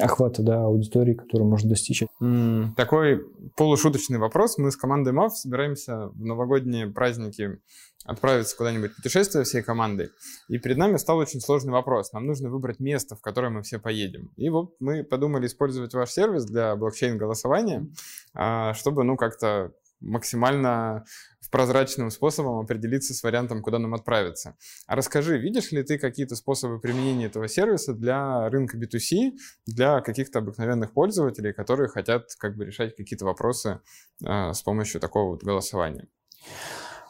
охвата 0.00 0.42
да, 0.42 0.64
аудитории, 0.64 1.14
которую 1.14 1.50
можно 1.50 1.68
достичь. 1.68 2.02
Mm, 2.20 2.68
такой 2.76 3.26
полушуточный 3.56 4.18
вопрос. 4.18 4.56
Мы 4.58 4.70
с 4.70 4.76
командой 4.76 5.12
МАВ 5.12 5.36
собираемся 5.36 6.08
в 6.08 6.24
новогодние 6.24 6.86
праздники 6.86 7.58
отправиться 8.04 8.56
куда-нибудь 8.56 8.92
в 8.92 8.96
путешествие 8.96 9.44
всей 9.44 9.62
командой. 9.62 10.10
И 10.48 10.58
перед 10.58 10.76
нами 10.76 10.96
стал 10.96 11.18
очень 11.18 11.40
сложный 11.40 11.72
вопрос. 11.72 12.12
Нам 12.12 12.26
нужно 12.26 12.50
выбрать 12.50 12.80
место, 12.80 13.16
в 13.16 13.20
которое 13.20 13.50
мы 13.50 13.62
все 13.62 13.78
поедем. 13.78 14.30
И 14.36 14.48
вот 14.48 14.74
мы 14.80 15.04
подумали 15.04 15.46
использовать 15.46 15.94
ваш 15.94 16.10
сервис 16.10 16.44
для 16.44 16.74
блокчейн-голосования, 16.76 17.86
а, 18.34 18.74
чтобы, 18.74 19.04
ну, 19.04 19.16
как-то 19.16 19.72
максимально 20.02 21.04
в 21.40 21.50
прозрачным 21.50 22.10
способом 22.10 22.58
определиться 22.58 23.14
с 23.14 23.22
вариантом, 23.22 23.62
куда 23.62 23.78
нам 23.78 23.94
отправиться. 23.94 24.56
А 24.86 24.96
расскажи, 24.96 25.38
видишь 25.38 25.70
ли 25.70 25.82
ты 25.82 25.98
какие-то 25.98 26.34
способы 26.34 26.80
применения 26.80 27.26
этого 27.26 27.48
сервиса 27.48 27.94
для 27.94 28.48
рынка 28.50 28.76
B2C, 28.76 29.32
для 29.66 30.00
каких-то 30.00 30.40
обыкновенных 30.40 30.92
пользователей, 30.92 31.52
которые 31.52 31.88
хотят 31.88 32.34
как 32.38 32.56
бы 32.56 32.64
решать 32.64 32.96
какие-то 32.96 33.24
вопросы 33.24 33.80
э, 34.24 34.52
с 34.52 34.62
помощью 34.62 35.00
такого 35.00 35.30
вот 35.32 35.44
голосования? 35.44 36.08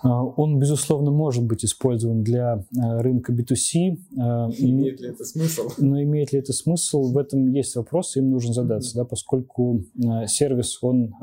А, 0.03 0.25
он, 0.25 0.59
безусловно, 0.59 1.11
может 1.11 1.45
быть 1.45 1.65
использован 1.65 2.23
для 2.23 2.65
а, 2.79 3.03
рынка 3.03 3.33
B2C. 3.33 3.97
А, 4.19 4.51
имеет 4.59 5.01
ли 5.01 5.09
это 5.09 5.25
смысл? 5.25 5.71
Но 5.79 6.03
имеет 6.03 6.33
ли 6.33 6.41
это 6.41 6.53
смысл? 6.53 7.13
В 7.13 7.19
этом 7.19 7.49
есть 7.53 7.77
вопрос, 7.77 8.17
им 8.17 8.31
нужно 8.31 8.53
задаться, 8.53 8.93
mm-hmm. 8.93 9.03
да, 9.03 9.05
поскольку 9.05 9.85
сервис, 10.27 10.79
он 10.83 11.15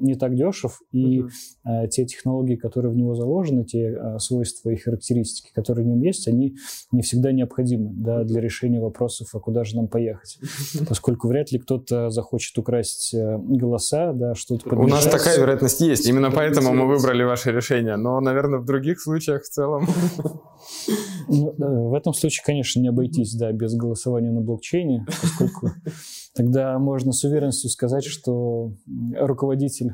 не 0.00 0.14
так 0.14 0.34
дешев, 0.34 0.80
и 0.92 1.20
mm-hmm. 1.20 1.88
те 1.88 2.04
технологии, 2.06 2.56
которые 2.56 2.92
в 2.92 2.96
него 2.96 3.14
заложены, 3.14 3.64
те 3.64 4.16
свойства 4.18 4.70
и 4.70 4.76
характеристики, 4.76 5.50
которые 5.54 5.84
в 5.84 5.88
нем 5.88 6.00
есть, 6.00 6.28
они 6.28 6.56
не 6.90 7.02
всегда 7.02 7.32
необходимы 7.32 7.90
да, 7.94 8.24
для 8.24 8.40
решения 8.40 8.80
вопросов, 8.80 9.28
а 9.34 9.40
куда 9.40 9.64
же 9.64 9.76
нам 9.76 9.88
поехать. 9.88 10.38
Поскольку 10.88 11.28
вряд 11.28 11.52
ли 11.52 11.58
кто-то 11.58 12.10
захочет 12.10 12.56
украсть 12.58 13.14
голоса, 13.14 14.12
да, 14.12 14.34
что-то 14.34 14.74
У 14.74 14.86
нас 14.86 15.04
такая 15.04 15.38
вероятность 15.38 15.80
есть, 15.80 16.06
именно 16.08 16.30
поэтому 16.30 16.72
мы 16.72 16.86
выбрали 16.86 17.24
ваше 17.24 17.52
решение, 17.52 17.96
но 17.96 18.21
наверное, 18.22 18.60
в 18.60 18.64
других 18.64 19.00
случаях 19.00 19.42
в 19.42 19.48
целом. 19.48 19.86
Ну, 21.28 21.88
в 21.88 21.94
этом 21.94 22.14
случае, 22.14 22.42
конечно, 22.44 22.80
не 22.80 22.88
обойтись, 22.88 23.34
да, 23.34 23.52
без 23.52 23.74
голосования 23.74 24.30
на 24.30 24.40
блокчейне, 24.40 25.06
поскольку 25.22 25.70
тогда 26.34 26.78
можно 26.78 27.12
с 27.12 27.24
уверенностью 27.24 27.70
сказать, 27.70 28.04
что 28.04 28.72
руководитель 29.16 29.92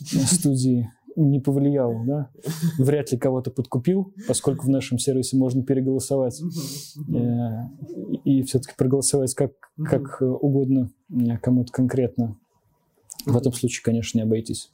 студии 0.00 0.88
не 1.16 1.40
повлиял, 1.40 2.04
да, 2.04 2.30
вряд 2.78 3.10
ли 3.10 3.18
кого-то 3.18 3.50
подкупил, 3.50 4.12
поскольку 4.28 4.66
в 4.66 4.68
нашем 4.68 4.98
сервисе 4.98 5.36
можно 5.36 5.64
переголосовать 5.64 6.40
э, 6.40 7.24
и 8.24 8.42
все-таки 8.42 8.74
проголосовать 8.76 9.34
как, 9.34 9.52
как 9.82 10.20
угодно 10.20 10.90
кому-то 11.42 11.72
конкретно. 11.72 12.36
В 13.24 13.36
этом 13.36 13.52
случае, 13.52 13.82
конечно, 13.82 14.18
не 14.18 14.24
обойтись. 14.24 14.70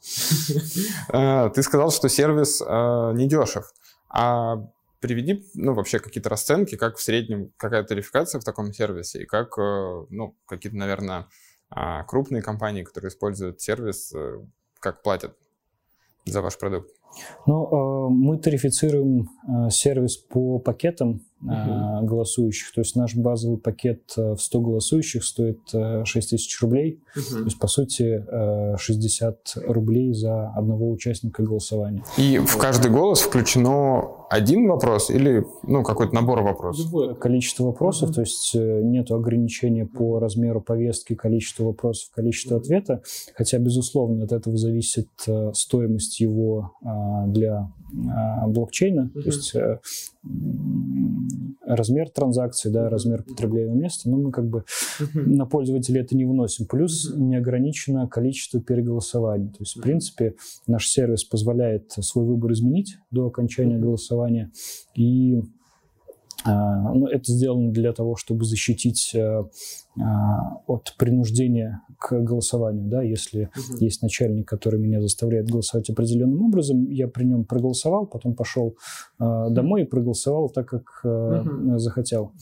А, 1.09 1.49
ты 1.55 1.63
сказал, 1.63 1.91
что 1.91 2.09
сервис 2.09 2.61
а, 2.65 3.11
не 3.13 3.27
дешев. 3.27 3.73
А 4.09 4.57
приведи, 4.99 5.45
ну, 5.53 5.73
вообще 5.73 5.99
какие-то 5.99 6.29
расценки, 6.29 6.75
как 6.75 6.97
в 6.97 7.01
среднем 7.01 7.51
какая 7.57 7.83
тарификация 7.83 8.39
в 8.39 8.43
таком 8.43 8.71
сервисе, 8.71 9.23
и 9.23 9.25
как, 9.25 9.57
э, 9.57 10.05
ну, 10.09 10.37
какие-то, 10.45 10.77
наверное, 10.77 11.27
а, 11.69 12.03
крупные 12.03 12.41
компании, 12.41 12.83
которые 12.83 13.09
используют 13.09 13.59
сервис, 13.59 14.13
э, 14.13 14.39
как 14.79 15.01
платят 15.01 15.35
за 16.25 16.41
ваш 16.41 16.57
продукт? 16.57 16.89
Ну, 17.45 17.65
э, 17.65 18.09
мы 18.09 18.37
тарифицируем 18.37 19.29
сервис 19.69 20.17
по 20.17 20.59
пакетам 20.59 21.21
uh-huh. 21.43 22.03
голосующих. 22.03 22.73
То 22.73 22.81
есть 22.81 22.95
наш 22.95 23.15
базовый 23.15 23.57
пакет 23.57 24.01
в 24.15 24.37
100 24.37 24.59
голосующих 24.61 25.23
стоит 25.23 25.59
6 25.69 26.29
тысяч 26.29 26.61
рублей. 26.61 27.01
Uh-huh. 27.15 27.39
То 27.39 27.43
есть, 27.43 27.59
по 27.59 27.67
сути, 27.67 28.25
60 28.77 29.57
рублей 29.67 30.13
за 30.13 30.49
одного 30.49 30.89
участника 30.89 31.43
голосования. 31.43 32.03
И 32.17 32.37
в 32.37 32.57
каждый 32.57 32.89
голос 32.89 33.21
включено 33.21 34.23
один 34.33 34.67
вопрос 34.67 35.11
или 35.11 35.45
ну, 35.61 35.83
какой-то 35.83 36.15
набор 36.15 36.41
вопросов? 36.41 36.85
Любое 36.85 37.13
количество 37.13 37.65
вопросов, 37.65 38.09
uh-huh. 38.09 38.13
то 38.13 38.21
есть 38.21 38.55
э, 38.55 38.81
нет 38.81 39.11
ограничения 39.11 39.85
по 39.85 40.19
размеру 40.19 40.59
повестки, 40.59 41.13
количеству 41.13 41.67
вопросов, 41.67 42.09
количеству 42.15 42.57
ответа, 42.57 43.03
хотя, 43.35 43.59
безусловно, 43.59 44.23
от 44.23 44.31
этого 44.31 44.57
зависит 44.57 45.09
э, 45.27 45.51
стоимость 45.53 46.19
его 46.19 46.71
для 47.27 47.71
а, 48.09 48.47
блокчейна, 48.47 49.11
uh-huh. 49.13 49.21
то 49.21 49.27
есть 49.27 49.55
размер 51.65 52.09
транзакции, 52.09 52.69
да, 52.69 52.89
размер 52.89 53.23
потребляемого 53.23 53.75
места, 53.75 54.09
но 54.09 54.17
мы 54.17 54.31
как 54.31 54.47
бы 54.47 54.63
на 55.13 55.45
пользователя 55.45 56.01
это 56.01 56.15
не 56.15 56.25
вносим. 56.25 56.65
Плюс 56.65 57.13
неограничено 57.15 58.07
количество 58.07 58.61
переголосований. 58.61 59.49
То 59.49 59.57
есть, 59.59 59.77
в 59.77 59.81
принципе, 59.81 60.35
наш 60.67 60.87
сервис 60.87 61.23
позволяет 61.23 61.91
свой 61.91 62.25
выбор 62.25 62.53
изменить 62.53 62.97
до 63.11 63.27
окончания 63.27 63.77
голосования. 63.77 64.51
И 64.95 65.41
а, 66.43 66.93
ну, 66.93 67.07
это 67.07 67.31
сделано 67.31 67.71
для 67.71 67.93
того, 67.93 68.15
чтобы 68.15 68.45
защитить 68.45 69.11
э, 69.15 69.43
а, 69.99 70.57
от 70.67 70.95
принуждения 70.97 71.81
к 71.99 72.19
голосованию. 72.19 72.87
Да? 72.89 73.01
Если 73.01 73.49
угу. 73.55 73.77
есть 73.79 74.01
начальник, 74.01 74.47
который 74.47 74.79
меня 74.79 75.01
заставляет 75.01 75.49
голосовать 75.49 75.89
определенным 75.89 76.43
образом, 76.43 76.89
я 76.89 77.07
при 77.07 77.25
нем 77.25 77.45
проголосовал, 77.45 78.05
потом 78.05 78.35
пошел 78.35 78.75
э, 79.19 79.47
домой 79.49 79.83
и 79.83 79.85
проголосовал 79.85 80.49
так, 80.49 80.67
как 80.67 80.83
угу. 81.03 81.77
захотел. 81.77 82.33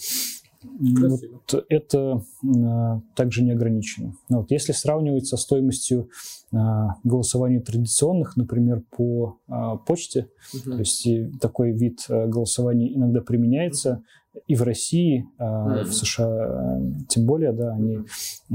Вот 0.63 1.65
это 1.69 2.23
а, 2.43 3.01
также 3.15 3.43
не 3.43 3.51
ограничено. 3.51 4.15
Вот, 4.29 4.51
если 4.51 4.71
сравнивать 4.71 5.27
со 5.27 5.37
стоимостью 5.37 6.09
а, 6.53 6.95
голосования 7.03 7.59
традиционных, 7.59 8.37
например, 8.37 8.83
по 8.95 9.37
а, 9.47 9.77
почте, 9.77 10.27
угу. 10.53 10.71
то 10.71 10.79
есть 10.79 11.07
такой 11.39 11.71
вид 11.71 12.05
а, 12.09 12.27
голосования 12.27 12.93
иногда 12.93 13.21
применяется 13.21 14.03
и 14.47 14.55
в 14.55 14.63
России, 14.63 15.27
а, 15.37 15.83
в 15.83 15.91
США 15.91 16.79
тем 17.09 17.25
более, 17.25 17.51
да, 17.51 17.73
они 17.73 17.99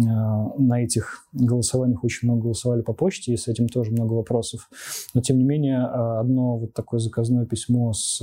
а, 0.08 0.58
на 0.58 0.82
этих 0.82 1.26
голосованиях 1.32 2.02
очень 2.02 2.28
много 2.28 2.44
голосовали 2.44 2.82
по 2.82 2.94
почте, 2.94 3.32
и 3.32 3.36
с 3.36 3.48
этим 3.48 3.68
тоже 3.68 3.90
много 3.90 4.14
вопросов. 4.14 4.70
Но 5.12 5.20
тем 5.20 5.38
не 5.38 5.44
менее, 5.44 5.82
одно 5.84 6.56
вот 6.56 6.72
такое 6.72 7.00
заказное 7.00 7.44
письмо 7.44 7.92
с 7.92 8.22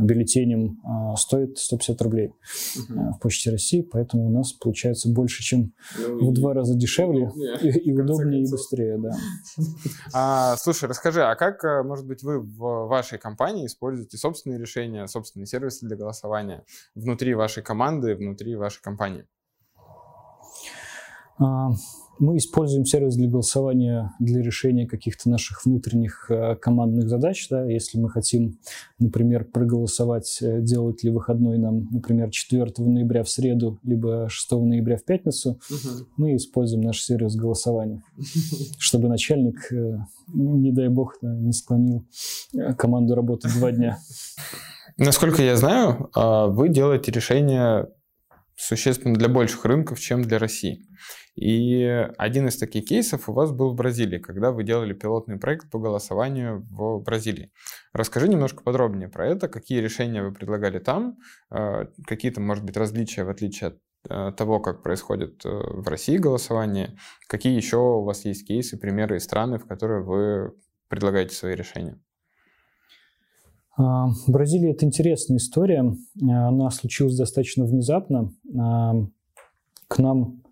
бюллетенем 0.00 0.80
э, 0.84 1.16
стоит 1.16 1.58
150 1.58 2.00
рублей 2.02 2.32
uh 2.76 3.12
в 3.14 3.18
Почте 3.20 3.50
России, 3.50 3.82
поэтому 3.82 4.26
у 4.26 4.30
нас 4.30 4.52
получается 4.52 5.08
больше, 5.10 5.42
чем 5.42 5.72
ну, 5.98 6.30
в 6.30 6.34
два 6.34 6.54
раза 6.54 6.74
дешевле 6.74 7.30
и, 7.62 7.68
и 7.68 7.92
удобнее, 7.92 8.44
и 8.44 8.50
быстрее, 8.50 8.98
да. 8.98 9.10
А, 10.12 10.56
слушай, 10.56 10.88
расскажи, 10.88 11.22
а 11.22 11.34
как, 11.34 11.62
может 11.84 12.06
быть, 12.06 12.22
вы 12.22 12.40
в 12.40 12.86
вашей 12.86 13.18
компании 13.18 13.66
используете 13.66 14.16
собственные 14.16 14.60
решения, 14.60 15.06
собственные 15.06 15.46
сервисы 15.46 15.86
для 15.86 15.96
голосования 15.96 16.64
внутри 16.94 17.34
вашей 17.34 17.62
команды, 17.62 18.14
внутри 18.14 18.56
вашей 18.56 18.82
компании? 18.82 19.26
А, 21.38 21.70
мы 22.18 22.36
используем 22.36 22.84
сервис 22.84 23.16
для 23.16 23.28
голосования 23.28 24.12
для 24.20 24.42
решения 24.42 24.86
каких-то 24.86 25.28
наших 25.28 25.64
внутренних 25.64 26.30
э, 26.30 26.56
командных 26.56 27.08
задач. 27.08 27.46
Да? 27.48 27.64
Если 27.64 27.98
мы 27.98 28.10
хотим, 28.10 28.58
например, 28.98 29.44
проголосовать, 29.44 30.38
э, 30.40 30.60
делать 30.60 31.02
ли 31.02 31.10
выходной 31.10 31.58
нам, 31.58 31.88
например, 31.90 32.30
4 32.30 32.72
ноября 32.78 33.22
в 33.22 33.28
среду, 33.28 33.78
либо 33.82 34.28
6 34.28 34.52
ноября 34.52 34.96
в 34.96 35.04
пятницу, 35.04 35.58
угу. 35.70 36.06
мы 36.16 36.36
используем 36.36 36.82
наш 36.82 37.00
сервис 37.00 37.36
голосования, 37.36 38.02
чтобы 38.78 39.08
начальник, 39.08 39.72
э, 39.72 39.98
не 40.32 40.72
дай 40.72 40.88
бог, 40.88 41.18
не 41.22 41.52
склонил 41.52 42.04
команду 42.76 43.14
работать 43.14 43.52
два 43.54 43.72
дня. 43.72 43.98
Насколько 44.96 45.42
я 45.42 45.56
знаю, 45.56 46.08
а, 46.14 46.46
вы 46.46 46.68
делаете 46.68 47.10
решения 47.10 47.88
существенно 48.56 49.14
для 49.14 49.28
больших 49.28 49.64
рынков, 49.64 50.00
чем 50.00 50.22
для 50.22 50.38
России. 50.38 50.86
И 51.34 51.82
один 52.16 52.46
из 52.46 52.56
таких 52.56 52.86
кейсов 52.86 53.28
у 53.28 53.32
вас 53.32 53.50
был 53.50 53.72
в 53.72 53.74
Бразилии, 53.74 54.18
когда 54.18 54.52
вы 54.52 54.62
делали 54.62 54.92
пилотный 54.92 55.36
проект 55.36 55.68
по 55.70 55.80
голосованию 55.80 56.64
в 56.70 57.00
Бразилии. 57.00 57.50
Расскажи 57.92 58.28
немножко 58.28 58.62
подробнее 58.62 59.08
про 59.08 59.26
это, 59.26 59.48
какие 59.48 59.80
решения 59.80 60.22
вы 60.22 60.32
предлагали 60.32 60.78
там, 60.78 61.16
э, 61.50 61.86
какие-то, 62.06 62.40
может 62.40 62.64
быть, 62.64 62.76
различия 62.76 63.24
в 63.24 63.30
отличие 63.30 63.68
от 63.68 63.78
э, 64.08 64.32
того, 64.36 64.60
как 64.60 64.82
происходит 64.84 65.44
э, 65.44 65.48
в 65.48 65.88
России 65.88 66.16
голосование, 66.18 66.96
какие 67.26 67.56
еще 67.56 67.78
у 67.78 68.04
вас 68.04 68.24
есть 68.24 68.46
кейсы, 68.46 68.78
примеры 68.78 69.16
и 69.16 69.20
страны, 69.20 69.58
в 69.58 69.66
которые 69.66 70.04
вы 70.04 70.54
предлагаете 70.88 71.34
свои 71.34 71.56
решения. 71.56 71.98
А, 73.76 74.08
Бразилия– 74.26 74.70
это 74.72 74.84
интересная 74.84 75.38
история. 75.38 75.94
Она 76.20 76.70
случилась 76.70 77.16
достаточно 77.16 77.64
внезапно. 77.64 78.32
А, 78.58 78.94
к 79.88 79.98
нам 79.98 80.42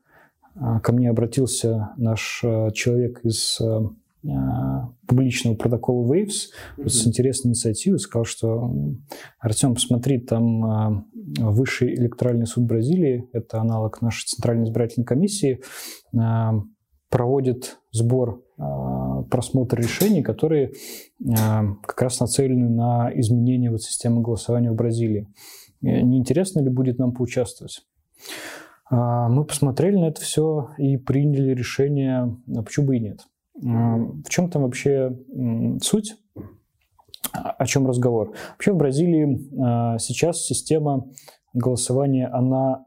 а, 0.54 0.80
ко 0.80 0.92
мне 0.92 1.10
обратился 1.10 1.90
наш 1.96 2.44
человек 2.74 3.20
из 3.24 3.60
публичного 5.08 5.56
протокола 5.56 6.14
Waves 6.14 6.50
mm-hmm. 6.78 6.88
с 6.88 7.08
интересной 7.08 7.48
инициативой, 7.48 7.98
сказал, 7.98 8.24
что 8.24 8.72
Артем, 9.40 9.74
посмотри, 9.74 10.20
там 10.20 11.08
Высший 11.38 11.92
электоральный 11.96 12.46
суд 12.46 12.64
Бразилии, 12.64 13.28
это 13.32 13.60
аналог 13.60 14.00
нашей 14.00 14.26
Центральной 14.26 14.66
избирательной 14.66 15.06
комиссии, 15.06 15.60
проводит 17.12 17.78
сбор 17.92 18.42
просмотр 19.30 19.78
решений, 19.78 20.22
которые 20.22 20.72
как 21.22 22.02
раз 22.02 22.18
нацелены 22.18 22.68
на 22.68 23.10
изменение 23.14 23.70
вот 23.70 23.82
системы 23.82 24.22
голосования 24.22 24.70
в 24.70 24.74
Бразилии. 24.74 25.28
Не 25.82 26.18
интересно 26.18 26.60
ли 26.60 26.70
будет 26.70 26.98
нам 26.98 27.12
поучаствовать? 27.12 27.82
А, 28.90 29.28
мы 29.28 29.44
посмотрели 29.44 29.96
на 29.96 30.06
это 30.06 30.20
все 30.20 30.70
и 30.78 30.96
приняли 30.96 31.54
решение, 31.54 32.36
а 32.56 32.62
почему 32.62 32.86
бы 32.86 32.96
и 32.96 33.00
нет. 33.00 33.20
А, 33.64 33.96
в 33.96 34.28
чем 34.28 34.48
там 34.48 34.62
вообще 34.62 35.18
суть? 35.82 36.16
О 37.32 37.66
чем 37.66 37.86
разговор? 37.86 38.34
Вообще 38.52 38.72
в 38.72 38.76
Бразилии 38.76 39.38
сейчас 39.98 40.44
система 40.44 41.08
голосования, 41.54 42.28
она 42.28 42.84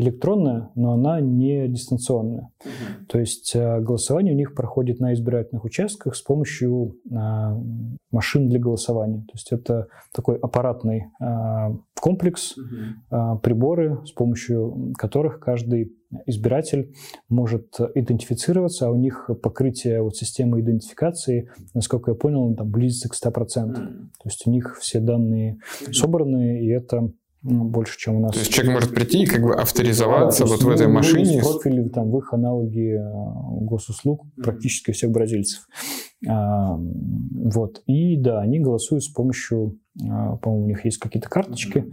электронная, 0.00 0.70
но 0.74 0.92
она 0.92 1.20
не 1.20 1.68
дистанционная. 1.68 2.50
Угу. 2.64 3.06
То 3.08 3.18
есть 3.20 3.52
э, 3.54 3.80
голосование 3.80 4.34
у 4.34 4.36
них 4.36 4.54
проходит 4.54 4.98
на 4.98 5.12
избирательных 5.12 5.64
участках 5.64 6.16
с 6.16 6.22
помощью 6.22 6.96
а, 7.12 7.56
машин 8.10 8.48
для 8.48 8.58
голосования. 8.58 9.20
То 9.20 9.32
есть 9.34 9.52
это 9.52 9.88
такой 10.12 10.38
аппаратный 10.38 11.06
а, 11.20 11.72
комплекс, 12.00 12.56
угу. 12.56 13.38
приборы, 13.40 14.00
с 14.06 14.12
помощью 14.12 14.94
которых 14.96 15.38
каждый 15.38 15.92
избиратель 16.26 16.92
может 17.28 17.78
идентифицироваться, 17.94 18.86
а 18.86 18.90
у 18.90 18.96
них 18.96 19.30
покрытие 19.42 20.02
вот 20.02 20.16
системы 20.16 20.60
идентификации, 20.60 21.50
насколько 21.74 22.12
я 22.12 22.14
понял, 22.16 22.54
там 22.56 22.70
близится 22.70 23.08
к 23.08 23.14
100%. 23.14 23.32
Mm. 23.32 23.74
То 23.74 24.24
есть 24.24 24.46
у 24.46 24.50
них 24.50 24.78
все 24.80 24.98
данные 24.98 25.58
собраны, 25.92 26.64
и 26.64 26.68
это 26.68 27.12
больше, 27.42 27.98
чем 27.98 28.16
у 28.16 28.20
нас. 28.20 28.32
То 28.32 28.40
есть 28.40 28.52
человек 28.52 28.74
может 28.74 28.94
прийти 28.94 29.22
и 29.22 29.26
как 29.26 29.42
бы 29.42 29.54
авторизоваться 29.54 30.44
да, 30.44 30.50
вот 30.50 30.62
в 30.62 30.68
этой 30.68 30.88
машине. 30.88 31.40
профили 31.40 31.88
там 31.88 32.10
в 32.10 32.18
их 32.18 32.32
аналоги 32.34 32.96
э, 32.96 33.64
госуслуг 33.64 34.26
практически 34.36 34.90
всех 34.92 35.10
бразильцев. 35.10 35.66
А, 36.28 36.76
вот. 36.76 37.82
И 37.86 38.16
да, 38.16 38.40
они 38.40 38.60
голосуют 38.60 39.04
с 39.04 39.08
помощью, 39.08 39.78
а, 40.02 40.36
по-моему, 40.36 40.64
у 40.66 40.68
них 40.68 40.84
есть 40.84 40.98
какие-то 40.98 41.30
карточки, 41.30 41.92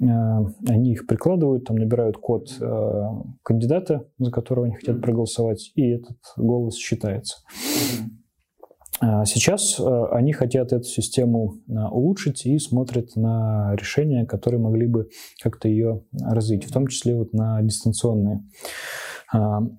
а, 0.00 0.44
они 0.68 0.92
их 0.92 1.06
прикладывают, 1.06 1.64
там 1.64 1.76
набирают 1.76 2.16
код 2.16 2.50
кандидата, 3.42 4.06
за 4.18 4.30
которого 4.30 4.66
они 4.66 4.76
хотят 4.76 5.00
проголосовать, 5.00 5.72
и 5.74 5.88
этот 5.90 6.16
голос 6.36 6.76
считается. 6.76 7.38
А, 9.00 9.24
сейчас 9.24 9.78
а, 9.80 10.08
они 10.12 10.32
хотят 10.32 10.72
эту 10.72 10.84
систему 10.84 11.56
а, 11.68 11.90
улучшить 11.90 12.46
и 12.46 12.58
смотрят 12.58 13.16
на 13.16 13.74
решения, 13.76 14.24
которые 14.24 14.60
могли 14.60 14.86
бы 14.86 15.08
как-то 15.42 15.68
ее 15.68 16.02
развить, 16.12 16.64
в 16.64 16.72
том 16.72 16.86
числе 16.86 17.16
вот 17.16 17.32
на 17.32 17.60
дистанционные 17.62 18.44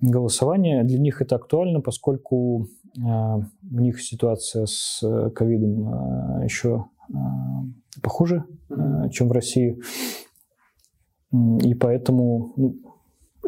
голосования. 0.02 0.84
Для 0.84 0.98
них 0.98 1.22
это 1.22 1.36
актуально, 1.36 1.80
поскольку 1.80 2.68
у 2.98 3.80
них 3.80 4.02
ситуация 4.02 4.66
с 4.66 5.02
э, 5.02 5.30
ковидом 5.30 6.42
еще 6.44 6.86
похуже, 8.02 8.44
чем 9.12 9.28
в 9.28 9.32
России. 9.32 9.78
И 11.32 11.74
поэтому 11.74 12.52
ну, 12.56 12.74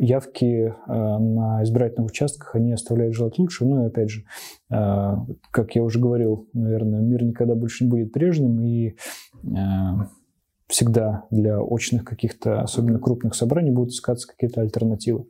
явки 0.01 0.45
э, 0.45 0.73
на 0.89 1.63
избирательных 1.63 2.11
участках, 2.11 2.55
они 2.55 2.73
оставляют 2.73 3.15
желать 3.15 3.39
лучше. 3.39 3.65
Ну 3.65 3.85
и 3.85 3.87
опять 3.87 4.11
же, 4.11 4.25
э, 4.71 5.15
как 5.51 5.75
я 5.75 5.83
уже 5.83 5.99
говорил, 5.99 6.49
наверное, 6.53 7.01
мир 7.01 7.25
никогда 7.25 7.55
больше 7.55 7.85
не 7.85 7.91
будет 7.91 8.13
прежним, 8.13 8.61
и 8.61 8.89
э, 8.89 9.57
всегда 10.69 11.25
для 11.31 11.61
очных 11.61 12.05
каких-то, 12.05 12.61
особенно 12.61 12.99
крупных 12.99 13.35
собраний, 13.35 13.71
будут 13.71 13.93
искаться 13.93 14.29
какие-то 14.29 14.61
альтернативы. 14.61 15.27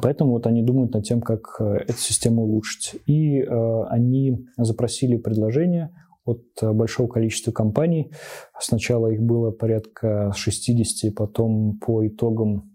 Поэтому 0.00 0.32
вот 0.32 0.46
они 0.46 0.62
думают 0.62 0.94
над 0.94 1.04
тем, 1.04 1.20
как 1.20 1.60
эту 1.60 1.98
систему 1.98 2.42
улучшить. 2.42 3.00
И 3.06 3.40
э, 3.40 3.82
они 3.88 4.46
запросили 4.56 5.16
предложение 5.16 5.94
от 6.24 6.44
большого 6.62 7.08
количества 7.08 7.50
компаний. 7.50 8.12
Сначала 8.58 9.08
их 9.08 9.20
было 9.20 9.50
порядка 9.50 10.32
60, 10.34 11.14
потом 11.14 11.78
по 11.78 12.06
итогам 12.06 12.71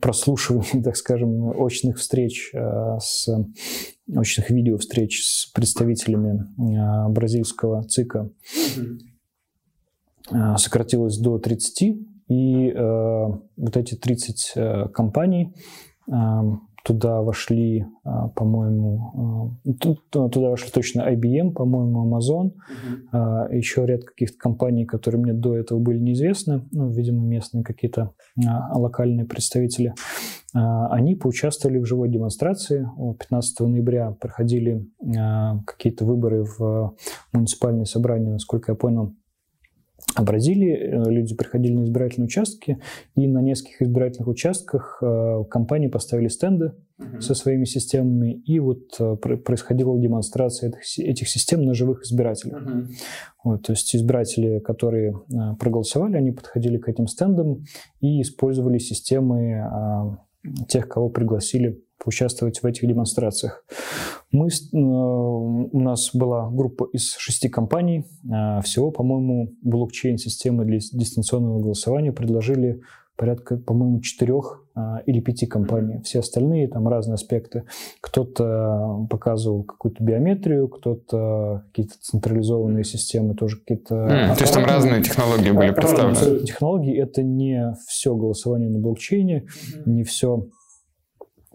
прослушивания, 0.00 0.82
так 0.84 0.96
скажем, 0.96 1.50
очных 1.60 1.98
встреч 1.98 2.52
с 2.52 3.28
очных 4.14 4.50
видео 4.50 4.76
встреч 4.78 5.22
с 5.22 5.46
представителями 5.52 6.46
бразильского 7.10 7.82
ЦИКа. 7.84 8.30
Сократилось 10.56 11.18
до 11.18 11.38
30, 11.38 11.82
и 12.28 12.72
вот 13.56 13.76
эти 13.76 13.94
30 13.96 14.92
компаний 14.92 15.54
Туда 16.84 17.20
вошли, 17.22 17.86
а, 18.04 18.28
по-моему, 18.28 19.54
а, 19.64 20.28
туда 20.28 20.48
вошли 20.50 20.70
точно 20.70 21.02
IBM, 21.12 21.52
по-моему, 21.52 22.08
Amazon, 22.08 22.52
uh-huh. 23.12 23.54
еще 23.54 23.86
ряд 23.86 24.04
каких-то 24.04 24.38
компаний, 24.38 24.86
которые 24.86 25.20
мне 25.20 25.32
до 25.32 25.56
этого 25.56 25.78
были 25.78 25.98
неизвестны, 25.98 26.62
ну, 26.72 26.90
видимо, 26.90 27.22
местные 27.22 27.64
какие-то 27.64 28.12
локальные 28.72 29.26
представители. 29.26 29.94
Они 30.52 31.14
поучаствовали 31.14 31.78
в 31.78 31.86
живой 31.86 32.08
демонстрации. 32.08 32.88
15 33.18 33.60
ноября 33.60 34.12
проходили 34.12 34.86
какие-то 35.66 36.04
выборы 36.04 36.44
в 36.44 36.94
муниципальное 37.32 37.84
собрание, 37.84 38.32
насколько 38.32 38.72
я 38.72 38.76
понял, 38.76 39.14
в 40.16 40.24
Бразилии 40.24 40.74
э, 40.76 41.10
люди 41.10 41.34
приходили 41.34 41.74
на 41.74 41.84
избирательные 41.84 42.26
участки, 42.26 42.78
и 43.16 43.26
на 43.26 43.40
нескольких 43.40 43.82
избирательных 43.82 44.28
участках 44.28 44.98
э, 45.02 45.44
компании 45.50 45.88
поставили 45.88 46.28
стенды 46.28 46.72
uh-huh. 46.98 47.20
со 47.20 47.34
своими 47.34 47.64
системами, 47.64 48.32
и 48.32 48.58
вот 48.58 48.96
э, 48.98 49.16
происходила 49.16 49.98
демонстрация 49.98 50.70
этих, 50.70 50.98
этих 50.98 51.28
систем 51.28 51.62
на 51.62 51.74
живых 51.74 52.02
избирателях. 52.02 52.62
Uh-huh. 52.62 52.86
Вот, 53.44 53.62
то 53.62 53.72
есть 53.72 53.94
избиратели, 53.94 54.58
которые 54.58 55.14
проголосовали, 55.58 56.16
они 56.16 56.32
подходили 56.32 56.78
к 56.78 56.88
этим 56.88 57.06
стендам 57.06 57.64
и 58.00 58.20
использовали 58.20 58.78
системы 58.78 60.18
тех, 60.68 60.88
кого 60.88 61.08
пригласили 61.08 61.82
поучаствовать 62.02 62.62
в 62.62 62.66
этих 62.66 62.86
демонстрациях. 62.86 63.64
Мы, 64.32 64.46
э, 64.46 64.76
у 64.76 65.80
нас 65.80 66.10
была 66.14 66.48
группа 66.50 66.88
из 66.92 67.14
шести 67.16 67.48
компаний. 67.48 68.04
Э, 68.24 68.60
всего, 68.62 68.90
по-моему, 68.90 69.54
блокчейн-системы 69.62 70.64
для 70.64 70.78
дистанционного 70.78 71.60
голосования 71.60 72.12
предложили 72.12 72.80
порядка, 73.16 73.56
по-моему, 73.56 74.00
четырех 74.00 74.64
э, 74.76 74.80
или 75.06 75.20
пяти 75.20 75.46
компаний. 75.46 76.00
Все 76.04 76.20
остальные, 76.20 76.68
там 76.68 76.86
разные 76.86 77.14
аспекты. 77.14 77.64
Кто-то 78.00 79.06
показывал 79.10 79.64
какую-то 79.64 80.02
биометрию, 80.02 80.68
кто-то 80.68 81.64
какие-то 81.66 81.94
централизованные 82.00 82.84
системы, 82.84 83.34
тоже 83.34 83.58
какие-то... 83.58 83.94
Mm, 83.94 84.36
то 84.36 84.40
есть 84.42 84.54
там 84.54 84.64
разные 84.64 85.02
технологии 85.02 85.50
были 85.50 85.72
представлены? 85.72 86.46
Технологии— 86.46 86.96
это 87.02 87.24
не 87.24 87.74
все 87.88 88.14
голосование 88.14 88.70
на 88.70 88.78
блокчейне, 88.78 89.46
не 89.84 90.04
все 90.04 90.46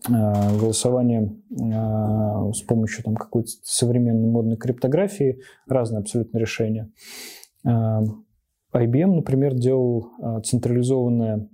голосование 0.09 1.35
э, 1.51 2.51
с 2.53 2.61
помощью 2.61 3.03
там, 3.03 3.15
какой-то 3.15 3.49
современной 3.63 4.29
модной 4.29 4.57
криптографии, 4.57 5.39
разные 5.67 5.99
абсолютно 5.99 6.37
решения. 6.37 6.91
Э, 7.65 8.01
IBM, 8.73 9.15
например, 9.15 9.53
делал 9.53 10.11
централизованное 10.43 11.47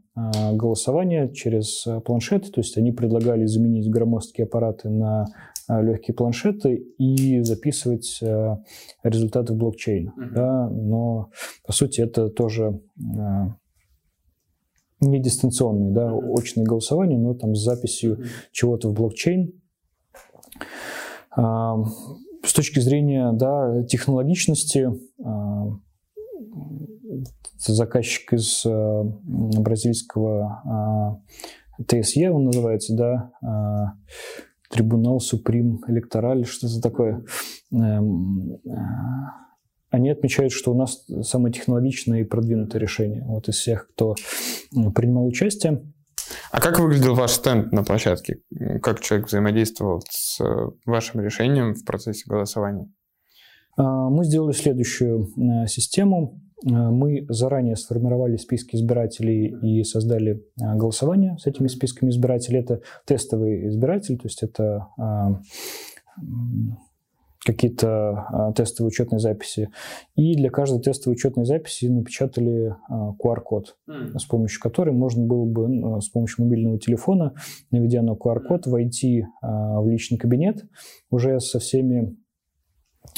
голосование 0.54 1.32
через 1.32 1.86
планшеты, 2.04 2.52
то 2.52 2.62
есть 2.62 2.78
они 2.78 2.92
предлагали 2.92 3.46
заменить 3.46 3.92
громоздкие 3.92 4.46
аппараты 4.46 4.90
на 4.90 5.26
легкие 5.70 6.16
планшеты 6.16 6.74
и 6.98 7.42
записывать 7.42 8.20
результаты 9.04 9.54
в 9.54 9.58
блокчейн. 9.58 10.08
Mm-hmm. 10.08 10.34
Да, 10.34 10.68
но 10.70 11.30
по 11.64 11.74
сути 11.74 12.02
это 12.02 12.30
тоже 12.30 12.82
не 15.02 15.20
дистанционные, 15.20 15.92
да, 15.92 16.14
очные 16.14 16.64
голосования, 16.64 17.18
но 17.18 17.34
там 17.34 17.56
с 17.56 17.64
записью 17.64 18.24
чего-то 18.52 18.90
в 18.90 18.94
блокчейн. 18.94 19.52
А, 21.36 21.84
с 22.44 22.54
точки 22.54 22.80
зрения 22.80 23.32
да, 23.34 23.84
технологичности, 23.84 24.90
а, 25.24 25.78
заказчик 27.58 28.34
из 28.34 28.64
а, 28.66 29.04
бразильского 29.04 31.22
ТСЕ, 31.88 32.30
он 32.30 32.46
называется, 32.46 32.96
да, 32.96 33.96
Трибунал 34.70 35.20
Суприм 35.20 35.82
Электораль, 35.88 36.46
что-то 36.46 36.82
такое. 36.82 37.26
Эм, 37.74 38.58
они 39.92 40.10
отмечают, 40.10 40.54
что 40.54 40.72
у 40.72 40.78
нас 40.78 41.06
самое 41.22 41.54
технологичное 41.54 42.22
и 42.22 42.24
продвинутое 42.24 42.82
решение 42.82 43.24
вот 43.26 43.50
из 43.50 43.56
всех, 43.58 43.90
кто 43.94 44.16
принимал 44.96 45.28
участие. 45.28 45.84
А 46.52 46.60
как 46.60 46.80
выглядел 46.80 47.14
ваш 47.14 47.32
стенд 47.32 47.72
на 47.72 47.84
площадке? 47.84 48.42
Как 48.82 49.02
человек 49.02 49.28
взаимодействовал 49.28 50.02
с 50.10 50.40
э, 50.42 50.70
вашим 50.86 51.22
решением 51.22 51.74
в 51.74 51.84
процессе 51.84 52.24
голосования? 52.26 52.90
А, 53.78 54.10
мы 54.10 54.24
сделали 54.26 54.54
следующую 54.54 55.28
э, 55.28 55.68
систему. 55.68 56.42
Э, 56.66 56.70
мы 56.70 57.26
заранее 57.30 57.76
сформировали 57.76 58.38
списки 58.38 58.76
избирателей 58.76 59.56
и 59.62 59.84
создали 59.84 60.44
голосование 60.58 61.38
с 61.38 61.48
этими 61.48 61.68
списками 61.68 62.10
избирателей. 62.10 62.60
Это 62.60 62.82
тестовый 63.06 63.68
избиратель, 63.68 64.18
то 64.18 64.28
есть 64.28 64.44
это 64.44 64.88
а, 64.98 65.42
какие-то 67.44 68.26
а, 68.30 68.54
тестовые 68.54 68.90
учетные 68.90 69.20
записи. 69.20 69.70
И 70.16 70.36
для 70.36 70.50
каждой 70.50 70.80
тестовой 70.80 71.16
учетной 71.16 71.46
записи 71.46 71.86
напечатали 71.86 72.76
а, 72.88 73.14
QR-код, 73.14 73.78
mm. 73.90 74.20
с 74.20 74.26
помощью 74.26 74.62
которой 74.62 74.92
можно 74.92 75.26
было 75.26 75.46
бы 75.46 75.68
ну, 75.68 76.00
с 76.00 76.10
помощью 76.10 76.46
мобильного 76.46 76.80
телефона, 76.80 77.34
наведя 77.72 78.04
на 78.04 78.12
QR-код, 78.12 78.68
войти 78.68 79.26
а, 79.42 79.82
в 79.82 79.90
личный 79.90 80.18
кабинет 80.18 80.66
уже 81.10 81.40
со 81.40 81.60
всеми 81.60 82.16
а, 82.16 82.21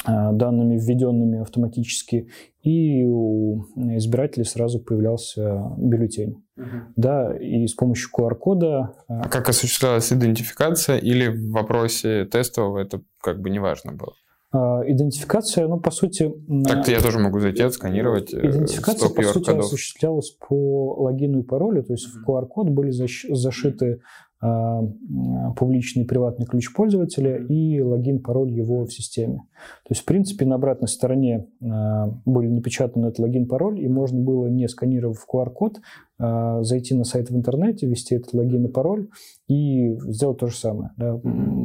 данными, 0.06 0.76
введенными 0.76 1.40
автоматически, 1.40 2.28
и 2.62 3.04
у 3.04 3.64
избирателей 3.96 4.44
сразу 4.44 4.80
появлялся 4.80 5.72
бюллетень. 5.78 6.44
Угу. 6.56 6.66
Да, 6.96 7.36
и 7.36 7.66
с 7.66 7.74
помощью 7.74 8.10
QR-кода... 8.16 8.92
А, 9.08 9.22
а 9.22 9.28
как 9.28 9.48
осуществлялась 9.48 10.12
идентификация 10.12 10.98
или 10.98 11.28
в 11.28 11.50
вопросе 11.52 12.24
тестового 12.26 12.78
это 12.78 13.02
как 13.20 13.40
бы 13.40 13.50
не 13.50 13.58
важно 13.58 13.92
было? 13.92 14.12
А, 14.52 14.82
идентификация, 14.86 15.66
ну, 15.66 15.80
по 15.80 15.90
сути... 15.90 16.32
Так-то 16.64 16.92
я 16.92 17.00
тоже 17.00 17.18
могу 17.18 17.40
зайти, 17.40 17.62
отсканировать 17.62 18.32
э, 18.32 18.38
Идентификация, 18.38 19.08
по 19.08 19.22
сути, 19.24 19.50
осуществлялась 19.50 20.30
по 20.30 20.94
логину 21.02 21.40
и 21.40 21.42
паролю, 21.42 21.82
то 21.82 21.92
есть 21.92 22.06
в 22.06 22.28
QR-код 22.28 22.70
были 22.70 22.92
зашиты 22.92 24.00
публичный 24.40 26.02
и 26.02 26.06
приватный 26.06 26.46
ключ 26.46 26.72
пользователя 26.74 27.38
и 27.38 27.80
логин, 27.80 28.20
пароль 28.20 28.50
его 28.50 28.84
в 28.84 28.92
системе. 28.92 29.38
То 29.84 29.92
есть, 29.92 30.02
в 30.02 30.04
принципе, 30.04 30.44
на 30.44 30.56
обратной 30.56 30.88
стороне 30.88 31.46
а, 31.62 32.08
были 32.26 32.48
напечатаны 32.48 33.06
этот 33.06 33.20
логин, 33.20 33.46
пароль, 33.46 33.80
и 33.80 33.88
можно 33.88 34.20
было, 34.20 34.48
не 34.48 34.68
сканировав 34.68 35.24
QR-код, 35.32 35.80
а, 36.18 36.62
зайти 36.62 36.94
на 36.94 37.04
сайт 37.04 37.30
в 37.30 37.36
интернете, 37.36 37.86
ввести 37.86 38.16
этот 38.16 38.34
логин 38.34 38.66
и 38.66 38.68
пароль 38.68 39.08
и 39.48 39.96
сделать 40.08 40.38
то 40.38 40.48
же 40.48 40.56
самое, 40.56 40.90
да, 40.96 41.18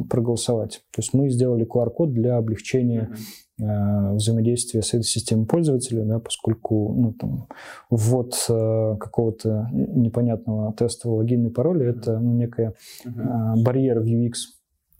проголосовать. 0.08 0.82
То 0.94 1.00
есть 1.00 1.12
мы 1.12 1.28
сделали 1.28 1.66
QR-код 1.66 2.12
для 2.12 2.36
облегчения 2.36 3.10
Э, 3.10 3.14
взаимодействия 3.60 4.82
с 4.82 4.88
этой 4.88 5.04
системой 5.04 5.46
пользователя, 5.46 6.04
да, 6.04 6.18
поскольку 6.18 6.94
ну, 6.96 7.12
там, 7.12 7.46
ввод 7.90 8.34
э, 8.48 8.96
какого-то 8.98 9.68
непонятного 9.72 10.72
тестового 10.72 11.18
логина 11.18 11.48
и 11.48 11.50
пароля 11.50 11.90
это 11.90 12.18
ну, 12.18 12.34
некая 12.34 12.74
uh-huh. 13.04 13.62
барьер 13.62 14.00
в 14.00 14.06
UX 14.06 14.32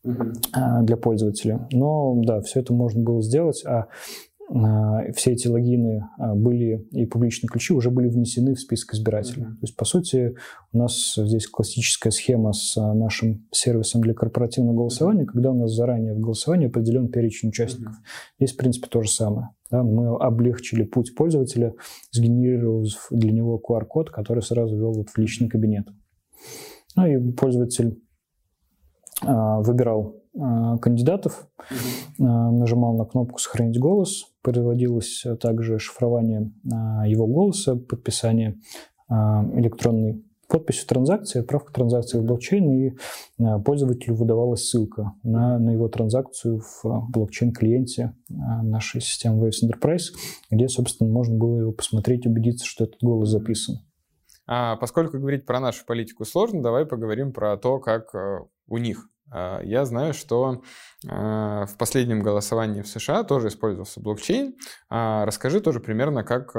uh-huh. 0.05 0.83
для 0.83 0.97
пользователя. 0.97 1.69
Но 1.73 2.21
да, 2.23 2.41
все 2.43 2.61
это 2.61 2.73
можно 2.73 3.03
было 3.03 3.23
сделать, 3.23 3.65
а, 3.67 3.87
все 5.15 5.33
эти 5.33 5.47
логины 5.47 6.09
а, 6.19 6.35
были 6.35 6.85
и 6.91 7.07
публичные 7.07 7.49
ключи 7.49 7.73
уже 7.73 7.91
были 7.91 8.09
внесены 8.09 8.55
в 8.55 8.61
список 8.61 8.95
избирателей. 8.95 9.45
Mm-hmm. 9.45 9.55
То 9.55 9.63
есть, 9.63 9.77
по 9.77 9.85
сути, 9.85 10.35
у 10.73 10.79
нас 10.79 11.15
здесь 11.17 11.47
классическая 11.47 12.11
схема 12.11 12.53
с 12.53 12.77
а, 12.77 12.93
нашим 12.95 13.47
сервисом 13.53 14.01
для 14.01 14.13
корпоративного 14.13 14.75
голосования, 14.75 15.23
mm-hmm. 15.23 15.27
когда 15.27 15.53
у 15.53 15.55
нас 15.55 15.73
заранее 15.73 16.15
в 16.15 16.21
голосовании 16.21 16.67
определен 16.67 17.09
перечень 17.09 17.51
участников. 17.51 17.95
Mm-hmm. 17.95 18.35
Здесь, 18.41 18.53
в 18.55 18.57
принципе, 18.57 18.89
то 18.89 19.03
же 19.03 19.11
самое. 19.11 19.51
Да, 19.71 19.85
мы 19.85 20.17
облегчили 20.17 20.83
путь 20.83 21.15
пользователя, 21.15 21.75
сгенерировав 22.11 23.07
для 23.13 23.31
него 23.31 23.63
QR-код, 23.65 24.11
который 24.11 24.43
сразу 24.43 24.77
ввел 24.77 24.93
вот 24.93 25.11
в 25.11 25.19
личный 25.19 25.49
кабинет. 25.49 25.87
Ну 26.97 27.07
и 27.07 27.33
пользователь 27.35 28.03
а, 29.23 29.61
выбирал 29.61 30.17
а, 30.37 30.77
кандидатов, 30.79 31.47
угу. 32.19 32.27
нажимал 32.27 32.97
на 32.97 33.05
кнопку 33.05 33.39
«Сохранить 33.39 33.79
голос», 33.79 34.30
производилось 34.43 35.24
также 35.41 35.78
шифрование 35.78 36.53
его 37.07 37.26
голоса, 37.26 37.76
подписание 37.76 38.59
электронной 39.09 40.24
подписью 40.49 40.88
транзакции, 40.88 41.41
отправка 41.41 41.72
транзакции 41.72 42.18
в 42.18 42.24
блокчейн, 42.24 42.70
и 42.70 42.93
пользователю 43.64 44.16
выдавалась 44.16 44.68
ссылка 44.68 45.12
на, 45.22 45.59
на 45.59 45.70
его 45.70 45.88
транзакцию 45.88 46.61
в 46.61 47.09
блокчейн-клиенте 47.11 48.14
нашей 48.28 49.01
системы 49.01 49.49
Waves 49.49 49.64
Enterprise, 49.64 50.12
где, 50.51 50.68
собственно, 50.68 51.09
можно 51.11 51.36
было 51.36 51.61
его 51.61 51.72
посмотреть, 51.72 52.26
убедиться, 52.26 52.66
что 52.66 52.84
этот 52.84 53.01
голос 53.01 53.28
записан. 53.28 53.76
А, 54.47 54.74
поскольку 54.76 55.18
говорить 55.18 55.47
про 55.47 55.61
нашу 55.61 55.86
политику 55.86 56.24
сложно, 56.24 56.61
давай 56.62 56.84
поговорим 56.84 57.32
про 57.32 57.57
то, 57.57 57.78
как 57.78 58.12
у 58.66 58.76
них. 58.76 59.09
Я 59.33 59.85
знаю, 59.85 60.12
что 60.12 60.62
в 61.03 61.70
последнем 61.78 62.22
голосовании 62.22 62.83
в 62.83 62.89
США 62.89 63.22
тоже 63.22 63.49
использовался 63.49 64.01
блокчейн. 64.01 64.57
Расскажи 64.89 65.61
тоже 65.61 65.81
примерно, 65.81 66.24
как 66.24 66.53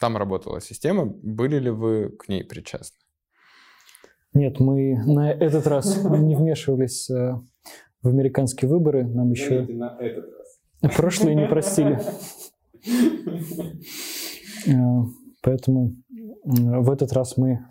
там 0.00 0.16
работала 0.16 0.60
система. 0.60 1.04
Были 1.04 1.58
ли 1.58 1.70
вы 1.70 2.08
к 2.08 2.28
ней 2.28 2.42
причастны? 2.42 2.96
Нет, 4.32 4.58
мы 4.60 4.96
на 5.06 5.30
этот 5.30 5.66
раз 5.66 6.02
не 6.04 6.36
вмешивались 6.36 7.10
э, 7.10 7.34
в 8.02 8.08
американские 8.08 8.70
выборы. 8.70 9.04
Нам 9.04 9.30
еще... 9.30 9.62
на 9.62 9.96
этот 10.00 10.24
раз. 10.32 10.96
Прошлые 10.96 11.36
не 11.36 11.46
простили. 11.46 12.00
Э, 14.66 14.72
поэтому 15.42 15.96
в 16.44 16.90
этот 16.90 17.14
раз 17.14 17.38
мы 17.38 17.66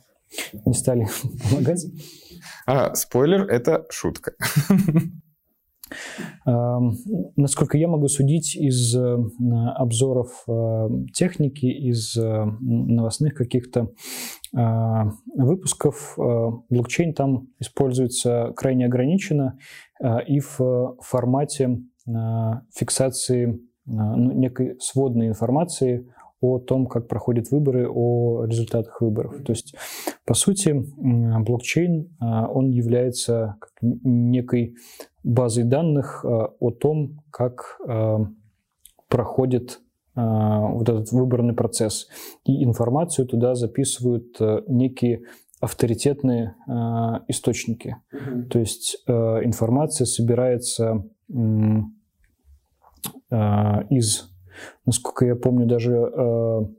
не 0.65 0.73
стали 0.73 1.07
помогать. 1.49 1.85
А, 2.65 2.93
спойлер, 2.95 3.43
это 3.45 3.85
шутка. 3.89 4.33
Насколько 6.45 7.77
я 7.77 7.87
могу 7.87 8.07
судить 8.07 8.55
из 8.55 8.95
э, 8.95 9.17
обзоров 9.75 10.43
э, 10.47 10.89
техники, 11.13 11.65
из 11.65 12.15
э, 12.17 12.45
новостных 12.59 13.33
каких-то 13.33 13.89
выпусков, 14.51 16.17
блокчейн 16.17 17.13
там 17.13 17.49
используется 17.59 18.51
крайне 18.55 18.87
ограниченно 18.87 19.59
и 20.27 20.39
в 20.39 20.97
формате 21.01 21.83
фиксации 22.75 23.59
ну, 23.85 24.31
некой 24.31 24.75
сводной 24.79 25.27
информации 25.27 26.11
о 26.41 26.59
том, 26.59 26.87
как 26.87 27.07
проходят 27.07 27.51
выборы, 27.51 27.89
о 27.89 28.45
результатах 28.45 29.01
выборов. 29.01 29.43
То 29.43 29.51
есть, 29.51 29.75
по 30.25 30.33
сути, 30.33 30.85
блокчейн, 30.97 32.09
он 32.19 32.69
является 32.69 33.57
некой 33.81 34.75
базой 35.23 35.63
данных 35.63 36.23
э, 36.23 36.27
о 36.27 36.71
том, 36.71 37.21
как 37.31 37.79
э, 37.87 38.17
проходит 39.07 39.79
э, 40.15 40.21
вот 40.21 40.87
этот 40.87 41.11
выборный 41.11 41.53
процесс. 41.53 42.07
И 42.45 42.63
информацию 42.63 43.27
туда 43.27 43.55
записывают 43.55 44.39
некие 44.67 45.23
авторитетные 45.61 46.55
источники. 47.27 47.97
Mm-hmm. 48.13 48.43
То 48.43 48.59
есть 48.59 49.03
информация 49.07 50.05
собирается 50.05 51.03
из, 53.89 54.31
насколько 54.85 55.25
я 55.25 55.35
помню, 55.35 55.65
даже 55.65 56.69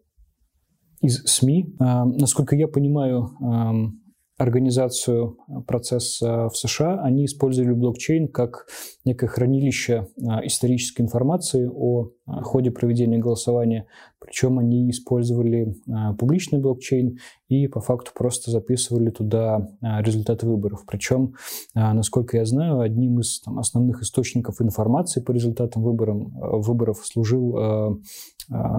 из 1.01 1.22
СМИ. 1.24 1.76
Насколько 1.78 2.57
я 2.57 2.68
понимаю, 2.68 3.31
эм, 3.41 4.01
организацию 4.41 5.36
э, 5.49 5.61
процесса 5.66 6.49
в 6.49 6.57
США, 6.57 7.03
они 7.03 7.26
использовали 7.26 7.72
блокчейн 7.72 8.28
как 8.28 8.66
некое 9.05 9.26
хранилище 9.26 10.09
э, 10.16 10.22
исторической 10.47 11.03
информации 11.03 11.68
о 11.70 12.07
э, 12.07 12.32
ходе 12.43 12.70
проведения 12.70 13.18
голосования. 13.18 13.86
Причем 14.18 14.59
они 14.59 14.91
использовали 14.91 15.74
публичный 16.18 16.59
блокчейн 16.59 17.18
и 17.49 17.66
по 17.68 17.80
факту 17.80 18.12
просто 18.14 18.51
записывали 18.51 19.11
туда 19.11 19.66
результаты 19.80 20.47
выборов. 20.47 20.84
Причем, 20.86 21.34
насколько 21.74 22.36
я 22.36 22.45
знаю, 22.45 22.80
одним 22.80 23.20
из 23.20 23.41
там, 23.41 23.59
основных 23.59 24.03
источников 24.03 24.61
информации 24.61 25.22
по 25.22 25.32
результатам 25.32 25.82
выборов, 25.82 26.18
выборов 26.34 26.99
служил 27.03 28.03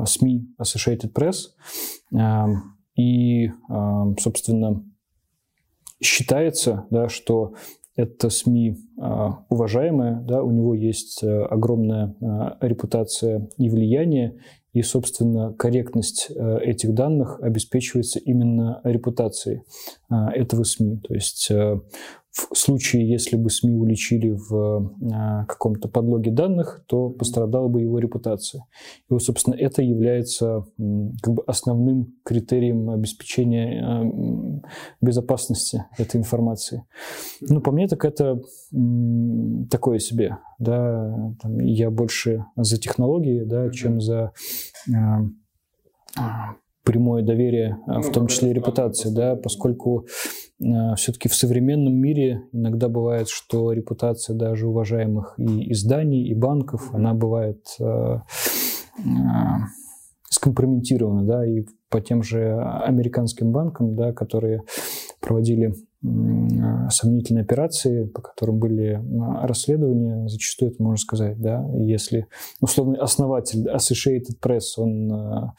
СМИ 0.06 0.48
Associated 0.62 1.12
Press. 1.12 1.48
И, 2.96 3.50
собственно, 4.20 4.84
считается, 6.02 6.86
да, 6.90 7.10
что 7.10 7.54
это 7.96 8.30
СМИ 8.30 8.78
а, 9.00 9.46
уважаемое, 9.50 10.22
да, 10.22 10.44
у 10.44 10.52
него 10.52 10.74
есть 10.74 11.24
а, 11.24 11.46
огромная 11.46 12.16
а, 12.22 12.58
репутация 12.62 13.50
и 13.58 13.70
влияние, 13.70 14.40
и, 14.74 14.82
собственно, 14.82 15.54
корректность 15.54 16.32
а, 16.36 16.58
этих 16.58 16.94
данных 16.94 17.40
обеспечивается 17.42 18.20
именно 18.20 18.80
репутацией 18.84 19.64
а, 20.10 20.32
этого 20.32 20.64
СМИ. 20.64 21.02
То 21.02 21.14
есть 21.14 21.50
а, 21.52 21.82
в 22.32 22.58
случае, 22.58 23.10
если 23.10 23.36
бы 23.36 23.50
СМИ 23.50 23.76
уличили 23.76 24.30
в 24.30 24.94
э, 25.02 25.46
каком-то 25.48 25.90
подлоге 25.90 26.32
данных, 26.32 26.82
то 26.88 27.10
пострадала 27.10 27.68
бы 27.68 27.82
его 27.82 28.00
репутация. 28.00 28.66
И 29.10 29.14
вот, 29.14 29.22
собственно, 29.22 29.56
это 29.56 29.82
является 29.82 30.66
как 31.22 31.34
бы 31.34 31.44
основным 31.46 32.14
критерием 32.24 32.90
обеспечения 32.90 33.84
э, 33.84 34.62
безопасности 35.02 35.84
этой 35.98 36.18
информации. 36.18 36.86
Ну, 37.42 37.60
по 37.60 37.72
мне, 37.72 37.88
так 37.88 38.06
это 38.06 38.40
такое 39.70 40.00
себе. 40.00 40.38
Да? 40.58 41.34
Там, 41.42 41.60
я 41.60 41.92
больше 41.92 42.46
за 42.56 42.78
технологии, 42.80 43.44
да, 43.44 43.70
чем 43.72 44.00
за 44.00 44.32
э, 44.88 44.92
прямое 46.84 47.24
доверие, 47.24 47.78
ну, 47.88 48.02
в 48.02 48.12
том 48.12 48.28
числе 48.28 48.52
и 48.52 48.54
репутации, 48.54 49.14
да, 49.14 49.36
поскольку 49.36 50.06
все-таки 50.96 51.30
в 51.30 51.36
современном 51.36 51.96
мире 51.96 52.44
иногда 52.52 52.88
бывает, 52.88 53.30
что 53.30 53.72
репутация 53.72 54.36
даже 54.36 54.68
уважаемых 54.68 55.34
и 55.38 55.72
изданий, 55.72 56.28
и 56.28 56.34
банков, 56.34 56.94
она 56.94 57.14
бывает 57.14 57.66
э, 57.80 58.20
э, 58.98 59.02
скомпрометирована, 60.30 61.24
да, 61.24 61.46
и 61.46 61.66
по 61.90 62.00
тем 62.00 62.24
же 62.24 62.60
американским 62.62 63.52
банкам, 63.52 63.96
да, 63.96 64.14
которые 64.14 64.64
проводили 65.20 65.74
сомнительные 66.90 67.44
операции, 67.44 68.06
по 68.06 68.22
которым 68.22 68.60
были 68.60 69.02
расследования, 69.44 70.28
зачастую 70.28 70.72
это 70.72 70.82
можно 70.82 70.98
сказать, 70.98 71.40
да, 71.40 71.66
если 71.78 72.28
условный 72.60 72.98
основатель 72.98 73.68
Associated 73.68 74.40
Press, 74.42 74.78
он 74.78 75.54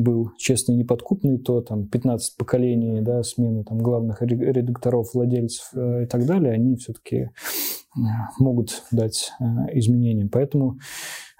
был 0.00 0.30
честный 0.38 0.74
и 0.74 0.78
неподкупный, 0.78 1.38
то 1.38 1.60
там 1.60 1.86
15 1.86 2.36
поколений, 2.36 3.00
да, 3.00 3.22
смены 3.22 3.64
там 3.64 3.78
главных 3.78 4.22
редакторов, 4.22 5.14
владельцев 5.14 5.70
э, 5.74 6.04
и 6.04 6.06
так 6.06 6.24
далее, 6.26 6.52
они 6.52 6.76
все-таки 6.76 7.16
э, 7.16 7.28
могут 8.38 8.82
дать 8.90 9.32
э, 9.40 9.44
изменения. 9.78 10.28
Поэтому 10.30 10.78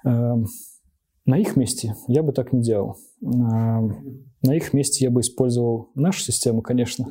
на 0.03 1.37
их 1.37 1.57
месте 1.57 1.95
я 2.07 2.23
бы 2.23 2.31
так 2.31 2.53
не 2.53 2.61
делал. 2.61 2.95
На 3.19 4.55
их 4.55 4.71
месте 4.73 5.03
я 5.03 5.11
бы 5.11 5.19
использовал 5.19 5.89
нашу 5.95 6.21
систему, 6.21 6.61
конечно. 6.61 7.07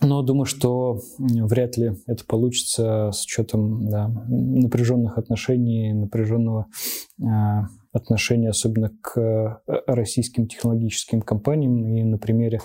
Но 0.00 0.22
думаю, 0.22 0.44
что 0.44 1.00
вряд 1.18 1.76
ли 1.76 1.92
это 2.06 2.24
получится 2.26 3.10
с 3.12 3.24
учетом 3.24 3.88
да, 3.88 4.08
напряженных 4.28 5.18
отношений, 5.18 5.92
напряженного 5.92 6.66
отношение 7.94 8.50
особенно 8.50 8.90
к 9.00 9.18
э, 9.18 9.56
российским 9.86 10.48
технологическим 10.48 11.22
компаниям. 11.22 11.86
И 11.94 12.02
на 12.02 12.18
примере 12.18 12.60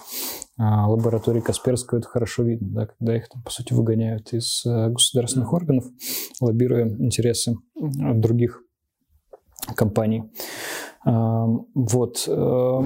а, 0.57 0.89
лаборатории 0.89 1.39
Касперского 1.39 1.99
это 1.99 2.07
хорошо 2.07 2.43
видно, 2.43 2.67
да, 2.71 2.87
когда 2.87 3.15
их, 3.15 3.29
там, 3.29 3.43
по 3.43 3.51
сути, 3.51 3.73
выгоняют 3.73 4.33
из 4.33 4.65
э, 4.65 4.89
государственных 4.89 5.53
органов, 5.53 5.85
лоббируя 6.41 6.89
интересы 6.89 7.53
других 7.75 8.63
компаний. 9.75 10.23
А, 11.05 11.45
вот. 11.73 12.25
Э, 12.27 12.81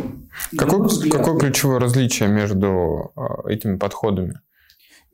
какое, 0.57 1.09
какое 1.09 1.39
ключевое 1.39 1.79
различие 1.79 2.29
между 2.29 3.11
этими 3.45 3.77
подходами? 3.77 4.39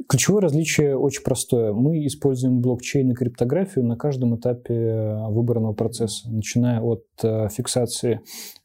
Ключевое 0.07 0.41
различие 0.43 0.97
очень 0.97 1.23
простое. 1.23 1.73
Мы 1.73 2.05
используем 2.05 2.61
блокчейн 2.61 3.11
и 3.11 3.13
криптографию 3.13 3.85
на 3.85 3.97
каждом 3.97 4.37
этапе 4.37 5.17
выборного 5.27 5.73
процесса, 5.73 6.29
начиная 6.31 6.79
от 6.79 7.03
э, 7.21 7.49
фиксации 7.49 8.21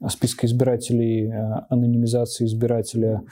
списка 0.08 0.46
избирателей, 0.46 1.28
э, 1.28 1.66
анонимизации 1.70 2.46
избирателя, 2.46 3.22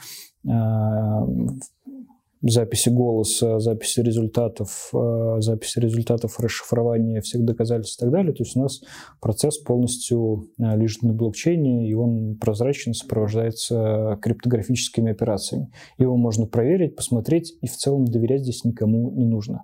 записи 2.43 2.89
голоса, 2.89 3.59
записи 3.59 4.01
результатов, 4.01 4.89
э, 4.93 5.35
записи 5.39 5.79
результатов 5.79 6.39
расшифрования 6.39 7.21
всех 7.21 7.43
доказательств 7.45 8.01
и 8.01 8.05
так 8.05 8.11
далее. 8.11 8.33
То 8.33 8.43
есть 8.43 8.57
у 8.57 8.59
нас 8.59 8.81
процесс 9.21 9.57
полностью 9.57 10.49
э, 10.59 10.77
лежит 10.77 11.03
на 11.03 11.13
блокчейне, 11.13 11.89
и 11.89 11.93
он 11.93 12.37
прозрачно 12.37 12.93
сопровождается 12.93 14.19
криптографическими 14.21 15.11
операциями. 15.11 15.71
Его 15.97 16.17
можно 16.17 16.45
проверить, 16.45 16.95
посмотреть, 16.95 17.53
и 17.61 17.67
в 17.67 17.75
целом 17.75 18.05
доверять 18.05 18.41
здесь 18.41 18.65
никому 18.65 19.11
не 19.11 19.25
нужно. 19.25 19.63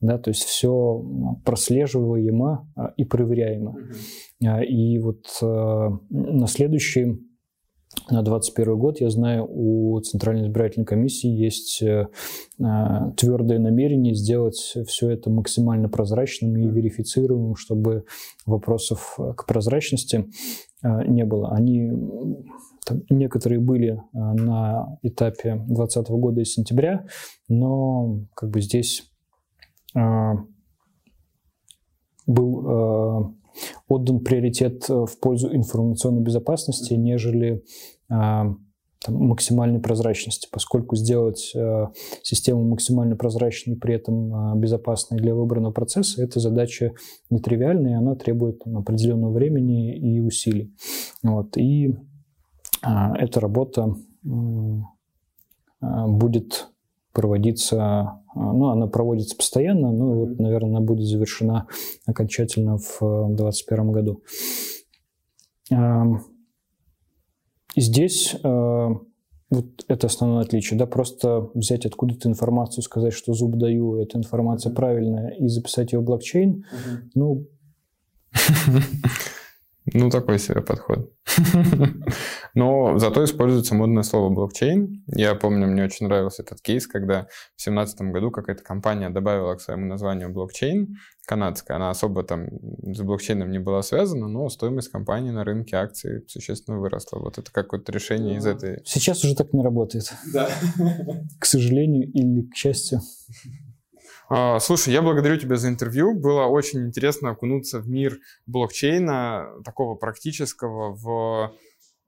Да, 0.00 0.16
то 0.16 0.30
есть 0.30 0.44
все 0.44 1.02
прослеживаемо 1.44 2.70
э, 2.76 2.82
и 2.98 3.04
проверяемо. 3.04 3.76
Mm-hmm. 4.40 4.64
И 4.66 4.98
вот 4.98 5.24
на 5.42 6.46
следующий 6.46 7.29
на 8.08 8.22
2021 8.22 8.78
год, 8.78 9.00
я 9.00 9.10
знаю, 9.10 9.46
у 9.48 10.00
Центральной 10.00 10.46
избирательной 10.46 10.86
комиссии 10.86 11.28
есть 11.28 11.82
э, 11.82 12.06
э, 12.58 12.64
твердое 13.16 13.58
намерение 13.58 14.14
сделать 14.14 14.76
все 14.86 15.10
это 15.10 15.28
максимально 15.30 15.88
прозрачным 15.88 16.56
и 16.56 16.68
верифицируемым, 16.68 17.56
чтобы 17.56 18.04
вопросов 18.46 19.18
к 19.36 19.46
прозрачности 19.46 20.28
э, 20.82 21.04
не 21.06 21.24
было. 21.24 21.50
Они 21.52 21.90
там, 22.86 23.02
некоторые 23.10 23.60
были 23.60 24.00
на 24.12 24.96
этапе 25.02 25.56
2020 25.66 26.10
года 26.10 26.40
и 26.40 26.44
сентября, 26.44 27.06
но 27.48 28.20
как 28.34 28.50
бы 28.50 28.60
здесь 28.60 29.10
был 32.26 33.34
отдан 33.88 34.20
приоритет 34.20 34.88
в 34.88 35.18
пользу 35.20 35.54
информационной 35.54 36.22
безопасности, 36.22 36.94
нежели 36.94 37.62
там, 39.04 39.14
максимальной 39.16 39.80
прозрачности, 39.80 40.48
поскольку 40.52 40.94
сделать 40.94 41.52
э, 41.54 41.86
систему 42.22 42.68
максимально 42.68 43.16
прозрачной, 43.16 43.76
при 43.76 43.94
этом 43.94 44.34
э, 44.52 44.58
безопасной 44.58 45.18
для 45.18 45.34
выбранного 45.34 45.72
процесса, 45.72 46.22
это 46.22 46.38
задача 46.38 46.92
нетривиальная, 47.30 47.92
и 47.92 47.94
она 47.94 48.14
требует 48.14 48.58
там, 48.58 48.76
определенного 48.76 49.32
времени 49.32 49.96
и 49.96 50.20
усилий. 50.20 50.74
Вот. 51.22 51.56
И 51.56 51.88
э, 51.88 51.94
эта 53.18 53.40
работа 53.40 53.94
э, 54.24 54.28
будет 55.80 56.68
проводиться, 57.12 58.22
э, 58.34 58.38
ну, 58.38 58.68
она 58.68 58.86
проводится 58.86 59.36
постоянно, 59.36 59.92
но 59.92 60.14
вот, 60.14 60.38
наверное, 60.38 60.76
она 60.76 60.80
будет 60.80 61.06
завершена 61.06 61.66
окончательно 62.06 62.78
в 62.78 62.98
2021 63.00 63.92
году. 63.92 64.22
Эм, 65.70 66.22
и 67.74 67.80
здесь 67.80 68.34
э, 68.42 68.88
вот 69.50 69.66
это 69.88 70.06
основное 70.06 70.42
отличие, 70.42 70.78
да, 70.78 70.86
просто 70.86 71.50
взять 71.54 71.86
откуда-то 71.86 72.28
информацию, 72.28 72.82
сказать, 72.82 73.12
что 73.12 73.34
зуб 73.34 73.56
даю, 73.56 73.96
эта 73.96 74.16
информация 74.18 74.72
правильная, 74.72 75.30
и 75.30 75.48
записать 75.48 75.92
ее 75.92 76.00
в 76.00 76.04
блокчейн, 76.04 76.64
uh-huh. 76.72 77.10
ну... 77.14 77.46
Ну, 79.86 80.10
такой 80.10 80.38
себе 80.38 80.60
подход. 80.60 81.10
Но 82.54 82.98
зато 82.98 83.24
используется 83.24 83.74
модное 83.74 84.02
слово 84.02 84.32
блокчейн. 84.32 85.02
Я 85.06 85.34
помню, 85.34 85.66
мне 85.66 85.84
очень 85.84 86.06
нравился 86.06 86.42
этот 86.42 86.60
кейс, 86.60 86.86
когда 86.86 87.22
в 87.56 87.64
2017 87.64 88.00
году 88.12 88.30
какая-то 88.30 88.62
компания 88.62 89.10
добавила 89.10 89.54
к 89.54 89.60
своему 89.60 89.86
названию 89.86 90.30
блокчейн 90.30 90.96
канадская. 91.26 91.76
Она 91.76 91.90
особо 91.90 92.24
там 92.24 92.48
с 92.92 93.00
блокчейном 93.00 93.50
не 93.50 93.58
была 93.58 93.82
связана, 93.82 94.28
но 94.28 94.48
стоимость 94.48 94.90
компании 94.90 95.30
на 95.30 95.44
рынке 95.44 95.76
акций 95.76 96.24
существенно 96.28 96.78
выросла. 96.78 97.18
Вот 97.18 97.38
это 97.38 97.50
какое-то 97.50 97.90
решение 97.90 98.36
из 98.36 98.46
этой... 98.46 98.82
Сейчас 98.84 99.24
уже 99.24 99.34
так 99.34 99.52
не 99.52 99.62
работает. 99.62 100.12
Да. 100.32 100.48
К 101.38 101.46
сожалению 101.46 102.10
или 102.10 102.42
к 102.42 102.54
счастью. 102.54 103.00
А, 104.32 104.60
слушай, 104.60 104.92
я 104.92 105.02
благодарю 105.02 105.36
тебя 105.38 105.56
за 105.56 105.68
интервью. 105.68 106.14
Было 106.14 106.44
очень 106.44 106.86
интересно 106.86 107.30
окунуться 107.30 107.80
в 107.80 107.88
мир 107.88 108.20
блокчейна, 108.46 109.60
такого 109.64 109.96
практического, 109.96 110.94
в 110.94 111.52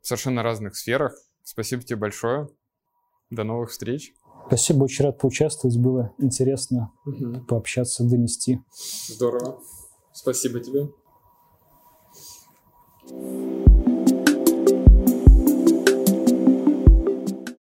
совершенно 0.00 0.44
разных 0.44 0.76
сферах. 0.76 1.14
Спасибо 1.42 1.82
тебе 1.82 1.96
большое. 1.96 2.48
До 3.30 3.42
новых 3.42 3.70
встреч. 3.70 4.14
Спасибо, 4.46 4.84
очень 4.84 5.04
рад 5.04 5.18
поучаствовать. 5.18 5.76
Было 5.76 6.14
интересно 6.18 6.92
угу. 7.04 7.44
пообщаться, 7.48 8.04
донести. 8.04 8.60
Здорово. 9.08 9.60
Спасибо 10.12 10.60
тебе. 10.60 10.90